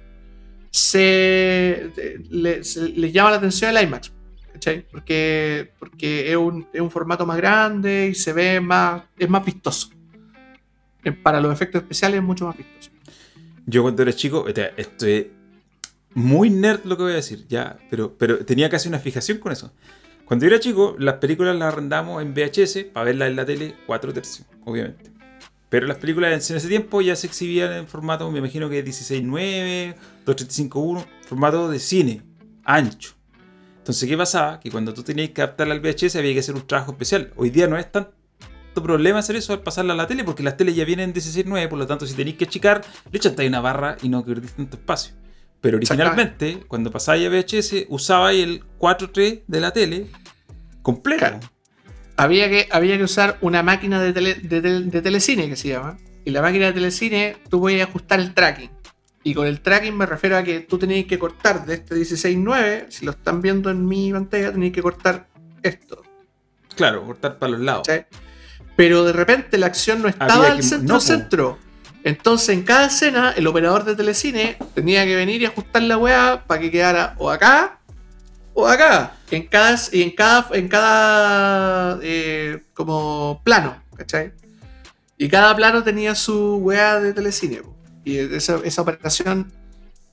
[0.71, 1.91] se,
[2.29, 4.11] le- se- les llama la atención el IMAX.
[4.53, 4.85] ¿cachai?
[4.91, 9.89] Porque, porque es, un, formato más grande y se ve más, es más vistoso.
[11.03, 12.91] Eh, Para los efectos especiales es mucho más vistoso.
[13.65, 15.27] Yo cuando era chico, este, esto es
[16.13, 19.51] muy nerd lo que voy a decir, ya, pero, pero tenía casi una fijación con
[19.51, 19.71] eso.
[20.25, 23.75] Cuando yo era chico, las películas las arrendamos en VHS para verlas en la tele
[23.87, 25.11] 4 tercios, obviamente.
[25.69, 29.95] Pero las películas en ese tiempo ya se exhibían en formato, me imagino que 16.9,
[30.25, 32.23] 235.1, formato de cine,
[32.63, 33.13] ancho.
[33.77, 34.59] Entonces, ¿qué pasaba?
[34.59, 37.33] Que cuando tú tenías que adaptarla al VHS había que hacer un trabajo especial.
[37.35, 38.13] Hoy día no es tanto
[38.83, 41.67] problema hacer eso al pasarla a la tele, porque las teles ya vienen en 16.9,
[41.67, 44.77] por lo tanto, si tenéis que achicar, le chantáis una barra y no perdís tanto
[44.77, 45.15] espacio.
[45.61, 50.07] Pero originalmente, cuando pasabais a VHS, usabais el 4.3 de la tele
[50.81, 51.19] completo.
[51.19, 51.39] Claro.
[52.15, 55.69] Había que, había que usar una máquina de, tele- de, tel- de telecine que se
[55.69, 55.97] llama.
[56.25, 58.69] Y la máquina de telecine tú podías ajustar el tracking.
[59.23, 62.85] Y con el tracking me refiero a que tú tenías que cortar de este 16.9,
[62.89, 65.27] si lo están viendo en mi pantalla, tenéis que cortar
[65.61, 66.01] esto.
[66.75, 67.87] Claro, cortar para los lados.
[68.77, 70.99] Pero de repente la acción no estaba al que- centro no, po.
[71.01, 71.59] centro.
[72.03, 76.43] Entonces en cada escena el operador de telecine tenía que venir y ajustar la weá
[76.47, 77.79] para que quedara o acá
[78.53, 79.13] o acá.
[79.31, 84.31] En cada, en cada, en cada eh, como plano, ¿cachai?
[85.17, 87.61] Y cada plano tenía su weá de telecine.
[88.05, 89.51] Y esa, esa operación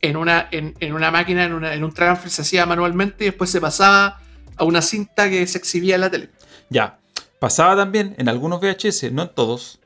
[0.02, 3.28] en una, en, en una máquina, en, una- en un transfer se hacía manualmente y
[3.28, 4.20] después se pasaba
[4.56, 6.30] a una cinta que se exhibía en la tele.
[6.68, 6.98] Ya.
[7.38, 9.78] Pasaba también en algunos VHS, no en todos,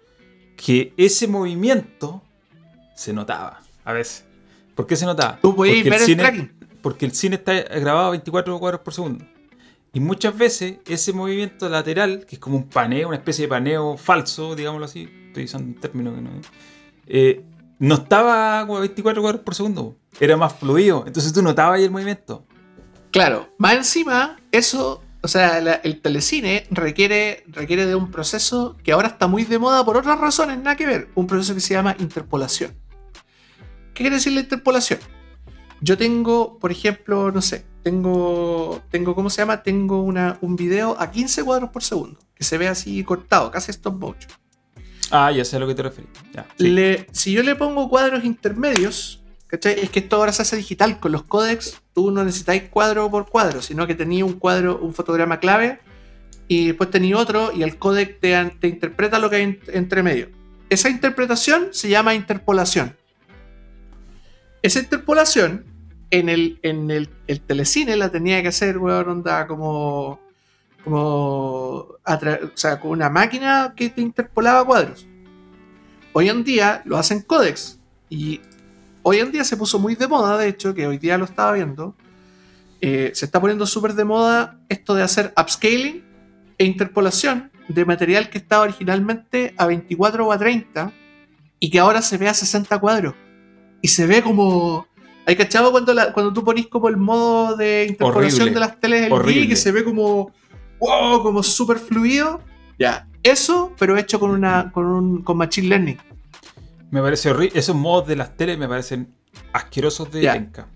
[0.62, 2.22] que ese movimiento
[2.94, 4.26] se notaba a veces.
[4.74, 5.38] ¿Por qué se notaba?
[5.40, 6.52] Tú podías Porque ver el, cine- tracking.
[6.82, 9.24] porque el cine está grabado a 24 cuadros por segundo.
[9.92, 13.96] Y muchas veces ese movimiento lateral, que es como un paneo, una especie de paneo
[13.96, 16.30] falso, digámoslo así, estoy usando un término que no.
[17.06, 17.42] eh,
[17.78, 21.04] no estaba como a 24 cuadros por segundo, era más fluido.
[21.06, 22.44] Entonces tú notabas ahí el movimiento.
[23.10, 28.92] Claro, más encima, eso, o sea, la- el telecine requiere, requiere de un proceso que
[28.92, 31.08] ahora está muy de moda por otras razones, nada que ver.
[31.14, 32.72] Un proceso que se llama interpolación.
[33.94, 34.98] ¿Qué quiere decir la interpolación?
[35.82, 39.62] Yo tengo, por ejemplo, no sé, tengo, tengo ¿cómo se llama?
[39.62, 43.70] Tengo una, un video a 15 cuadros por segundo, que se ve así cortado, casi
[43.70, 44.30] stop motion.
[45.10, 46.12] Ah, ya sé a lo que te refieres.
[46.32, 46.68] Ya, sí.
[46.68, 49.19] Le- si yo le pongo cuadros intermedios,
[49.50, 49.80] ¿cachai?
[49.80, 51.00] Es que esto ahora se hace digital.
[51.00, 54.94] Con los códecs, tú no necesitáis cuadro por cuadro, sino que tenías un cuadro, un
[54.94, 55.80] fotograma clave,
[56.48, 60.28] y después tenías otro, y el códec te, interpreta lo que hay en- entre medio.
[60.68, 62.96] Esa interpretación se llama interpolación.
[64.62, 65.64] Esa interpolación,
[66.10, 67.08] en el,
[67.46, 70.20] telecine la tenía que hacer, weón, onda como.
[70.84, 70.96] como.
[70.96, 71.98] o
[72.54, 75.06] sea, con una máquina que te interpolaba cuadros.
[76.12, 77.78] Hoy en día lo hacen códex.
[78.08, 78.40] Y
[79.02, 81.52] hoy en día se puso muy de moda, de hecho, que hoy día lo estaba
[81.52, 81.94] viendo.
[82.82, 86.02] eh, se está poniendo súper de moda esto de hacer upscaling
[86.56, 90.90] e interpolación de material que estaba originalmente a 24 o a 30
[91.58, 93.14] y que ahora se ve a 60 cuadros.
[93.82, 94.86] Y se ve como.
[95.26, 98.54] ¿Hay cachado cuando, la- cuando tú ponís como el modo de interpolación Horrible.
[98.54, 99.48] de las teles LG Horrible.
[99.48, 100.32] que se ve como.
[100.80, 101.22] ¡Wow!
[101.22, 102.40] Como súper fluido?
[102.78, 103.06] Ya.
[103.22, 105.98] Eso, pero hecho con una con un con Machine Learning.
[106.90, 107.58] Me parece horrible.
[107.58, 109.14] Esos modos de las teles me parecen
[109.52, 110.32] asquerosos de Ya.
[110.32, 110.68] penca.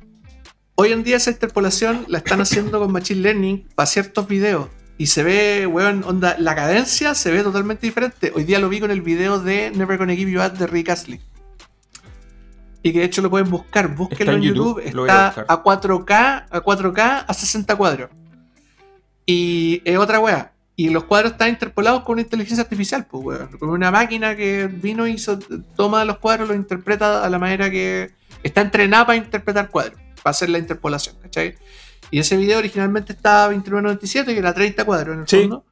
[0.77, 4.69] Hoy en día esa interpolación la están haciendo con Machine Learning para ciertos videos.
[4.97, 8.33] Y se ve, weón, onda, la cadencia se ve totalmente diferente.
[8.35, 10.89] Hoy día lo vi con el video de Never Gonna Give You Up de Rick
[10.91, 11.21] Astley.
[12.83, 15.47] Y que de hecho lo pueden buscar, búsquenlo Está en YouTube, a está buscar.
[15.49, 18.11] a 4K, a 4K a 60 cuadros.
[19.27, 20.53] Y es otra weá.
[20.77, 23.49] Y los cuadros están interpolados con una inteligencia artificial, pues weón.
[23.59, 25.39] Con una máquina que vino y hizo,
[25.77, 28.11] toma los cuadros, los interpreta a la manera que
[28.43, 31.55] está entrenada para interpretar cuadros, para hacer la interpolación, ¿cachai?
[32.11, 35.41] Y ese video originalmente estaba a 29.97, que era 30 cuadros en el Sí.
[35.43, 35.65] fondo.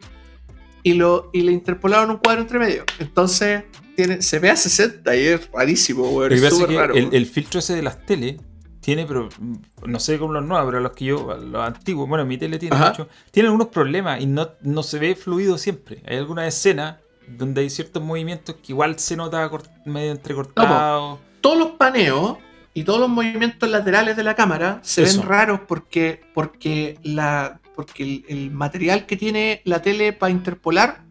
[0.85, 2.85] Y, lo, y le interpolaron un cuadro entre medio.
[2.99, 3.65] Entonces,
[3.97, 6.33] tiene, se ve a 60 y es rarísimo, weón.
[6.33, 6.95] Es súper raro.
[6.95, 8.37] el, el filtro ese de las teles
[8.83, 9.55] tiene, pero mm,
[9.87, 12.77] no sé cómo los nuevos, pero los que yo, los antiguos, bueno, mi tele tiene
[12.77, 12.91] Ajá.
[12.91, 16.03] mucho, tiene algunos problemas y no, no se ve fluido siempre.
[16.07, 16.97] Hay algunas escenas
[17.27, 19.51] donde hay ciertos movimientos que igual se nota
[19.87, 21.21] medio entrecortado.
[21.41, 22.37] todos los paneos
[22.75, 25.21] y todos los movimientos laterales de la cámara se Eso.
[25.21, 31.05] ven raros porque, porque, la, porque el, el material que tiene la tele para interpolar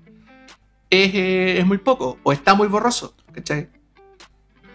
[0.90, 3.16] es, eh, es muy poco o está muy borroso.
[3.32, 3.70] ¿cachai?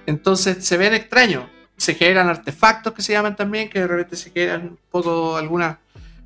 [0.06, 1.44] Entonces se ven extraños.
[1.76, 5.78] Se generan artefactos que se llaman también, que de repente se generan un poco algunas,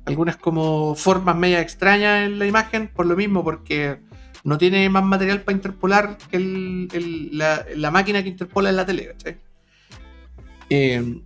[0.05, 3.99] algunas como formas media extrañas en la imagen, por lo mismo, porque
[4.43, 6.39] no tiene más material para interpolar que
[7.75, 9.37] la, máquina que interpola en la tele, ¿cachai?
[10.69, 11.21] Eh,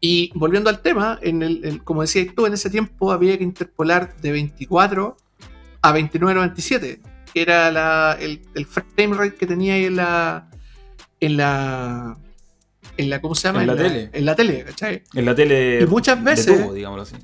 [0.00, 3.44] y volviendo al tema, en el, el- como decías tú, en ese tiempo había que
[3.44, 5.16] interpolar de 24
[5.82, 7.00] a 29 o 27,
[7.34, 10.48] que era la- el, el frame rate que tenía ahí en la.
[11.20, 12.16] En la.
[12.98, 13.62] En la ¿Cómo se llama?
[13.62, 14.10] En la tele.
[14.12, 15.02] En la tele, ¿cachai?
[15.14, 17.16] En la tele Y muchas de veces- tubo, digámoslo así.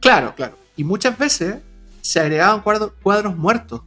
[0.00, 0.56] Claro, claro.
[0.76, 1.56] Y muchas veces
[2.00, 3.82] se agregaban cuadros, cuadros muertos.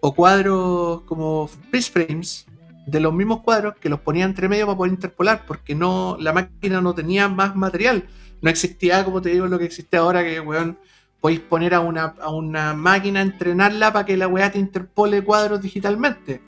[0.00, 2.46] O cuadros como freeze frames
[2.86, 6.32] de los mismos cuadros que los ponía entre medio para poder interpolar, porque no, la
[6.32, 8.04] máquina no tenía más material.
[8.42, 10.78] No existía, como te digo, lo que existe ahora, que weón,
[11.20, 15.62] podéis poner a una, a una máquina, entrenarla para que la weá te interpole cuadros
[15.62, 16.42] digitalmente.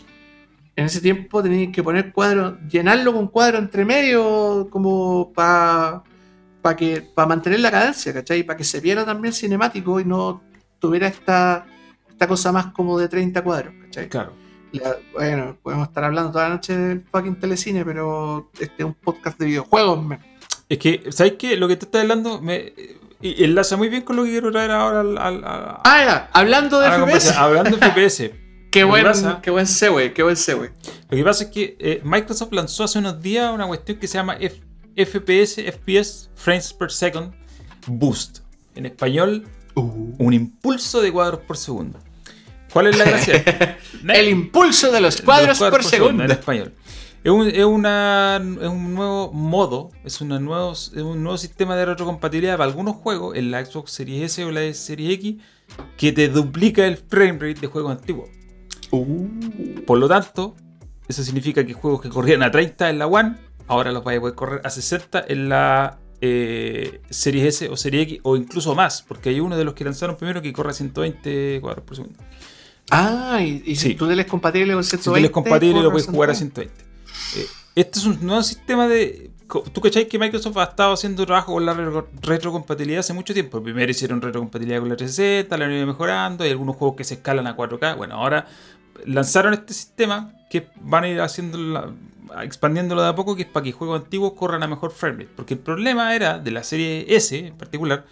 [0.76, 6.02] En ese tiempo tenías que poner cuadros, llenarlo con cuadros entre medio, como para
[6.60, 8.42] para que para mantener la cadencia, ¿cachai?
[8.42, 10.42] Para que se viera también cinemático y no
[10.80, 11.64] tuviera esta,
[12.10, 14.08] esta cosa más como de 30 cuadros, ¿cachai?
[14.08, 14.32] Claro.
[14.72, 18.94] La- bueno, podemos estar hablando toda la noche del fucking telecine, pero este es un
[18.94, 20.18] podcast de videojuegos, man.
[20.68, 21.56] Es que, ¿sabes qué?
[21.56, 22.72] Lo que tú estás hablando me
[23.22, 25.42] enlaza muy bien con lo que quiero traer ahora al, al-
[25.84, 27.30] Ah, ya, hablando de FPS.
[27.36, 28.30] Hablando de FPS.
[28.80, 30.72] Qué buen, pasa- qué buen segue, qué buen segue.
[31.10, 34.14] Lo que pasa es que eh, Microsoft lanzó hace unos días una cuestión que se
[34.18, 34.60] llama F-
[34.96, 37.32] FPS, FPS, Frames per Second
[37.86, 38.38] Boost.
[38.74, 41.98] En español, un impulso de cuadros por segundo.
[42.72, 43.78] ¿Cuál es la gracia?
[44.14, 46.24] El impulso de los De cuadros, por, segundo.
[46.24, 46.74] En español.
[47.24, 51.74] Es un, es una- es un nuevo modo, es, una nuevo, es un nuevo sistema
[51.76, 55.36] de retrocompatibilidad para algunos juegos en la Xbox Series S o la Series X
[55.96, 58.28] que te duplica el frame rate de juegos antiguos.
[58.90, 59.26] Uh.
[59.86, 60.54] Por lo tanto,
[61.08, 63.36] eso significa que juegos que corrían a 30 en la One,
[63.66, 68.02] ahora los vais a poder correr a 60 en la eh, Series S o Serie
[68.02, 70.74] X, o incluso más, porque hay uno de los que lanzaron primero que corre a
[70.74, 72.18] 120 cuadros por segundo.
[72.90, 73.94] Ah, y, y si Sí.
[73.96, 75.04] tele es compatible con Si 120.
[75.10, 76.72] tú eres compatible, lo puedes jugar a 120.
[77.32, 77.40] 120.
[77.40, 79.30] Eh, este es un nuevo sistema de.
[79.72, 83.62] ¿Tú cacháis que Microsoft ha estado haciendo trabajo con la retro- retrocompatibilidad hace mucho tiempo?
[83.62, 87.14] Primero hicieron retrocompatibilidad con la 360, la han ido mejorando, hay algunos juegos que se
[87.14, 87.96] escalan a 4K.
[87.96, 88.46] Bueno, ahora
[89.04, 91.92] lanzaron este sistema que van a ir haciendo la-
[92.42, 95.30] expandiéndolo de a poco, que es para que juegos antiguos corran a mejor framerate.
[95.36, 98.04] Porque el problema era de la serie S en particular,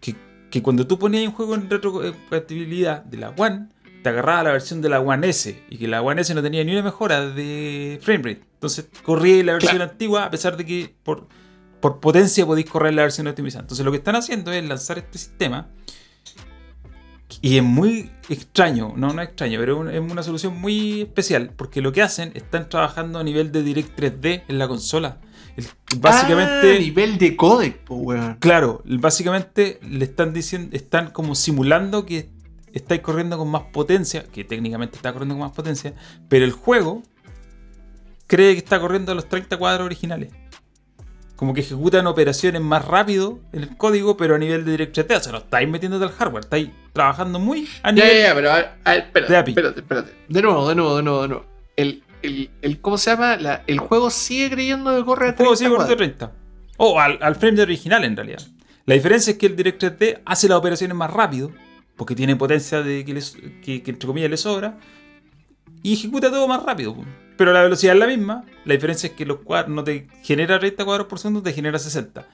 [0.00, 0.14] que,
[0.50, 3.68] que cuando tú ponías un juego en retrocompatibilidad de la One,
[4.02, 6.64] te agarraba la versión de la One S y que la One S no tenía
[6.64, 8.42] ni una mejora de framerate.
[8.54, 9.90] Entonces corría la versión Claro.
[9.90, 11.26] antigua a pesar de que por,
[11.80, 13.62] por potencia podéis correr la versión optimizada.
[13.62, 15.68] Entonces lo que están haciendo es lanzar este sistema
[17.42, 21.02] y es muy extraño, no, no es extraño, pero es un- es una solución muy
[21.02, 25.18] especial porque lo que hacen están trabajando a nivel de Direct 3D en la consola.
[25.56, 25.66] El-
[25.98, 26.76] básicamente...
[26.76, 28.36] Ah, nivel de codec, po, weón.
[28.40, 32.28] Claro, básicamente le están diciendo, están como simulando que
[32.72, 35.94] estáis corriendo con más potencia, que técnicamente está corriendo con más potencia,
[36.28, 37.02] pero el juego
[38.26, 40.30] cree que está corriendo a los 30 cuadros originales.
[41.40, 45.16] Como que ejecutan operaciones más rápido en el código, pero a nivel de DirectX.
[45.16, 48.10] O sea, no estáis metiéndote al hardware, estáis trabajando muy a nivel.
[48.10, 49.50] ya, ya, pero a ver, a ver, espérate, de API.
[49.52, 50.12] espérate, espérate.
[50.28, 51.46] De nuevo, de nuevo, de nuevo, de nuevo.
[51.76, 53.36] El, el, el ¿cómo se llama?
[53.38, 56.18] La- el juego sigue creyendo que corre a El juego 30 sigue corriendo cuadros.
[56.18, 56.32] 30.
[56.76, 58.42] O al, al frame de original en realidad.
[58.84, 61.52] La diferencia es que el DirectX hace las operaciones más rápido,
[61.96, 64.78] porque tiene potencia de que, les- que- que entre comillas le sobra,
[65.82, 66.94] y ejecuta todo más rápido.
[67.40, 68.44] Pero la velocidad es la misma.
[68.66, 71.78] La diferencia es que los cuadros no te genera 30 cuadros por segundo, te genera
[71.78, 72.26] 60.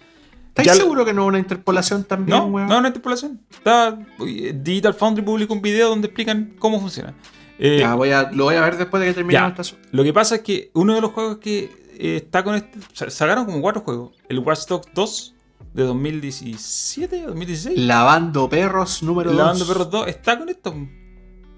[0.48, 2.66] ¿Estás Ya seguro que no es una interpolación también, No, weón?
[2.66, 3.40] no, es interpolación.
[3.52, 7.14] Está, eh, Digital Foundry publicó un video donde explican cómo funciona.
[7.60, 9.62] Eh, Ya, voy a, lo voy a ver después de que terminemos Ya.
[9.62, 9.78] esta.
[9.92, 11.70] Lo que pasa es que uno de los juegos que
[12.00, 12.76] eh, está con este.
[12.92, 14.12] sa- Sacaron como cuatro juegos.
[14.28, 15.34] El Watch Dogs 2
[15.72, 17.78] de 2017, 2016.
[17.78, 19.38] Lavando perros número 2.
[19.38, 20.74] Lavando Perros 2 está con esto.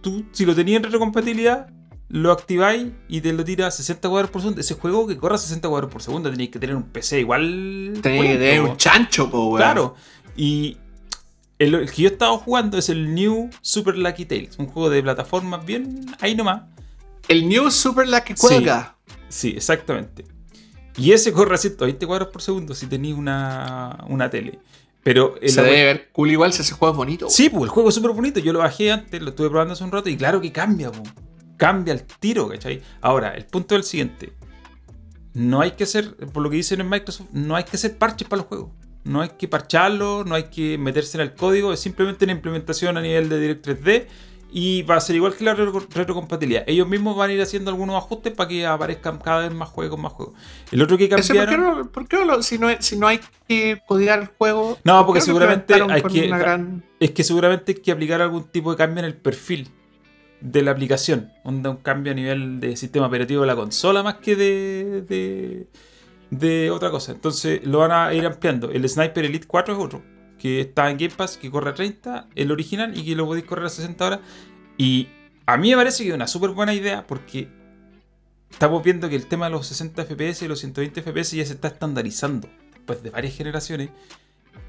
[0.02, 1.68] Tú, si lo tenías en retrocompatibilidad,
[2.08, 4.60] lo activáis y te lo tira a 60 cuadros por segundo.
[4.60, 7.98] Ese juego que corre a 60 cuadros por segundo tenéis que tener un PC igual.
[8.02, 9.56] Tenía que tener un chancho, po, weón.
[9.58, 9.94] Claro.
[10.36, 10.78] Y
[11.58, 14.58] el, el que yo estaba jugando es el New Super Lucky Tales.
[14.58, 16.62] Un juego de plataformas bien ahí nomás.
[17.28, 18.34] El New Super Sí.
[18.38, 18.96] cuelga.
[19.28, 20.24] Sí, exactamente.
[20.96, 24.58] Y ese corre a 120 cuadros por segundo si tenéis una, una tele.
[25.02, 27.30] Pero el Se debe ver cool igual si ese juego es bonito.
[27.30, 28.40] Sí, pues el juego es súper bonito.
[28.40, 31.02] Yo lo bajé antes, lo estuve probando hace un rato y claro que cambia, po.
[31.58, 32.80] Cambia el tiro, ¿cachai?
[33.02, 34.32] Ahora, el punto es el siguiente.
[35.34, 38.26] No hay que hacer, por lo que dicen en Microsoft, no hay que hacer parches
[38.26, 38.70] para los juegos.
[39.04, 42.96] No hay que parcharlo, no hay que meterse en el código, es simplemente una implementación
[42.96, 44.06] a nivel de DirectX 3D
[44.50, 46.64] y va a ser igual que la retro- retrocompatibilidad.
[46.66, 49.98] Ellos mismos van a ir haciendo algunos ajustes para que aparezcan cada vez más juegos,
[50.00, 50.34] más juegos.
[50.72, 51.60] El otro que ¿por qué cambiaron...
[51.78, 54.78] no, por qué no lo- si, no, si no hay que codiar el juego?
[54.84, 58.70] No, ¿por porque seguramente hay que- gran- Es que seguramente hay que aplicar algún tipo
[58.70, 59.68] de cambio en el perfil
[60.40, 61.32] de la aplicación.
[61.44, 65.66] Onda un cambio a nivel de sistema operativo de la consola más que de, de,
[66.30, 67.12] de otra cosa.
[67.12, 68.70] Entonces lo van a ir ampliando.
[68.70, 70.02] El Sniper Elite 4 es otro.
[70.38, 73.44] Que está en Game Pass, que corre a 30, el original, y que lo podéis
[73.44, 74.20] correr a 60 horas.
[74.76, 75.08] Y
[75.46, 77.48] a mí me parece que es una súper buena idea porque
[78.50, 81.54] estamos viendo que el tema de los 60 FPS y los 120 FPS ya se
[81.54, 83.90] está estandarizando después de varias generaciones.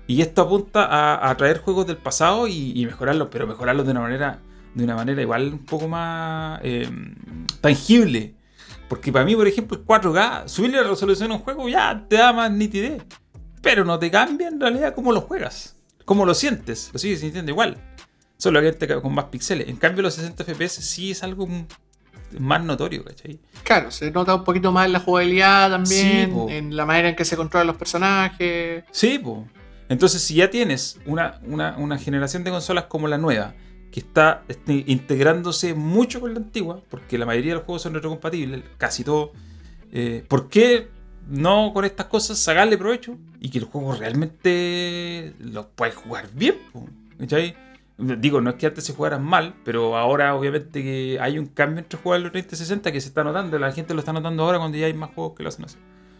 [0.08, 3.92] Y esto apunta a, a traer juegos del pasado y, y mejorarlos, pero mejorarlos de
[3.92, 4.40] una manera,
[4.74, 6.90] de una manera igual un poco más eh,
[7.62, 8.36] tangible.
[8.88, 12.16] Porque para mí, por ejemplo, el 4K, subirle la resolución a un juego ya te
[12.18, 13.04] da más nitidez.
[13.62, 15.76] Pero no te cambia en realidad cómo lo juegas,
[16.06, 17.78] cómo lo sientes, lo sigues sintiendo igual.
[18.38, 19.68] Solo que con más píxeles.
[19.68, 21.46] En cambio, los 60 FPS sí es algo
[22.40, 23.38] más notorio, ¿cachai?
[23.64, 26.48] Claro, se nota un poquito más en la jugabilidad también, Sí, po.
[26.50, 28.86] en la manera en que se controlan los personajes.
[28.92, 29.40] Sí, pues.
[29.90, 33.56] Entonces, si ya tienes una, una- una generación de consolas como la nueva,
[33.92, 37.94] que está este, integrándose mucho con la antigua, porque la mayoría de los juegos son
[37.94, 39.32] retrocompatibles, casi todo,
[39.92, 40.90] eh, ¿por qué
[41.28, 46.56] no con estas cosas sacarle provecho y que el juego realmente lo puedes jugar bien?
[47.20, 47.56] ¿Cachai?
[47.98, 51.80] Digo, no es que antes se jugaran mal, pero ahora obviamente que hay un cambio
[51.80, 54.44] entre jugar los 30 y 60 que se está notando, la gente lo está notando
[54.44, 55.78] ahora cuando ya hay más juegos que lo hacen así.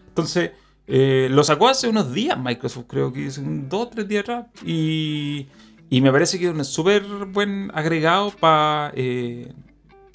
[0.08, 0.50] Entonces,
[0.86, 4.22] eh, lo sacó hace unos días Microsoft, creo que es un dos o tres días
[4.24, 4.46] atrás.
[4.66, 5.46] Y,
[5.90, 8.92] y me parece que es un súper buen agregado para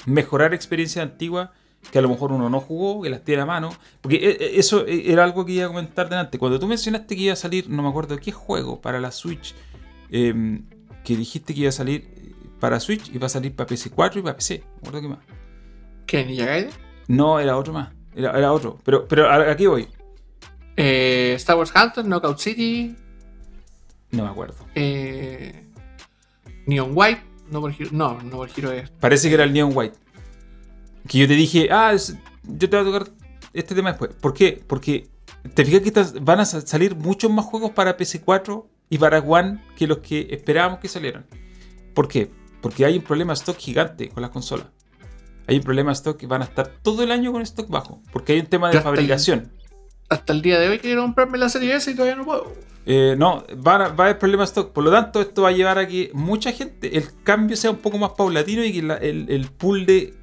[0.05, 1.49] mejorar experiencias antiguas
[1.91, 3.69] que a lo mejor uno no jugó, que las tiene a mano.
[4.01, 6.39] Porque eh, eh, eso eh, era algo que iba a comentar delante.
[6.39, 9.53] Cuando tú mencionaste que iba a salir, no me acuerdo qué juego para la Switch,
[10.09, 10.61] eh,
[11.03, 14.17] que dijiste que iba a salir eh, para Switch y va a salir para PC4
[14.17, 14.63] y para PC.
[14.65, 15.19] No me acuerdo qué más.
[16.07, 16.25] ¿Qué?
[16.25, 16.71] ¿Ninja Gaiden?
[17.07, 17.89] No, era otro más.
[18.15, 18.79] Era, era otro.
[18.83, 19.87] Pero, pero aquí voy.
[20.77, 22.95] Eh, Star Wars Hunter, Knockout City,
[24.11, 24.55] No me acuerdo.
[24.73, 25.64] eh,
[26.65, 27.21] Neon White,
[27.51, 28.89] no por Hero, no, no por Hero es.
[28.91, 29.95] Parece que era el Neon White.
[31.07, 33.13] Que yo te dije, ah, es- yo te voy a tocar
[33.53, 34.11] este tema después.
[34.19, 34.61] ¿Por qué?
[34.65, 35.07] Porque
[35.53, 39.19] te fijas que estas- van a sa- salir muchos más juegos para PC4 y para
[39.19, 41.25] One que los que esperábamos que salieran.
[41.93, 42.31] ¿Por qué?
[42.61, 44.67] Porque hay un problema de stock gigante con las consolas.
[45.47, 48.01] Hay un problema de stock que van a estar todo el año con stock bajo.
[48.11, 49.51] Porque hay un tema de el- fabricación.
[50.09, 52.51] Hasta el día de hoy quiero comprarme la serie S y todavía no puedo.
[52.85, 54.73] Eh, no, va a haber problemas de stock.
[54.73, 57.77] Por lo tanto, esto va a llevar a que mucha gente, el cambio sea un
[57.77, 60.13] poco más paulatino y que el, el pool de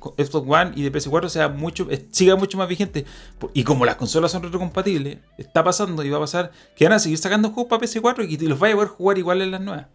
[0.00, 3.04] Xbox One y de PS4 sea mucho, eh, siga mucho más vigente.
[3.52, 6.98] Y como las consolas son retrocompatibles, está pasando y va a pasar que van a
[6.98, 9.86] seguir sacando juegos para PS4 y los vaya a poder jugar igual en las nuevas.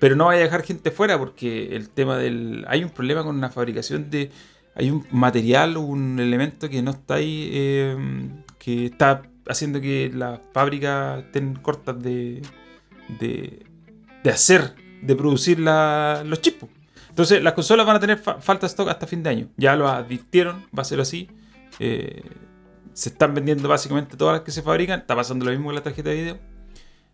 [0.00, 2.64] Pero no vaya a dejar gente fuera porque el tema del.
[2.68, 4.30] Hay un problema con la fabricación de.
[4.74, 7.96] Hay un material, un elemento que no está ahí, eh,
[8.58, 12.42] que está haciendo que las fábricas estén cortas de,
[13.20, 13.64] de,
[14.22, 16.66] de hacer, de producir los chips.
[17.08, 19.48] Entonces, las consolas van a tener fa- falta de stock hasta fin de año.
[19.56, 21.28] Ya lo advirtieron, va a ser así.
[21.78, 22.22] Eh,
[22.94, 25.00] se están vendiendo básicamente todas las que se fabrican.
[25.00, 26.38] Está pasando lo mismo con la tarjeta de video.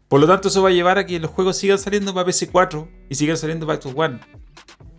[0.06, 2.88] Por lo tanto, eso va a llevar a que los juegos sigan saliendo para PC4
[3.10, 4.20] y sigan saliendo para Xbox One.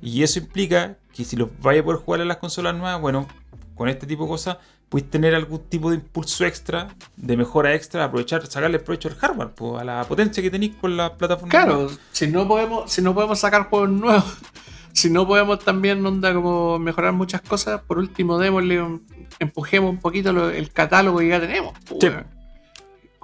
[0.01, 3.27] Y eso implica que si los vaya a poder jugar en las consolas nuevas, bueno,
[3.75, 4.57] con este tipo de cosas,
[4.89, 9.49] puedes tener algún tipo de impulso extra, de mejora extra, aprovechar, sacarle provecho al hardware,
[9.49, 11.49] pues, a la potencia que tenéis con la plataforma.
[11.51, 14.37] Claro, si no podemos, si no podemos sacar juegos nuevos,
[14.93, 19.05] si no podemos también onda como mejorar muchas cosas, por último démosle un-
[19.37, 21.73] empujemos un poquito lo- el catálogo que ya tenemos.
[22.01, 22.07] Sí.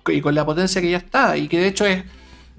[0.08, 1.36] Y con la potencia que ya está.
[1.36, 2.04] Y que de hecho es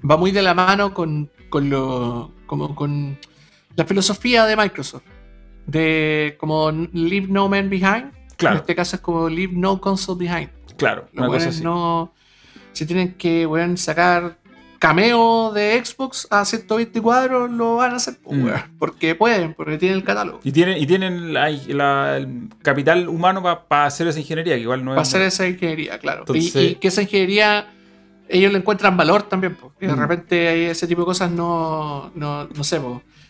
[0.09, 2.33] va muy de la mano con, con lo.
[2.45, 3.17] como con
[3.77, 5.03] la filosofía de Microsoft.
[5.65, 8.11] De como leave no man behind.
[8.37, 8.55] Claro.
[8.57, 10.49] En este caso es como leave no console behind.
[10.77, 11.63] Claro, Los una cosa así.
[11.63, 12.13] no.
[12.73, 14.37] Si tienen que weón, sacar
[14.79, 18.77] cameo de Xbox a 120 cuadros, lo van a hacer, pues, Mm.
[18.77, 20.39] porque pueden, porque tienen el catálogo.
[20.43, 24.85] Y tienen, y tienen la- la- el capital humano para hacer esa ingeniería, que igual
[24.85, 24.95] no es.
[24.95, 26.19] Para hacer esa ingeniería, claro.
[26.27, 27.71] Y- Entonces- y, que esa ingeniería
[28.29, 29.99] ellos le encuentran valor también, porque de Mm.
[29.99, 32.79] repente ese tipo de cosas no, no, no sé,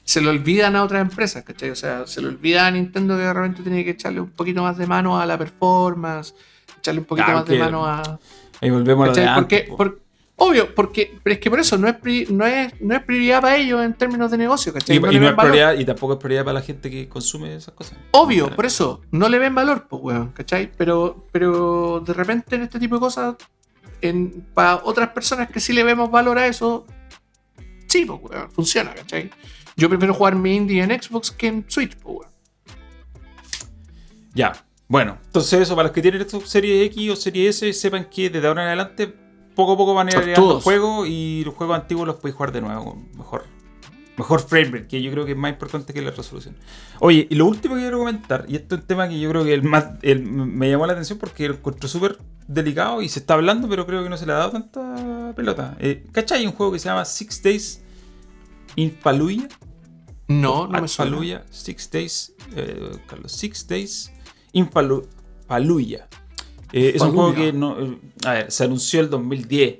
[0.08, 1.70] se lo olvidan a otras empresas, ¿cachai?
[1.70, 4.64] O sea, se lo olvida a Nintendo que de repente tiene que echarle un poquito
[4.64, 6.34] más de mano a la performance,
[6.80, 8.20] echarle un poquito Claro más de mano a...
[8.62, 9.28] Ahí volvemos a lo de ¿cachai?
[9.28, 9.76] antes, Porque, po.
[9.78, 10.02] por-
[10.38, 13.42] obvio, porque, pero es que por eso no es, pri- no es, no es prioridad
[13.42, 14.96] para ellos en términos de negocio, ¿cachai?
[14.96, 16.90] Y, No y le no ven es prioridad, y tampoco es prioridad para la gente
[16.90, 17.98] que consume esas cosas.
[18.12, 20.72] Obvio, por eso, no le ven valor, pues, weón, ¿cachai?
[20.78, 23.36] Pero, pero de repente en este tipo de cosas,
[24.02, 26.86] en, para otras personas que sí le vemos valor a eso,
[27.88, 29.30] sí, pues, weón, funciona, ¿cachai?
[29.78, 32.28] Yo prefiero jugar mi indie en Xbox que en Switch, pues.
[34.34, 34.54] Ya.
[34.88, 38.30] Bueno, entonces eso, para los que tienen esto serie X o serie S, sepan que
[38.30, 39.14] desde ahora en adelante,
[39.56, 40.64] poco a poco van a ir agregando Sortudos.
[40.64, 43.44] juegos y los juegos antiguos los podéis jugar de nuevo, con mejor.
[44.18, 46.56] Mejor frame rate, que yo creo que es más importante que la resolución.
[47.00, 49.44] Oye, y lo último que quiero comentar, y esto es un tema que yo creo
[49.44, 52.18] que el más, el- me llamó la atención porque lo encuentro súper
[52.48, 55.76] delicado y se está hablando, pero creo que no se le ha dado tanta pelota.
[55.80, 56.48] Eh, ¿Cachai?
[56.48, 57.82] Un juego que se llama Six Days
[58.76, 59.50] in Fallujah.
[60.28, 61.12] No, no me suena.
[61.12, 64.12] Fallujah, Six Days, eh, Carlos, Six Days
[64.54, 66.08] in Fallujah.
[66.74, 69.80] Eh, es un juego que no, eh, a ver, se anunció el 2010.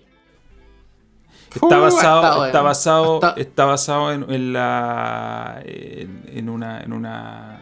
[1.62, 7.60] Uh, Está basado, está basado, Está- basado en, en la en, en una en una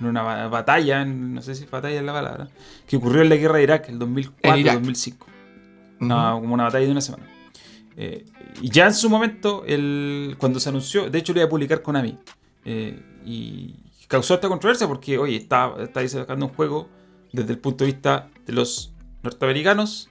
[0.00, 2.48] en una ba- batalla, en- no sé si batalla es la palabra,
[2.86, 4.74] que ocurrió en la guerra de Irak, el En 2004, Irak.
[4.74, 5.26] 2005.
[5.96, 6.04] Ujú.
[6.06, 7.24] No, como una batalla de una semana.
[8.00, 8.24] Eh,
[8.62, 11.82] y ya en su momento, el, cuando se anunció, de hecho lo iba a publicar
[11.82, 12.16] Konami.
[12.64, 13.74] eh, y
[14.06, 16.88] causó esta controversia porque, oye, está, está sacando un juego
[17.32, 20.08] desde el punto de vista de los norteamericanos,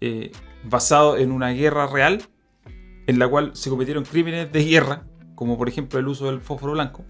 [0.00, 0.30] eh,
[0.64, 2.22] basado en una guerra real,
[3.06, 5.04] en la cual se cometieron crímenes de guerra,
[5.34, 7.04] como por ejemplo el uso del fósforo blanco,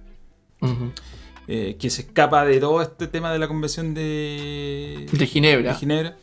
[1.49, 5.73] eh, que se escapa de todo este tema de la convención de, De Ginebra.
[5.73, 6.17] de Ginebra.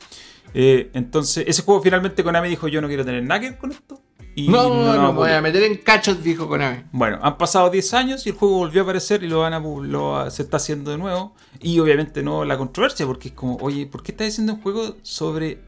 [0.53, 3.71] Eh, entonces, ese juego finalmente Konami dijo: Yo no quiero tener nada que ver con
[3.71, 3.99] esto.
[4.35, 5.41] Y No, no, me voy a publicar".
[5.43, 6.83] meter en cachos, dijo Konami.
[6.91, 9.59] Bueno, han pasado 10 años y el juego volvió a aparecer y lo van a
[9.59, 11.35] lo, se está haciendo de nuevo.
[11.61, 14.97] Y obviamente no la controversia, porque es como, oye, ¿por qué estás haciendo un juego
[15.03, 15.61] sobre.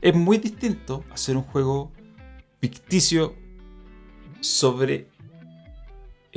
[0.00, 1.92] Es muy distinto hacer un juego
[2.60, 3.34] ficticio
[4.40, 5.08] sobre.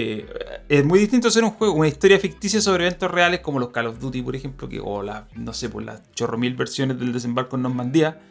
[0.02, 0.26] Eh,
[0.70, 3.88] es muy distinto hacer un juego, una historia ficticia sobre eventos reales como los Call
[3.88, 7.12] of Duty, por ejemplo, que, o las, no sé, por las chorro mil versiones del
[7.12, 8.22] desembarco en Normandía.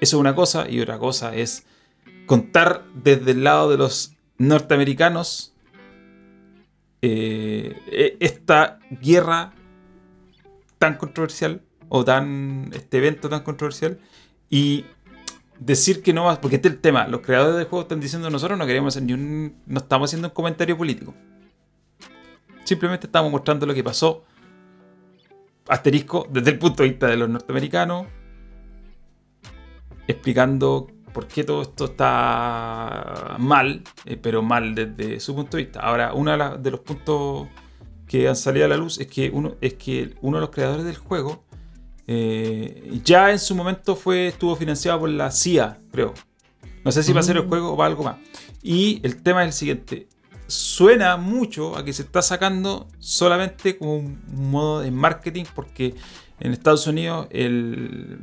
[0.00, 1.64] Eso es una cosa, y otra cosa es
[2.26, 5.52] contar desde el lado de los norteamericanos
[7.02, 9.52] eh, e- esta guerra
[10.78, 13.98] tan controversial o tan este evento tan controversial
[14.48, 14.84] y
[15.64, 18.30] decir que no va porque este es el tema los creadores del juego están diciendo
[18.30, 21.14] nosotros no queremos hacer ni un no estamos haciendo un comentario político
[22.64, 24.24] simplemente estamos mostrando lo que pasó
[25.68, 28.06] asterisco desde el punto de vista de los norteamericanos
[30.06, 35.80] explicando por qué todo esto está mal, eh, pero mal desde su punto de vista.
[35.80, 37.48] Ahora, uno de, de los puntos
[38.06, 40.84] que han salido a la luz es que uno, es que uno de los creadores
[40.84, 41.44] del juego
[42.14, 46.12] eh, ya en su momento fue estuvo financiado por la CIA, creo.
[46.84, 47.48] No sé si va a ser el Mm.
[47.48, 48.16] juego o para algo más.
[48.62, 50.08] Y el tema es el siguiente.
[50.46, 54.20] Suena mucho a que se está sacando solamente como un
[54.50, 55.94] modo de marketing porque
[56.40, 58.18] en Estados Unidos el,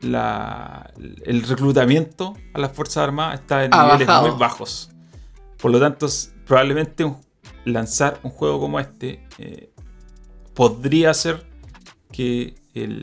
[0.00, 0.90] la-
[1.24, 4.28] el reclutamiento a las Fuerzas Armadas está en Ha niveles bajado.
[4.30, 4.90] muy bajos.
[5.60, 6.06] Por lo tanto,
[6.46, 7.18] probablemente un-
[7.64, 9.70] lanzar un juego como este eh,
[10.54, 11.46] podría hacer
[12.10, 13.02] que el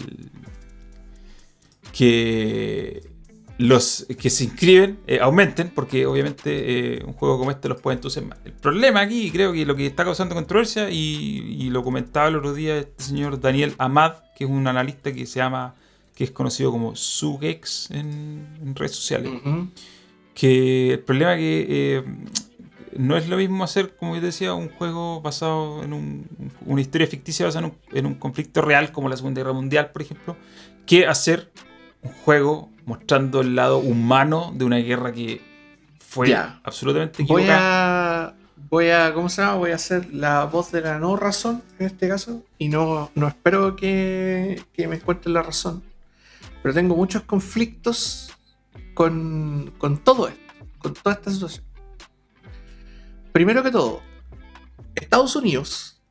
[1.92, 3.16] que
[3.58, 7.96] los que se inscriben eh, aumenten, porque obviamente eh, un juego como este los puede
[7.96, 8.38] entusiasmar.
[8.44, 12.54] El problema aquí, creo que lo que está causando controversia, y, lo comentaba el otro
[12.54, 15.76] día este señor Daniel Amad, que es un analista que se llama,
[16.16, 19.32] que es conocido como Sugex en, redes sociales,
[20.34, 22.04] que el problema que eh,
[22.98, 26.28] no es lo mismo hacer, como yo decía, un juego basado en
[26.66, 30.36] una historia ficticia basada en un, conflicto real, como la Segunda Guerra Mundial, por ejemplo,
[30.86, 31.52] que hacer
[32.02, 35.42] un juego mostrando el lado humano de una guerra que
[36.00, 38.36] fue absolutamente equivocada.
[38.70, 39.56] Voy a, voy a, ¿cómo se llama?
[39.56, 43.28] Voy a hacer la voz de la no razón en este caso, y no, no
[43.28, 45.84] espero que, que me encuentren la razón,
[46.62, 48.32] pero tengo muchos conflictos
[48.94, 51.75] con, con todo esto, con toda esta situación.
[53.36, 54.02] Primero que todo,
[54.96, 56.02] Estados Unidos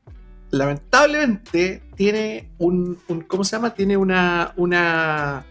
[0.50, 3.72] lamentablemente tiene un, ¿cómo se llama?
[3.72, 5.46] Tiene una, una,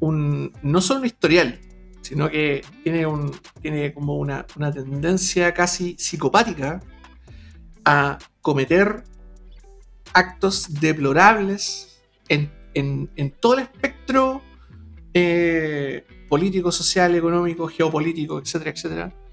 [0.00, 1.60] un, no solo un historial,
[2.00, 3.30] sino que tiene, un,
[3.62, 6.82] tiene como una, tendencia casi psicopática
[7.84, 9.04] a cometer
[10.14, 12.50] actos deplorables en,
[13.38, 14.42] todo el espectro
[15.14, 19.27] eh, político, social, económico, geopolítico, etcétera, etcétera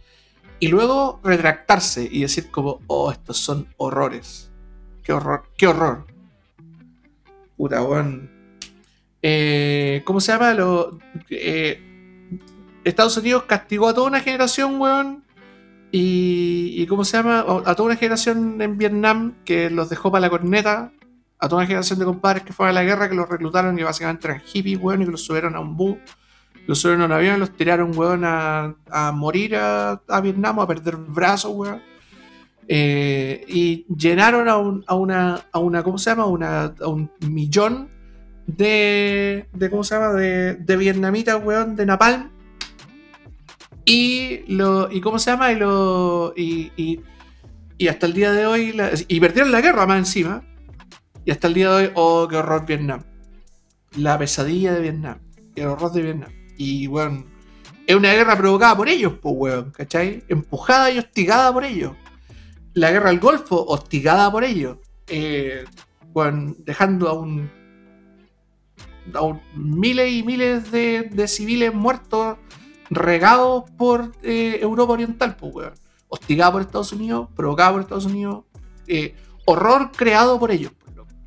[0.60, 4.52] y luego retractarse y decir como, oh, estos son horrores.
[5.04, 6.06] Qué horror, qué horror.
[7.58, 7.82] Puta.
[9.22, 10.54] Eh, ¿Cómo se llama?
[10.54, 11.00] Lo,
[11.30, 11.82] eh,
[12.84, 15.24] Estados Unidos castigó a toda una generación, weón.
[15.92, 17.40] Y, y, ¿cómo se llama?
[17.66, 20.92] A toda una generación en Vietnam que los dejó para la corneta.
[21.40, 23.84] A toda una generación de compadres que fueron a la guerra, que los reclutaron y
[23.84, 25.98] básicamente eran hippies, weón, y que los subieron a un bus
[26.68, 28.76] los a un avión, los tiraron, weón, a,
[29.14, 31.82] morir a, Vietnam, a perder brazos, weón.
[32.68, 34.58] Eh, y llenaron a,
[34.96, 36.24] una, a una, ¿cómo se llama?
[36.24, 37.90] a un millón
[38.48, 40.14] de, de, ¿cómo se llama?
[40.14, 42.32] De, de vietnamitas, weón, de Napalm.
[43.86, 45.52] Y, lo, y ¿cómo se llama?
[45.52, 46.72] Y, lo, y,
[47.78, 48.76] y, hasta el día de hoy,
[49.08, 50.44] y perdieron la guerra más encima.
[51.24, 53.04] Y hasta el día de hoy, oh, qué horror Vietnam.
[53.98, 55.20] La pesadilla de Vietnam.
[55.56, 56.35] El horror de Vietnam.
[56.58, 57.26] Y, bueno,
[57.88, 60.24] es una guerra provocada por ellos, pues, weón, ¿cachai?
[60.28, 61.94] Empujada y hostigada por ellos.
[62.74, 64.78] La guerra del Golfo, hostigada por ellos.
[65.08, 65.66] Eh,
[66.60, 67.52] dejando a un,
[69.14, 72.38] a miles y miles de, civiles muertos
[72.90, 75.74] regados por eh, Europa Oriental, pues, weón.
[76.08, 78.46] Hostigada por Estados Unidos, provocada por Estados Unidos.
[78.88, 79.16] Eh,
[79.46, 80.72] horror creado por ellos,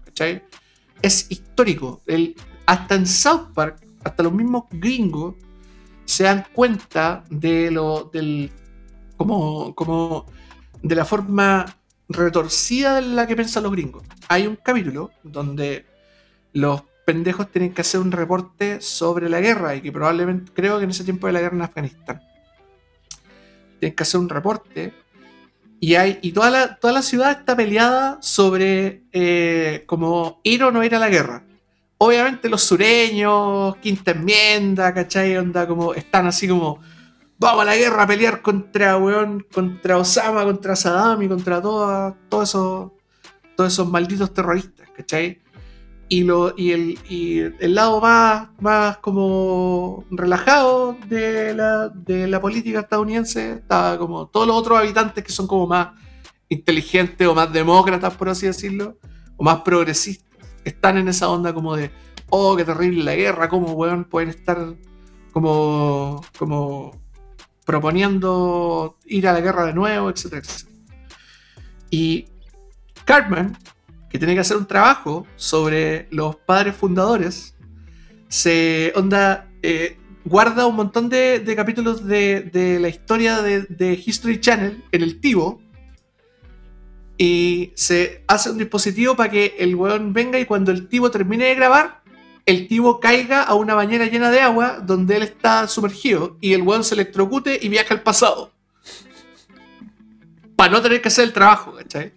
[0.05, 0.45] ¿cachai?
[1.03, 2.01] Es histórico.
[2.07, 2.35] El,
[2.67, 5.35] hasta en South Park hasta los mismos gringos
[6.05, 8.51] se dan cuenta de lo del
[9.17, 10.27] como, como
[10.83, 11.67] de la forma
[12.09, 14.05] retorcida en la que piensan los gringos.
[14.29, 15.85] Hay un capítulo donde
[16.53, 20.85] los pendejos tienen que hacer un reporte sobre la guerra y que probablemente creo que
[20.85, 22.23] en ese tiempo de la guerra en Afganistán
[23.81, 24.93] tienen que hacer un reporte
[25.81, 30.73] y hay y toda la, toda la ciudad está peleada sobre eh, como ir o
[30.73, 31.45] no ir a la guerra
[31.99, 35.37] obviamente los sureños, quinta enmienda, ¿cachai?
[35.67, 36.81] Como, están así como,
[37.39, 42.15] vamos a la guerra a pelear contra, weón, contra Osama, contra Saddam y contra todos
[42.43, 42.93] esos,
[43.57, 45.41] todos esos malditos terroristas, ¿cachai?
[46.11, 52.41] Y, lo, y, el, y el lado más, más como relajado de la, de la
[52.41, 55.89] política estadounidense estaba como todos los otros habitantes que son como más
[56.49, 58.97] inteligentes o más demócratas, por así decirlo,
[59.37, 60.28] o más progresistas
[60.69, 61.91] están en esa onda como de,
[62.31, 64.75] oh, qué terrible la guerra, cómo, weón, pueden estar
[65.33, 67.01] como, como
[67.65, 70.43] proponiendo ir a la guerra de nuevo, etcétera,
[71.91, 72.27] Y
[73.05, 73.57] Cartman,
[74.11, 77.55] que tiene que hacer un trabajo sobre los padres fundadores,
[78.29, 84.85] se onda, eh, guarda un montón de, capítulos de, la historia de, de, History Channel
[84.93, 85.61] en el Tivo
[87.19, 91.47] y se hace un dispositivo para que el weón venga y cuando el tibo termine
[91.47, 92.01] de grabar,
[92.47, 96.63] el tibo caiga a una bañera llena de agua donde él está sumergido y el
[96.63, 98.53] weón se electrocute y viaja al pasado.
[100.55, 102.13] Para no tener que hacer el trabajo, ¿cachai?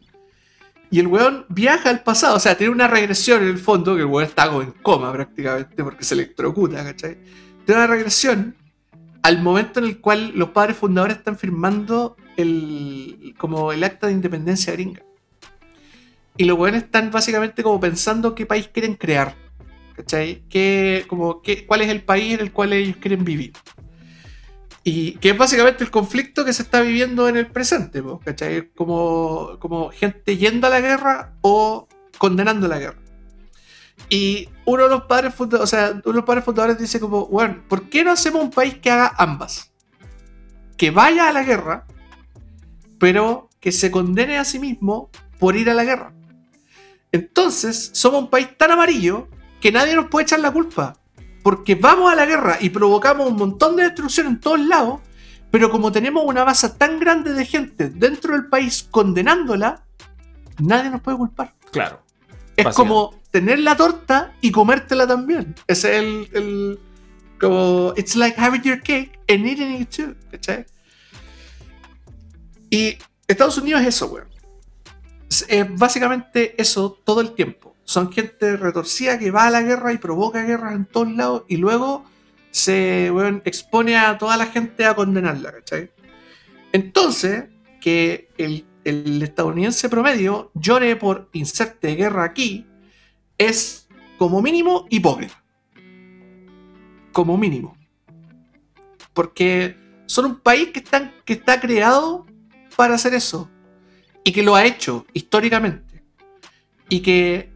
[0.92, 4.02] Y el weón viaja al pasado, o sea, tiene una regresión en el fondo, que
[4.02, 7.18] el weón está como en coma prácticamente porque se electrocuta, ¿cachai?
[7.66, 8.56] Tiene una regresión
[9.24, 14.14] al momento en el cual los padres fundadores están firmando el, como el acta de
[14.14, 15.04] independencia gringa.
[16.38, 19.36] Y los buenos están básicamente como pensando qué país quieren crear.
[19.96, 20.44] ¿Cachai?
[20.50, 23.54] ¿Qué, como, qué, ¿Cuál es el país en el cual ellos quieren vivir?
[24.84, 28.70] Y que es básicamente el conflicto que se está viviendo en el presente, ¿cachai?
[28.74, 31.88] Como, como gente yendo a la guerra o
[32.18, 32.98] condenando la guerra.
[34.10, 37.64] Y uno de los padres o sea, uno de los padres fundadores dice como, bueno,
[37.68, 39.72] ¿por qué no hacemos un país que haga ambas?
[40.78, 41.86] Que vaya a la guerra,
[43.02, 45.10] pero que se condene a sí mismo
[45.40, 46.14] por ir a la guerra.
[47.12, 49.28] Entonces, somos un país tan amarillo
[49.60, 50.98] que nadie nos puede echar la culpa.
[51.44, 55.02] Porque vamos a la guerra y provocamos un montón de destrucción en todos lados,
[55.50, 59.84] pero como tenemos una base tan grande de gente dentro del país condenándola,
[60.60, 61.56] nadie nos puede culpar.
[61.72, 62.04] Claro.
[62.56, 65.56] Es como tener la torta y comértela también.
[65.66, 66.80] Ese es el, el-
[67.40, 70.66] como it's like having your cake and eating it too, ¿cachai?
[72.72, 74.30] Y Estados Unidos es eso, weón.
[75.48, 77.76] Es, básicamente eso todo el tiempo.
[77.84, 81.58] Son gente retorcida que va a la guerra y provoca guerras en todos lados y
[81.58, 82.06] luego
[82.50, 85.92] se weón, expone a toda la gente a condenarla, ¿cachai?
[86.72, 87.46] Entonces,
[87.82, 92.66] que el, el estadounidense promedio llore por inserte guerra aquí
[93.38, 93.88] es
[94.18, 95.44] como mínimo hipócrita.
[97.12, 97.76] Como mínimo.
[99.14, 99.76] Porque
[100.06, 102.26] son un país que, están, que está creado
[102.76, 103.50] para hacer eso.
[104.24, 106.04] Y que lo ha hecho históricamente.
[106.90, 107.52] Y que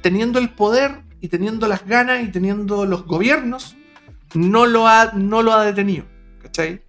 [0.00, 3.76] teniendo el poder y teniendo las ganas y teniendo los gobiernos,
[4.34, 6.04] no lo ha, no lo ha detenido.
[6.42, 6.82] ¿Cachai?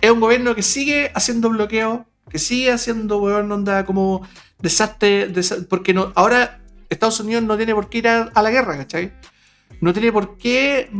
[0.00, 4.26] Es un gobierno que sigue haciendo bloqueo, que sigue haciendo, weón, onda como
[4.58, 9.12] desastre, desa- porque ahora Estados Unidos no tiene por qué ir a, la guerra, ¿cachai?
[9.80, 10.90] No tiene por qué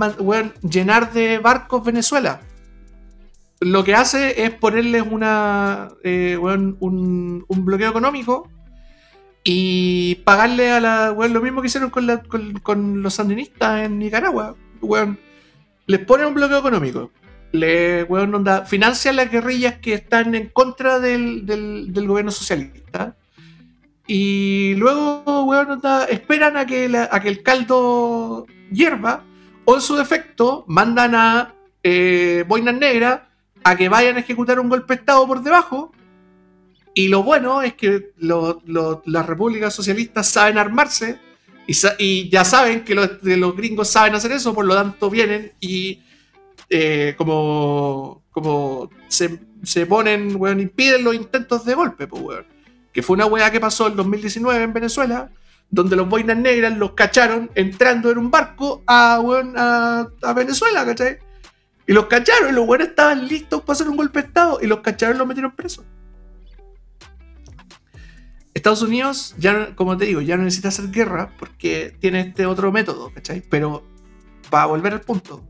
[0.62, 2.41] llenar de barcos Venezuela.
[3.65, 8.49] Lo que hace es ponerles una, eh, un, un bloqueo económico
[9.43, 11.12] y pagarle a la.
[11.12, 14.55] weón, lo mismo que hicieron con, los sandinistas en Nicaragua.
[14.81, 15.19] weón.
[15.86, 17.11] les ponen un bloqueo económico.
[17.53, 23.16] Le, onda, financian las guerrillas que están en contra del, del- gobierno socialista.
[24.07, 29.24] Y luego, onda, esperan a que, a que el caldo hierva.
[29.66, 33.20] O en su defecto, mandan a eh, boinas negras
[33.65, 35.93] a que vayan a ejecutar un golpe de Estado por debajo.
[36.95, 41.19] Y lo bueno es que las repúblicas socialistas saben armarse
[41.99, 46.03] y, ya saben que los, los gringos saben hacer eso, por lo tanto vienen y
[46.69, 52.47] eh, como, como se, se ponen, weón, impiden los intentos de golpe, pues, weón.
[52.93, 55.31] Que fue una weá que pasó en 2019 en Venezuela,
[55.69, 60.85] donde los boinas negras los cacharon entrando en un barco a, weón, a, a Venezuela,
[60.85, 61.19] ¿cachai?
[61.86, 64.81] Y los cacharon, los weones estaban listos para hacer un golpe de Estado, y los
[64.81, 65.85] cacharon y los metieron presos.
[68.55, 72.73] Estados Unidos, ya, como te digo, ya no necesita hacer guerra porque tiene este otro
[72.73, 73.43] método, ¿cachai?
[73.51, 73.85] Pero,
[74.48, 75.44] para volver al punto,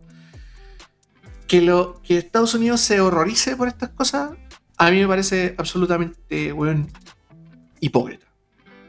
[1.46, 4.32] que, que Estados Unidos se horrorice por estas cosas,
[4.76, 6.90] a mí me parece absolutamente, weón,
[7.80, 8.26] hipócrita.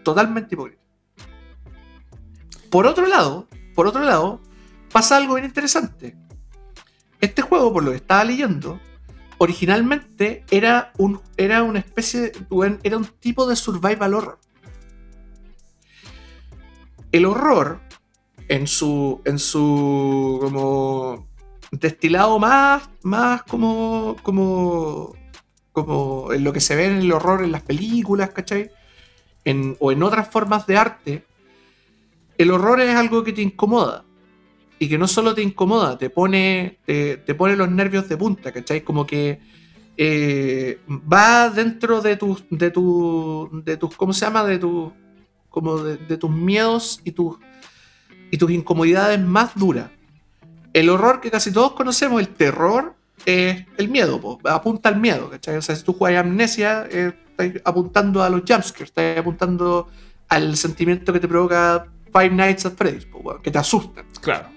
[0.04, 0.82] Totalmente hipócrita.
[2.72, 4.42] Por otro lado, por otro lado,
[4.92, 6.18] pasa algo bien interesante.
[7.26, 8.80] Este juego, por lo que estaba leyendo,
[9.40, 12.80] originalmente era, un, era una especie de.
[12.84, 14.40] Era un tipo de survival horror.
[17.12, 17.80] El horror,
[18.48, 19.22] en su.
[19.26, 20.38] en su.
[20.40, 21.28] como.
[21.72, 22.88] destilado más.
[23.02, 24.16] más como.
[24.22, 25.16] como.
[25.72, 28.70] como en lo que se ve en el horror en las películas, ¿cachai?
[29.46, 31.26] En- o en otras formas de arte.
[32.38, 34.05] El horror es algo que te incomoda
[34.80, 38.52] y que no solo te incomoda, te pone, te, te pone los nervios de punta,
[38.52, 38.82] ¿cachai?
[38.82, 39.40] Como que
[39.98, 44.44] eh, va dentro de tus, de tu, de tus, ¿cómo se llama?
[44.44, 44.92] De tus,
[45.50, 47.38] como de, de tus miedos y tus,
[48.32, 49.90] y tus incomodidades más duras.
[50.74, 52.96] El horror que casi todos conocemos, el terror,
[53.26, 55.56] es el miedo, po, apunta al miedo, ¿cachai?
[55.56, 59.88] O sea, si tú juegas amnesia, eh, estás apuntando a los jumpscares, estás apuntando
[60.28, 64.06] al sentimiento que te provoca Five Nights at Freddy's, po, que te asustan.
[64.22, 64.55] Claro.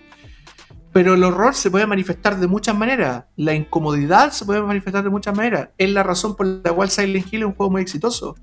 [0.99, 3.27] Pero el horror se puede manifestar de muchas maneras.
[3.37, 5.69] La incomodidad se puede manifestar de muchas maneras.
[5.79, 8.35] Es la razón por la cual Silent Hill es un juego muy exitoso.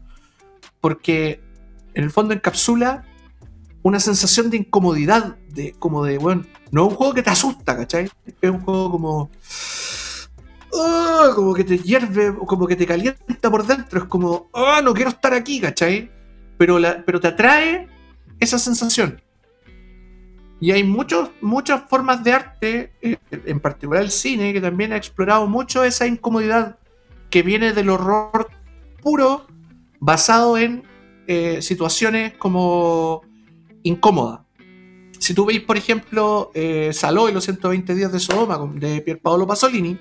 [0.79, 1.41] Porque
[1.95, 3.03] en el fondo encapsula
[3.83, 5.35] una sensación de incomodidad.
[5.49, 8.09] De, como de, bueno, no es un juego que te asusta, ¿cachai?
[8.41, 9.29] Es un juego como.
[10.73, 13.99] "Ah", como que te hierve, como que te calienta por dentro.
[13.99, 16.09] Es como, oh, no quiero estar aquí, ¿cachai?
[16.57, 17.89] Pero, la, pero te atrae
[18.39, 19.21] esa sensación.
[20.65, 24.97] Y hay muchos, muchas formas de arte, eh, en particular el cine, que también ha
[24.97, 26.79] explorado mucho esa incomodidad
[27.29, 28.49] que viene del horror
[29.03, 29.45] puro,
[29.99, 30.81] basado en
[31.27, 33.21] eh, situaciones como
[33.83, 34.39] incómodas.
[35.19, 39.45] Si tú veis, por ejemplo, eh, Saló y los 120 días de Sodoma de Pierpaolo
[39.45, 39.99] Pasolini,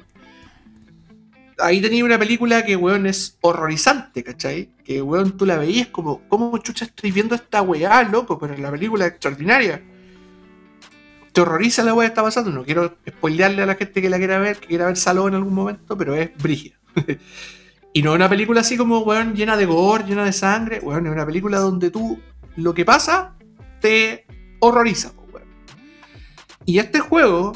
[1.59, 4.71] ahí tenía una película que, weón, es horrorizante, ¿cachai?
[4.83, 8.39] Que, weón, tú la veías como, ¿cómo chucha estoy viendo esta weá, loco?
[8.39, 9.91] Pero la película es extraordinaria.
[11.35, 12.51] Te horroriza la weá que está pasando.
[12.51, 15.35] No quiero spoilearle a la gente que la quiera ver, que quiera ver Salón en
[15.35, 16.77] algún momento, pero es brígida.
[17.93, 20.79] y no es una película así como, weón, llena de gore, llena de sangre.
[20.79, 22.21] Weón, es una película donde tú,
[22.55, 23.37] lo que pasa,
[23.81, 24.27] te
[24.61, 25.49] horroriza, weón.
[26.65, 27.53] Y este juego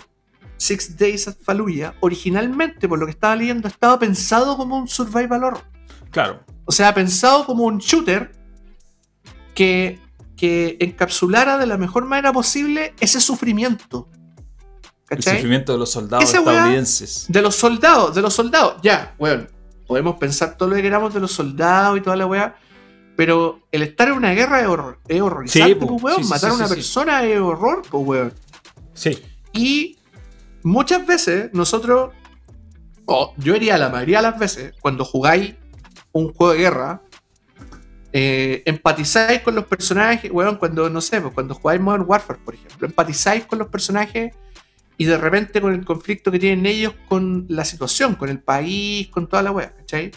[0.56, 5.44] Six Days at Fallujah, originalmente, por lo que estaba leyendo, estaba pensado como un survival
[5.44, 5.62] horror.
[6.10, 6.40] Claro.
[6.64, 8.32] O sea, pensado como un shooter
[9.54, 10.00] que,
[10.38, 14.08] que encapsulara de la mejor manera posible ese sufrimiento.
[15.04, 15.34] ¿Cachai?
[15.34, 17.26] El sufrimiento de los soldados estadounidenses.
[17.28, 18.76] de los soldados, de los soldados.
[18.82, 19.50] Ya, weón.
[19.86, 22.56] podemos pensar todo lo que queramos de los soldados y toda la weá.
[23.16, 26.28] Pero el estar en una guerra es, horror, es horrorizante, pues, weón.
[26.28, 28.32] Matar a una persona es horror, pues, weón.
[28.94, 29.18] Sí.
[29.52, 29.98] Y
[30.62, 32.12] muchas veces nosotros,
[33.06, 35.56] o yo diría la mayoría de las veces, cuando jugáis
[36.12, 37.02] un juego de guerra,
[38.12, 42.54] eh, empatizáis con los personajes, bueno, cuando, no sé, pues, cuando jugáis Modern Warfare, por
[42.54, 44.34] ejemplo, empatizáis con los personajes
[44.96, 49.08] y de repente con el conflicto que tienen ellos con la situación, con el país,
[49.08, 50.10] con toda la wea, ¿cachai?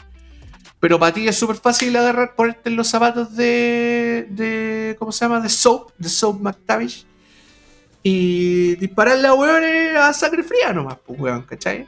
[0.80, 5.26] Pero para ti es súper fácil agarrar, ponerte en los zapatos de, de, ¿cómo se
[5.26, 5.40] llama?
[5.40, 7.06] De Soap, de Soap McTavish
[8.04, 11.88] y dispararle a hueones a sangre fría nomás, pues weón, ¿cachai?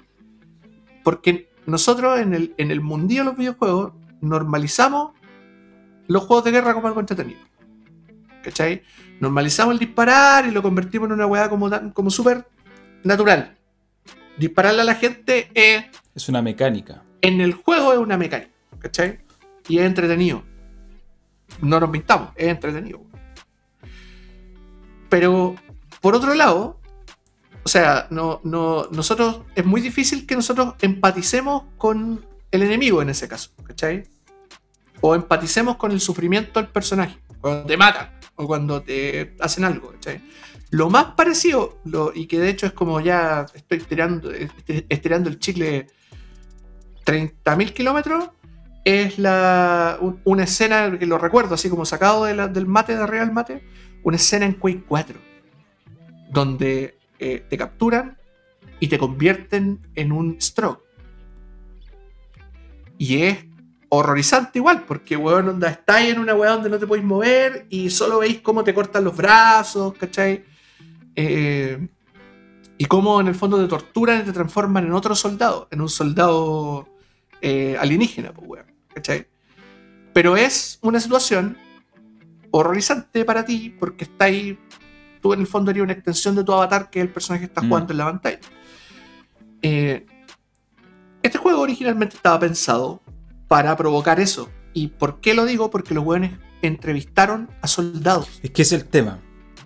[1.04, 5.14] Porque nosotros en el, en el mundillo de los videojuegos normalizamos
[6.08, 7.40] los juegos de guerra como algo entretenido.
[8.44, 8.84] ¿Cachai?
[9.20, 12.46] Normalizamos el disparar y lo convertimos en una weá como, como súper
[13.04, 13.56] natural.
[14.38, 15.86] Dispararle a la gente es.
[16.16, 17.04] Es una mecánica.
[17.22, 19.20] En el juego es una mecánica, ¿cachai?
[19.70, 20.44] Y es entretenido.
[21.62, 23.02] No nos pintamos, es entretenido.
[25.10, 25.56] Pero
[26.02, 26.80] por otro lado,
[27.64, 33.10] o sea, no, no, nosotros es muy difícil que nosotros empaticemos con el enemigo en
[33.10, 34.04] ese caso, ¿cachai?
[35.06, 39.94] O empaticemos con el sufrimiento del personaje, cuando te matan o cuando te hacen algo.
[40.70, 41.82] Lo más parecido,
[42.16, 44.32] y que de hecho es como ya estoy estirando,
[44.90, 45.88] estirando el chicle
[47.06, 48.30] 30.000 kilómetros,
[48.86, 53.68] es la, una escena que lo recuerdo, así como sacado del mate de del mate,
[54.04, 55.34] una escena en Quake 4
[56.34, 58.18] donde eh, te capturan
[58.80, 60.84] y te convierten en un stroke.
[62.98, 63.46] Y es
[63.96, 67.90] horrorizante igual, porque, weón, onda, estáis en una weá donde no te podéis mover y
[67.90, 70.44] solo veis cómo te cortan los brazos, ¿cachai?
[71.16, 71.88] Eh,
[72.78, 75.90] y cómo en el fondo te torturan y te transforman en otro soldado, en un
[75.90, 76.90] soldado
[77.40, 79.28] eh, alienígena, pues, weón, ¿cachai?
[80.12, 81.56] Pero es una situación
[82.50, 84.58] horrorizante para ti porque estáis
[85.22, 87.52] tú en el fondo harías una extensión de tu avatar que es el personaje que
[87.52, 87.68] está mm.
[87.70, 88.40] jugando en la pantalla.
[89.62, 90.06] Eh,
[91.22, 93.03] este juego originalmente estaba pensado
[93.54, 94.50] para provocar eso.
[94.74, 95.70] ¿Y por qué lo digo?
[95.70, 96.32] Porque los buenos
[96.64, 98.28] entrevistaron a soldados.
[98.42, 99.22] Es que es el tema.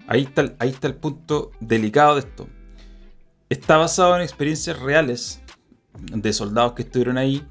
[0.09, 2.49] Ahí está, ahí está el punto delicado de esto.
[3.47, 5.39] Está basado en experiencias reales
[6.01, 7.47] de soldados que estuvieron ahí.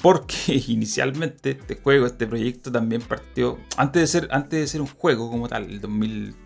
[0.00, 0.36] Porque
[0.68, 3.58] inicialmente este juego, este proyecto también partió.
[3.76, 6.36] Antes de ser, antes de ser un juego como tal, el 2000,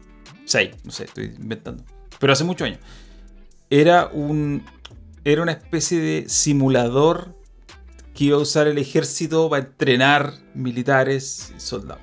[0.46, 1.84] 6, no sé, estoy inventando.
[2.18, 2.80] Pero hace muchos años.
[3.68, 4.64] Era un.
[5.24, 7.35] Era una especie de simulador
[8.16, 12.02] que iba a usar el ejército para entrenar militares y soldados.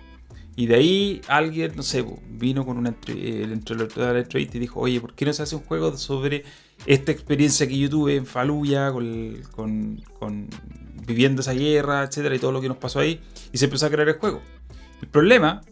[0.56, 5.16] Y de ahí alguien, no sé, vino con una el entrevista y dijo, oye, ¿por
[5.16, 6.44] qué no se hace un juego sobre
[6.86, 10.48] esta experiencia que yo tuve en Faluya, con, con, con,
[11.08, 13.20] viviendo esa guerra, etcétera, y todo lo que nos pasó ahí?
[13.52, 14.42] Y se empezó a crear el juego.
[15.02, 15.64] El problema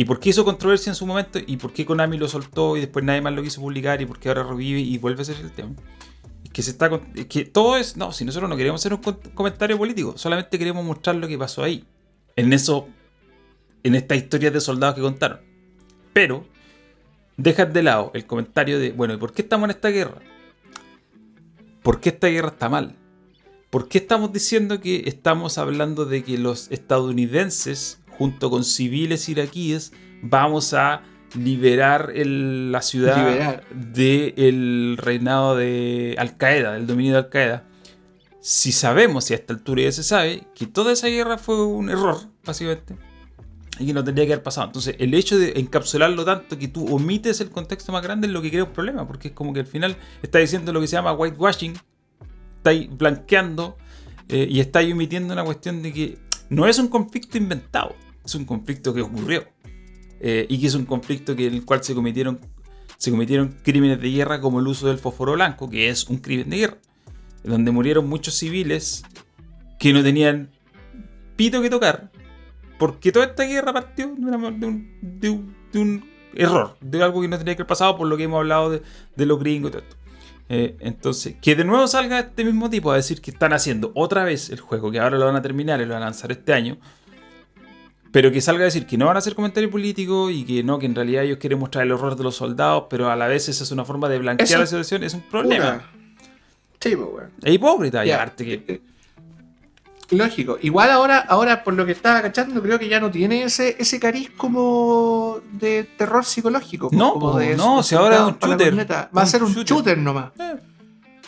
[0.00, 1.40] ¿Y por qué hizo controversia en su momento?
[1.44, 4.00] ¿Y por qué Konami lo soltó y después nadie más lo quiso publicar?
[4.00, 5.74] ¿Y por qué ahora revive y vuelve a ser el tema?
[6.52, 6.90] Que se está.
[7.28, 7.96] que todo es.
[7.96, 9.00] No, si nosotros no queremos hacer un
[9.34, 11.84] comentario político, solamente queremos mostrar lo que pasó ahí.
[12.36, 12.88] En eso.
[13.82, 15.40] En esta historia de soldados que contaron.
[16.12, 16.46] Pero.
[17.36, 18.92] Dejas de lado el comentario de.
[18.92, 20.20] Bueno, ¿y por qué estamos en esta guerra?
[21.82, 22.96] ¿Por qué esta guerra está mal?
[23.70, 29.92] ¿Por qué estamos diciendo que estamos hablando de que los estadounidenses junto con civiles iraquíes,
[30.22, 31.02] vamos a
[31.34, 37.64] liberar la ciudad del reinado de Al Qaeda, del dominio de Al Qaeda.
[38.40, 41.90] Si sabemos, y a esta altura ya se sabe, que toda esa guerra fue un
[41.90, 42.96] error, básicamente,
[43.78, 44.68] y que no tendría que haber pasado.
[44.68, 48.40] Entonces, el hecho de encapsularlo tanto que tú omites el contexto más grande es lo
[48.40, 50.96] que crea un problema, porque es como que al final está diciendo lo que se
[50.96, 51.74] llama whitewashing,
[52.56, 53.76] está ahí blanqueando
[54.28, 56.18] eh, y está ahí omitiendo una cuestión de que
[56.48, 57.94] no es un conflicto inventado
[58.28, 59.44] es un conflicto que ocurrió.
[60.20, 62.40] Eh, y que es un conflicto que, en el cual se cometieron,
[62.96, 66.50] se cometieron crímenes de guerra como el uso del fósforo blanco, que es un crimen
[66.50, 66.78] de guerra,
[67.44, 69.04] donde murieron muchos civiles
[69.78, 70.50] que no tenían
[71.36, 72.10] pito que tocar,
[72.78, 75.40] porque toda esta guerra partió de, un, de
[75.72, 76.04] de un
[76.34, 78.82] error, de algo que no tenía que haber pasado por lo que hemos hablado de,
[79.16, 79.96] de los gringos y todo esto.
[80.50, 84.24] Eh, entonces, que de nuevo salga este mismo tipo a decir que están haciendo otra
[84.24, 86.54] vez el juego, que ahora lo van a terminar y lo van a lanzar este
[86.54, 86.78] año,
[88.12, 90.78] pero que salga a decir que no van a hacer comentario político y que no,
[90.78, 93.48] que en realidad ellos quieren mostrar el horror de los soldados, pero a la vez
[93.48, 95.82] esa es una forma de blanquear Eso- la situación, es un problema.
[96.80, 97.30] Sí, pues, weón.
[97.42, 98.64] Es hipócrita, y Ya, aparte que.
[98.72, 98.80] eh,
[100.10, 100.56] Lógico.
[100.62, 104.00] Igual ahora, ahora, por lo que estaba cachando, creo que ya no tiene ese, ese
[104.00, 106.88] cariz como de terror psicológico.
[106.92, 108.74] No, como po, de no, si ahora es un shooter.
[109.14, 109.66] Va a ser un shooter.
[109.76, 110.32] shooter, nomás.
[110.38, 110.56] eh,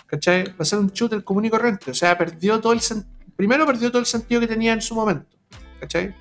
[0.06, 0.44] ¿Cachai?
[0.48, 1.90] Va a ser un shooter común y corriente.
[1.90, 2.80] O sea, perdió todo el
[3.36, 5.26] Primero perdió todo el sentido que tenía en su momento.
[5.80, 6.14] ¿Cachai?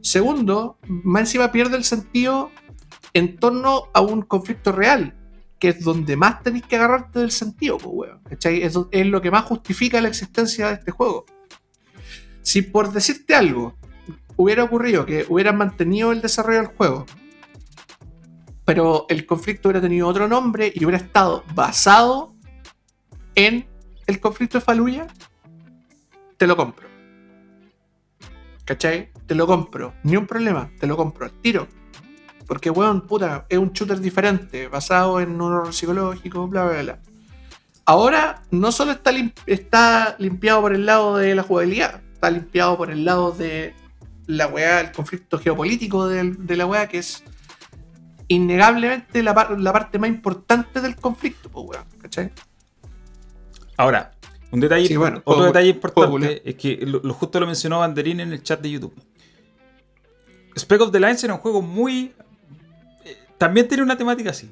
[0.00, 2.50] Segundo, más encima pierde el sentido
[3.14, 5.14] en torno a un conflicto real.
[5.58, 8.20] Que es donde más tenéis que agarrarte del sentido, pues, weón.
[8.30, 11.26] Es, es lo que más justifica la existencia de este juego.
[12.42, 13.76] Si por decirte algo
[14.36, 17.06] hubiera ocurrido que hubieran mantenido el desarrollo del juego,
[18.64, 22.34] pero el conflicto hubiera tenido otro nombre y hubiera estado basado
[23.34, 23.66] en
[24.06, 25.06] el conflicto de Faluya,
[26.36, 26.87] te lo compro.
[28.68, 29.08] ¿Cachai?
[29.26, 29.94] Te lo compro.
[30.02, 31.66] Ni un problema, te lo compro al tiro.
[32.46, 36.98] Porque, weón, puta, es un shooter diferente, basado en un psicológico, bla, bla, bla.
[37.86, 39.10] Ahora, no solo está,
[39.46, 43.74] está limpiado por el lado de la jugabilidad, está limpiado por el lado de
[44.26, 47.24] la weá, el conflicto geopolítico de, la weá, que es
[48.28, 52.32] innegablemente la, la parte más importante del conflicto, pues, weón, ¿cachai?
[53.78, 54.10] Ahora,
[54.50, 58.20] un detalle, Sí, bueno, otro detalle importante es que lo, lo justo lo mencionó Banderín
[58.20, 58.94] en el chat de YouTube.
[60.56, 62.12] Spec of the Lines era un juego muy.
[63.04, 64.50] eh, también tiene una temática así.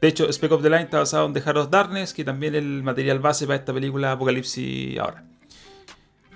[0.00, 2.54] De hecho, Spec of the Line está basado en The Heart of Darkness, que también
[2.54, 5.24] es el material base para esta película Apocalipsis ahora.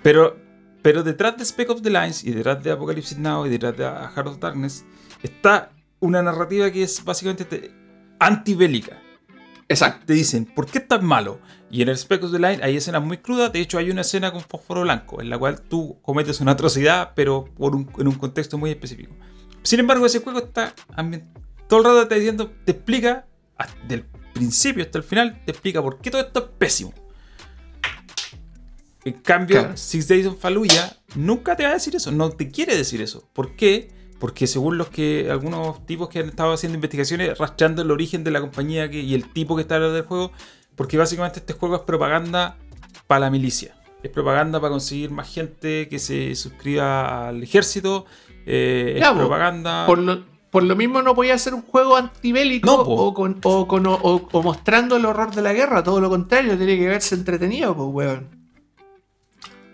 [0.03, 0.37] Pero,
[0.81, 3.83] pero detrás de Spec of the Lines y detrás de Apocalipsis Now y detrás de
[3.85, 4.85] Heart of Darkness
[5.23, 7.71] está una narrativa que es básicamente te-
[8.19, 9.01] antibélica
[9.69, 10.05] Exacto.
[10.05, 11.39] te dicen, ¿por qué es tan malo?
[11.69, 13.51] Y en el Spec of the Line hay escenas muy crudas.
[13.51, 17.11] De hecho, hay una escena con fósforo blanco en la cual tú cometes una atrocidad,
[17.15, 19.13] pero por un- en un contexto muy específico.
[19.63, 20.73] Sin embargo, ese juego está
[21.67, 23.27] todo el rato te diciendo, te explica,
[23.87, 26.93] del principio hasta el final, te explica por qué todo esto es pésimo.
[29.03, 29.77] En cambio, Claro.
[29.77, 33.27] Six Days of Fallujah nunca te va a decir eso, no te quiere decir eso.
[33.33, 33.89] ¿Por qué?
[34.19, 38.31] Porque según los que algunos tipos que han estado haciendo investigaciones, rastreando el origen de
[38.31, 40.31] la compañía que- y el tipo que está detrás del juego,
[40.75, 42.57] porque básicamente este juego es propaganda
[43.05, 43.75] para la milicia.
[44.03, 48.05] Es propaganda para conseguir más gente que se suscriba al ejército.
[48.49, 49.85] eh, Ya, es propaganda.
[49.85, 52.91] Por lo, por lo mismo no podía ser un juego antibélico No, po.
[52.95, 53.99] o, con, o, con- o-
[54.31, 57.89] o mostrando el horror de la guerra, todo lo contrario, tiene que verse entretenido, pues
[57.91, 58.36] weón.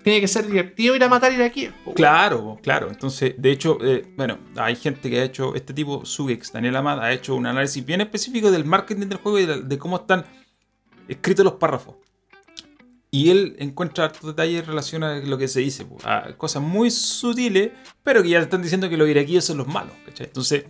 [0.03, 1.67] Tiene que ser divertido ir a matar y ir aquí.
[1.67, 1.95] po, weón.
[1.95, 2.89] Claro, claro.
[2.89, 6.99] Entonces, de hecho, eh, bueno, hay gente que ha hecho, este tipo, Sugex, Daniel Amad,
[7.01, 10.25] ha hecho un análisis bien específico del marketing del juego y de, de cómo están
[11.07, 11.95] escritos los párrafos.
[13.11, 16.63] Y él encuentra hartos detalles en relación a lo que se dice, po, a cosas
[16.63, 17.69] muy sutiles,
[18.01, 19.93] pero que ya están diciendo que los iraquíes son los malos.
[20.05, 20.25] ¿cachai?
[20.25, 20.65] Entonces,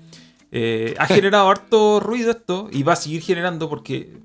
[0.51, 4.18] eh, ha generado harto ruido esto y va a seguir generando porque,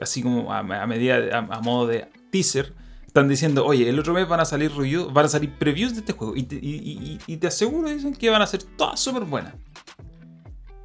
[0.00, 2.74] así como a, a medida, de- a, a modo de teaser,
[3.12, 5.98] están diciendo, oye, el otro mes van a salir reviews, van a salir previews de
[6.00, 6.34] este juego.
[6.34, 9.54] Y te, y- y- y te aseguro, dicen que van a ser todas súper buenas.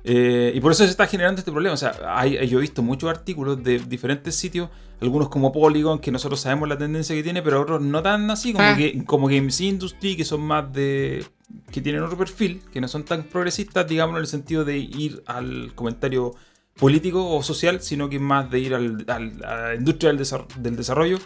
[0.04, 1.74] Eh, y por eso se está generando este problema.
[1.74, 4.70] O sea, hay, yo he visto muchos artículos de diferentes sitios,
[5.02, 8.52] algunos como Polygon, que nosotros sabemos la tendencia que tiene, pero otros no tan así,
[8.54, 8.76] como, Ah.
[8.78, 11.26] que, como Games Industry, que son más de.
[11.72, 15.24] que tienen otro perfil, que no son tan progresistas, digamos, en el sentido de ir
[15.28, 16.36] al comentario
[16.78, 20.48] político o social, sino que más de ir al, al- a la industria del, desar-
[20.58, 21.20] del desarrollo,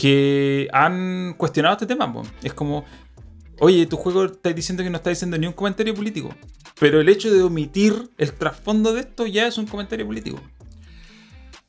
[0.00, 2.10] que han cuestionado este tema.
[2.42, 2.86] Es como,
[3.58, 6.34] oye, tu juego está diciendo que no está diciendo ni un comentario político,
[6.78, 10.40] pero el hecho de omitir el trasfondo de esto ya es un comentario político.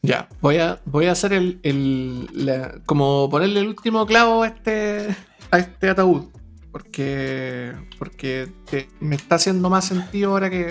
[0.02, 1.60] Ya, voy a, voy a hacer el.
[1.64, 5.16] el- como ponerle el último clavo a este,
[5.52, 6.28] a este ataúd.
[6.72, 7.74] Porque.
[8.00, 8.50] Porque
[9.02, 10.70] me está haciendo más sentido ahora que.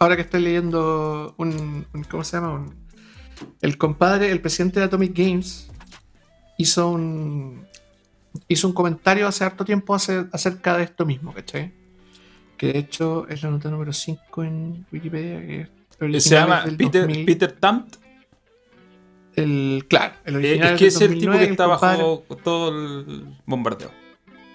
[0.00, 1.86] Ahora que estoy leyendo un.
[2.10, 2.66] ¿Cómo se llama?
[3.62, 5.70] El compadre, el presidente de Atomic Games,
[6.58, 7.66] hizo un.
[8.46, 11.72] Hizo un comentario hace harto tiempo hace- acerca de esto mismo, ¿cachai?
[12.58, 15.40] Que de hecho es la nota número 5 en Wikipedia.
[15.46, 15.68] Que
[16.16, 17.24] es Se llama Peter, 2000.
[17.24, 17.96] Peter Tamt.
[19.34, 22.24] El, claro, el Eh, original es que es el tipo 2009, que está compadre- bajo
[22.42, 23.90] todo el bombardeo.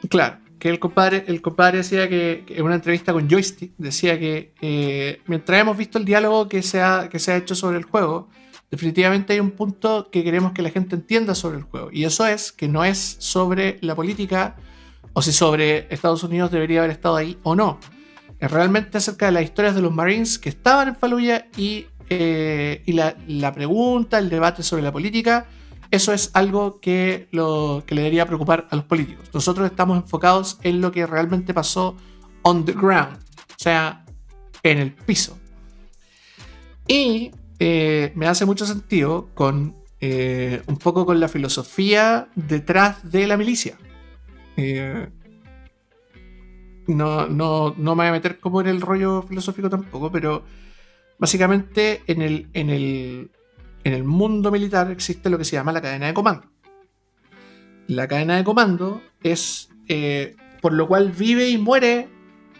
[0.10, 4.20] Claro, que el compadre, el compadre decía que, que en una entrevista con Joystick, decía
[4.20, 7.78] que eh, mientras hemos visto el diálogo que se, ha, que se ha hecho sobre
[7.78, 8.30] el juego,
[8.74, 11.90] definitivamente hay un punto que queremos que la gente entienda sobre el juego.
[11.91, 14.56] Y eso es que no es sobre la política
[15.14, 17.80] o si sobre Estados Unidos debería haber estado ahí o no.
[18.40, 22.82] Es realmente acerca de las historias de los Marines que estaban en Fallujah y, eh,
[23.28, 25.45] la, pregunta, el debate sobre la política.
[25.91, 29.30] Eso es algo que, que le debería preocupar a los políticos.
[29.36, 31.95] Nosotros estamos enfocados en lo que realmente pasó
[32.41, 34.04] on the ground, o sea,
[34.64, 35.38] en el piso.
[36.88, 37.30] Y
[37.60, 43.38] eh, me hace mucho sentido con eh, un poco con la filosofía detrás de la
[43.38, 43.78] milicia.
[44.58, 45.10] Eh,
[46.88, 50.44] no, no, no, me voy a meter como en el rollo filosófico tampoco, pero
[51.18, 53.32] básicamente en el, en el,
[53.84, 56.48] en el mundo militar existe lo que se llama la cadena de comando.
[57.88, 59.70] La cadena de comando es
[60.62, 62.08] por lo cual vive y muere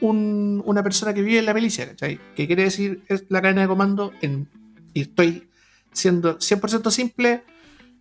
[0.02, 2.20] una persona que vive en la milicia, ¿cachai?
[2.36, 4.49] Que quiere decir es la cadena de comando en,
[4.94, 5.49] y estoy
[5.91, 7.44] siendo 100% simple,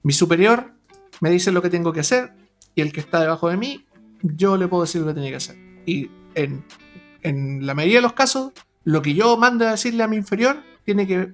[0.03, 0.75] mi superior
[1.21, 2.33] me dice lo que tengo que hacer
[2.75, 3.87] y el que está debajo de mí,
[4.23, 5.57] yo le puedo decir lo que tiene que hacer.
[5.87, 6.65] Y en,
[7.23, 8.53] en la mayoría de los casos,
[8.85, 11.33] lo que yo mando a decirle a mi inferior tiene que,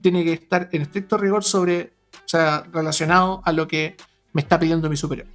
[0.00, 3.96] tiene que estar en estricto rigor sobre, o sea, relacionado a lo que
[4.32, 5.28] me está pidiendo mi superior.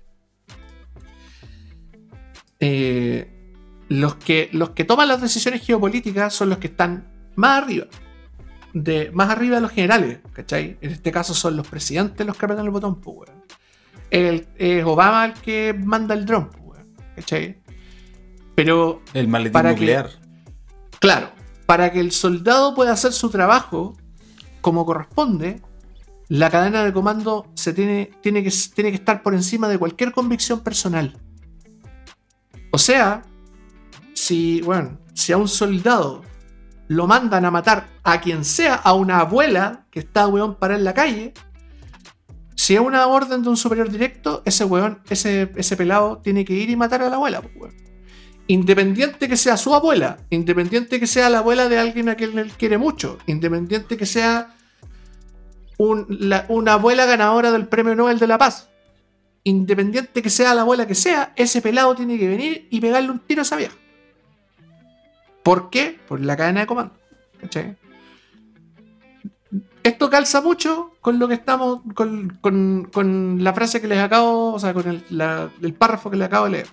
[2.59, 3.53] Eh,
[3.89, 7.87] los que, los que toman las decisiones geopolíticas son los que están más arriba.
[8.73, 10.77] De, más arriba de los generales, ¿cachai?
[10.81, 13.31] En este caso son los presidentes los que apretan el botón, pues,
[14.09, 16.81] el, Es Obama el que manda el dron, pues,
[17.15, 17.59] ¿cachai?
[18.55, 19.01] Pero.
[19.13, 20.09] El maletín para nuclear.
[20.99, 21.31] claro,
[21.65, 23.95] para que el soldado pueda hacer su trabajo
[24.61, 25.61] como corresponde,
[26.29, 30.11] la cadena de comando se tiene, tiene, que, tiene que estar por encima de cualquier
[30.11, 31.17] convicción personal.
[32.71, 33.23] O sea,
[34.13, 36.21] si, bueno, si a un soldado
[36.87, 40.83] lo mandan a matar a quien sea, a una abuela que está, weón, para en
[40.83, 41.33] la calle,
[42.55, 46.53] si es una orden de un superior directo, ese weón, ese, ese pelado tiene que
[46.53, 47.73] ir y matar a la abuela, pues, weón.
[48.47, 52.51] Independiente que sea su abuela, independiente que sea la abuela de alguien a quien él
[52.53, 54.55] quiere mucho, independiente que sea
[55.77, 58.69] una abuela ganadora del Premio Nobel de la Paz,
[59.43, 63.19] independiente que sea la abuela que sea, ese pelado tiene que venir y pegarle un
[63.19, 63.75] tiro a esa vieja.
[65.47, 65.97] ¿Por qué?
[66.09, 66.93] Por la cadena de comando.
[69.81, 74.73] Esto calza mucho con lo que estamos, con, la frase que les acabo, o sea,
[74.73, 76.67] con el, párrafo que les acabo de leer.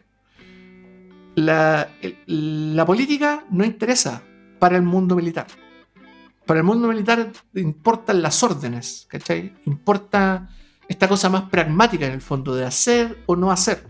[1.36, 1.88] La,
[2.26, 4.24] la, política no interesa
[4.58, 5.46] para el mundo militar.
[6.44, 9.52] Para el mundo militar importan las órdenes, ¿cachai?
[9.66, 10.48] Importa
[10.88, 13.86] esta cosa más pragmática en el fondo, de hacer o no hacer,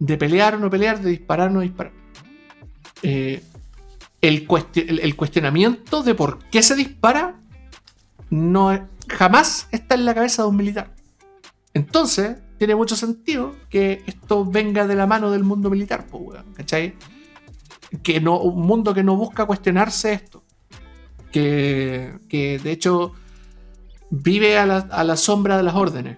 [0.00, 1.92] de pelear o no pelear, de disparar o no disparar.
[3.02, 3.40] Eh,
[4.28, 7.40] el, cuestionamiento de por qué se dispara
[8.30, 10.94] no, jamás está en la cabeza de un militar.
[11.74, 16.06] Entonces, tiene mucho sentido que esto venga de la mano del mundo militar,
[16.54, 16.94] ¿cachai?
[18.02, 20.42] Que no, un mundo que no busca cuestionarse esto.
[21.30, 23.12] Que, de hecho
[24.08, 26.16] vive a la, sombra de las órdenes.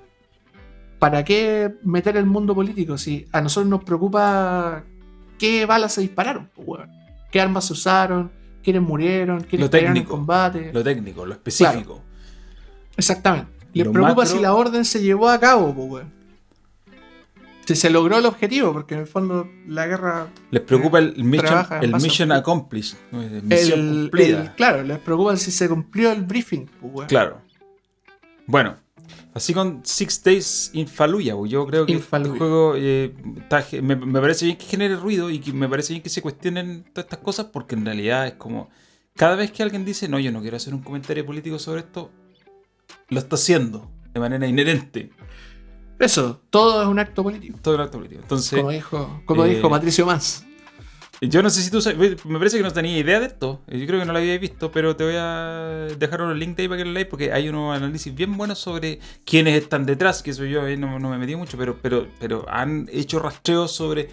[1.00, 4.84] ¿Para qué meter el mundo político si a nosotros nos preocupa
[5.38, 6.50] qué balas se dispararon?
[7.30, 8.30] Qué armas se usaron,
[8.62, 10.70] quiénes murieron, quiénes murieron en combate.
[10.72, 12.02] Lo técnico, lo específico.
[12.96, 13.50] Exactamente.
[13.72, 16.04] Les preocupa si la orden se llevó a cabo, pues,
[17.66, 20.28] Si se logró el objetivo, porque en el fondo la guerra.
[20.50, 22.96] Les preocupa el mission, el mission accomplished,
[23.42, 24.54] misión cumplida.
[24.56, 27.42] claro, les preocupa si se cumplió el briefing, pues, Claro.
[28.46, 28.76] Bueno,
[29.34, 33.14] Así con Six Days in Fallujah, yo creo que el este juego eh,
[33.82, 37.06] me, parece bien que genere ruido y que me parece bien que se cuestionen todas
[37.06, 38.68] estas cosas porque en realidad es como
[39.16, 42.10] cada vez que alguien dice, no, yo no quiero hacer un comentario político sobre esto,
[43.08, 45.10] lo está haciendo de manera inherente.
[45.98, 47.58] Eso, todo es un acto político.
[47.60, 48.22] Todo es un acto político.
[48.22, 50.46] Entonces, como dijo, como dijo eh, Patricio Más.
[51.20, 53.60] Yo no sé si tú sabes, me parece que no tenía idea de esto.
[53.66, 56.62] Yo creo que no lo había visto, pero te voy a dejar unos links de
[56.62, 60.22] ahí para que lo leáis porque hay unos análisis bien buenos sobre quiénes están detrás,
[60.22, 64.10] que soy yo, ahí no, me metí mucho, pero, han hecho rastreos sobre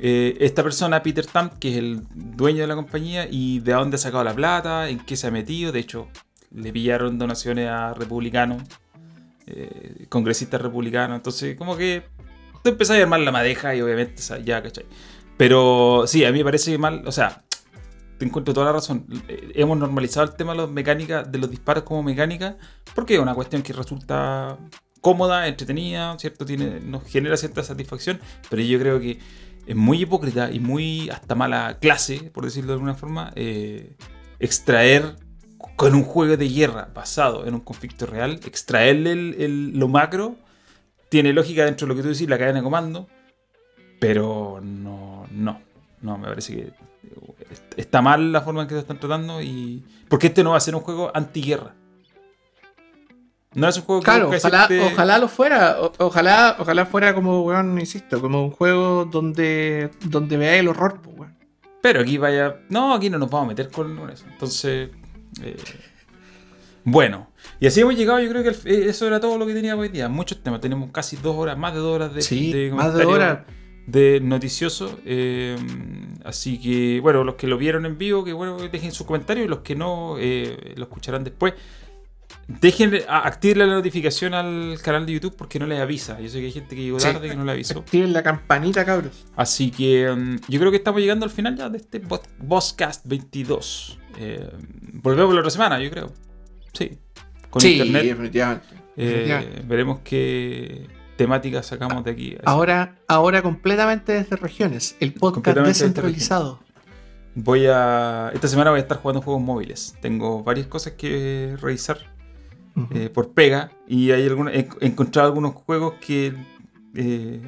[0.00, 3.94] eh, esta persona, Peter Tamp, que es el dueño de la compañía, y de dónde
[3.94, 5.70] ha sacado la plata, en qué se ha metido.
[5.70, 6.08] De hecho,
[6.52, 8.64] le pillaron donaciones a republicanos,
[9.46, 11.16] eh, congresistas republicanos.
[11.16, 12.02] Entonces, como que
[12.64, 14.86] tú empezás a armar la madeja y obviamente ya, ¿cachai?
[15.38, 17.42] Pero sí, a mí me parece mal, o sea,
[18.18, 19.06] te encuentro toda la razón.
[19.28, 22.58] Eh, hemos normalizado el tema de, los mecánica, de los disparos como mecánica,
[22.94, 24.58] porque es una cuestión que resulta
[25.00, 26.44] cómoda, entretenida, ¿cierto?
[26.44, 28.20] Tiene, nos genera cierta satisfacción,
[28.50, 29.20] pero yo creo que
[29.64, 33.96] es muy hipócrita y muy hasta mala clase, por decirlo de alguna forma, eh,
[34.40, 35.14] extraer
[35.76, 40.34] con un juego de guerra basado en un conflicto real, extraerle el- el- lo macro,
[41.10, 43.06] tiene lógica dentro de lo que tú decís, la cadena de comando,
[44.00, 45.07] pero no,
[45.38, 45.60] no,
[46.02, 46.72] no, me parece que eh,
[47.76, 49.84] está mal la forma en que se están tratando y...
[50.08, 51.74] Porque este no va a ser un juego antiguerra.
[53.54, 55.80] No es un juego que Claro, ojalá, decirte- ojalá lo fuera.
[55.80, 61.00] o- ojalá, ojalá fuera como, weón, insisto, como un juego donde, donde veáis el horror,
[61.02, 61.34] pues, weón.
[61.80, 62.56] Pero aquí vaya.
[62.68, 64.24] No, aquí no nos vamos a meter con, eso.
[64.30, 64.90] Entonces.
[65.42, 65.56] eh,
[66.84, 67.28] bueno.
[67.60, 69.88] Y así hemos llegado, yo creo que eh, eso era todo lo que teníamos hoy
[69.88, 70.08] día.
[70.08, 70.60] Muchos temas.
[70.60, 73.38] Tenemos casi dos horas, más de dos horas de, Sí, de más de comentario horas.
[73.88, 75.00] De noticioso.
[75.04, 75.56] eh,
[76.24, 79.46] así que, bueno, los que lo vieron en vivo, que bueno, dejen sus comentarios.
[79.46, 81.54] Y los que no, eh, lo escucharán después.
[82.46, 86.20] Dejen, activen la notificación al canal de YouTube porque no les avisa.
[86.20, 87.08] Yo sé que hay gente que llegó Sí.
[87.12, 87.78] tarde que no le avisó.
[87.80, 89.26] Activen la campanita, cabros.
[89.36, 93.06] Así que mm, yo creo que estamos llegando al final ya de este Bo- Bosscast
[93.06, 93.98] 22.
[94.18, 94.50] Eh,
[94.94, 96.12] volvemos la otra semana, yo creo.
[96.72, 96.98] Sí.
[97.50, 98.04] Con sí, internet.
[98.04, 98.66] definitivamente.
[98.96, 99.62] definitivamente.
[99.66, 100.86] veremos qué
[101.18, 102.28] temáticas sacamos de aquí.
[102.36, 104.96] Así- Ahora, ahora completamente desde regiones.
[105.00, 106.60] El podcast descentralizado.
[107.34, 108.30] Voy a.
[108.32, 109.94] Esta semana voy a estar jugando juegos móviles.
[110.00, 111.98] Tengo varias cosas que revisar
[112.92, 113.70] eh, por pega.
[113.86, 116.34] Y hay algunos, he encontrado algunos juegos que
[116.94, 117.42] eh,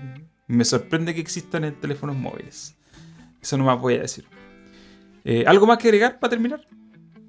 [0.47, 2.76] me sorprende que existan en teléfonos móviles.
[3.40, 4.26] Eso no más voy a decir.
[5.24, 6.60] Eh, ¿Algo más que agregar para terminar?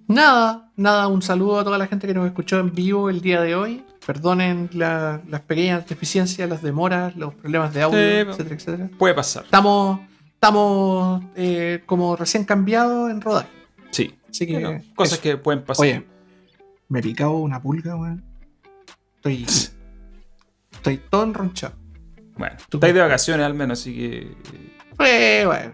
[0.07, 3.41] Nada, nada, un saludo a toda la gente que nos escuchó en vivo el día
[3.41, 3.85] de hoy.
[4.13, 8.89] Perdonen la- las pequeñas deficiencias, las demoras, los problemas de audio, etcétera, etcétera.
[8.97, 9.45] Puede pasar.
[9.45, 10.01] Estamos,
[10.33, 13.47] estamos eh, como recién cambiados en rodaje.
[13.91, 14.13] Sí.
[14.29, 14.59] Así que.
[14.59, 15.21] Bueno, cosas eso.
[15.21, 15.85] que pueden pasar.
[15.85, 16.05] Oye,
[16.89, 18.21] me picaba una pulga, weón.
[19.15, 19.45] Estoy.
[20.73, 21.75] estoy todo enronchado.
[22.37, 24.37] Bueno, Tú- estáis de vacaciones al menos, así que.
[25.05, 25.71] eh, bueno,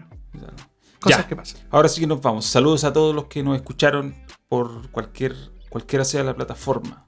[1.00, 1.26] cosas Ya.
[1.28, 1.60] que pasan.
[1.70, 2.46] Ahora sí que nos vamos.
[2.46, 4.14] Saludos a todos los que nos escucharon
[4.48, 5.34] por cualquier
[5.70, 7.04] cualquiera sea la plataforma.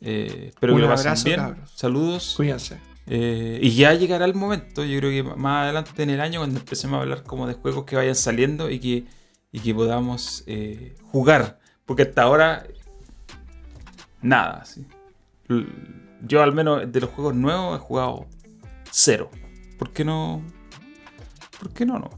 [0.00, 1.40] Eh, espero Un que lo pasen abrazo, bien.
[1.40, 1.70] cabros.
[1.74, 2.34] Saludos.
[2.36, 2.78] Cuídense.
[3.08, 6.58] Eh, y ya llegará el momento, yo creo que más adelante en el año, cuando
[6.58, 9.04] empecemos a hablar como de juegos que vayan saliendo y que,
[9.52, 11.60] y que podamos eh, jugar.
[11.84, 12.66] Porque hasta ahora,
[14.22, 14.64] nada.
[14.64, 14.84] sí.
[16.22, 18.26] Yo al menos de los juegos nuevos he jugado
[18.90, 19.30] cero.
[19.78, 20.42] ¿Por qué no?
[21.60, 21.98] ¿Por qué no?
[21.98, 22.10] no?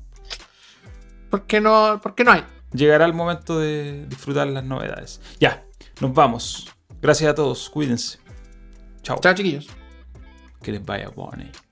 [1.28, 2.44] ¿Por qué no, por qué no hay?
[2.72, 5.20] Llegará el momento de disfrutar las novedades.
[5.38, 5.64] Ya,
[6.00, 6.68] nos vamos.
[7.00, 8.18] Gracias a todos, cuídense.
[9.02, 9.18] Chao.
[9.20, 9.68] Chao, chiquillos.
[10.62, 11.67] Que les vaya bonito.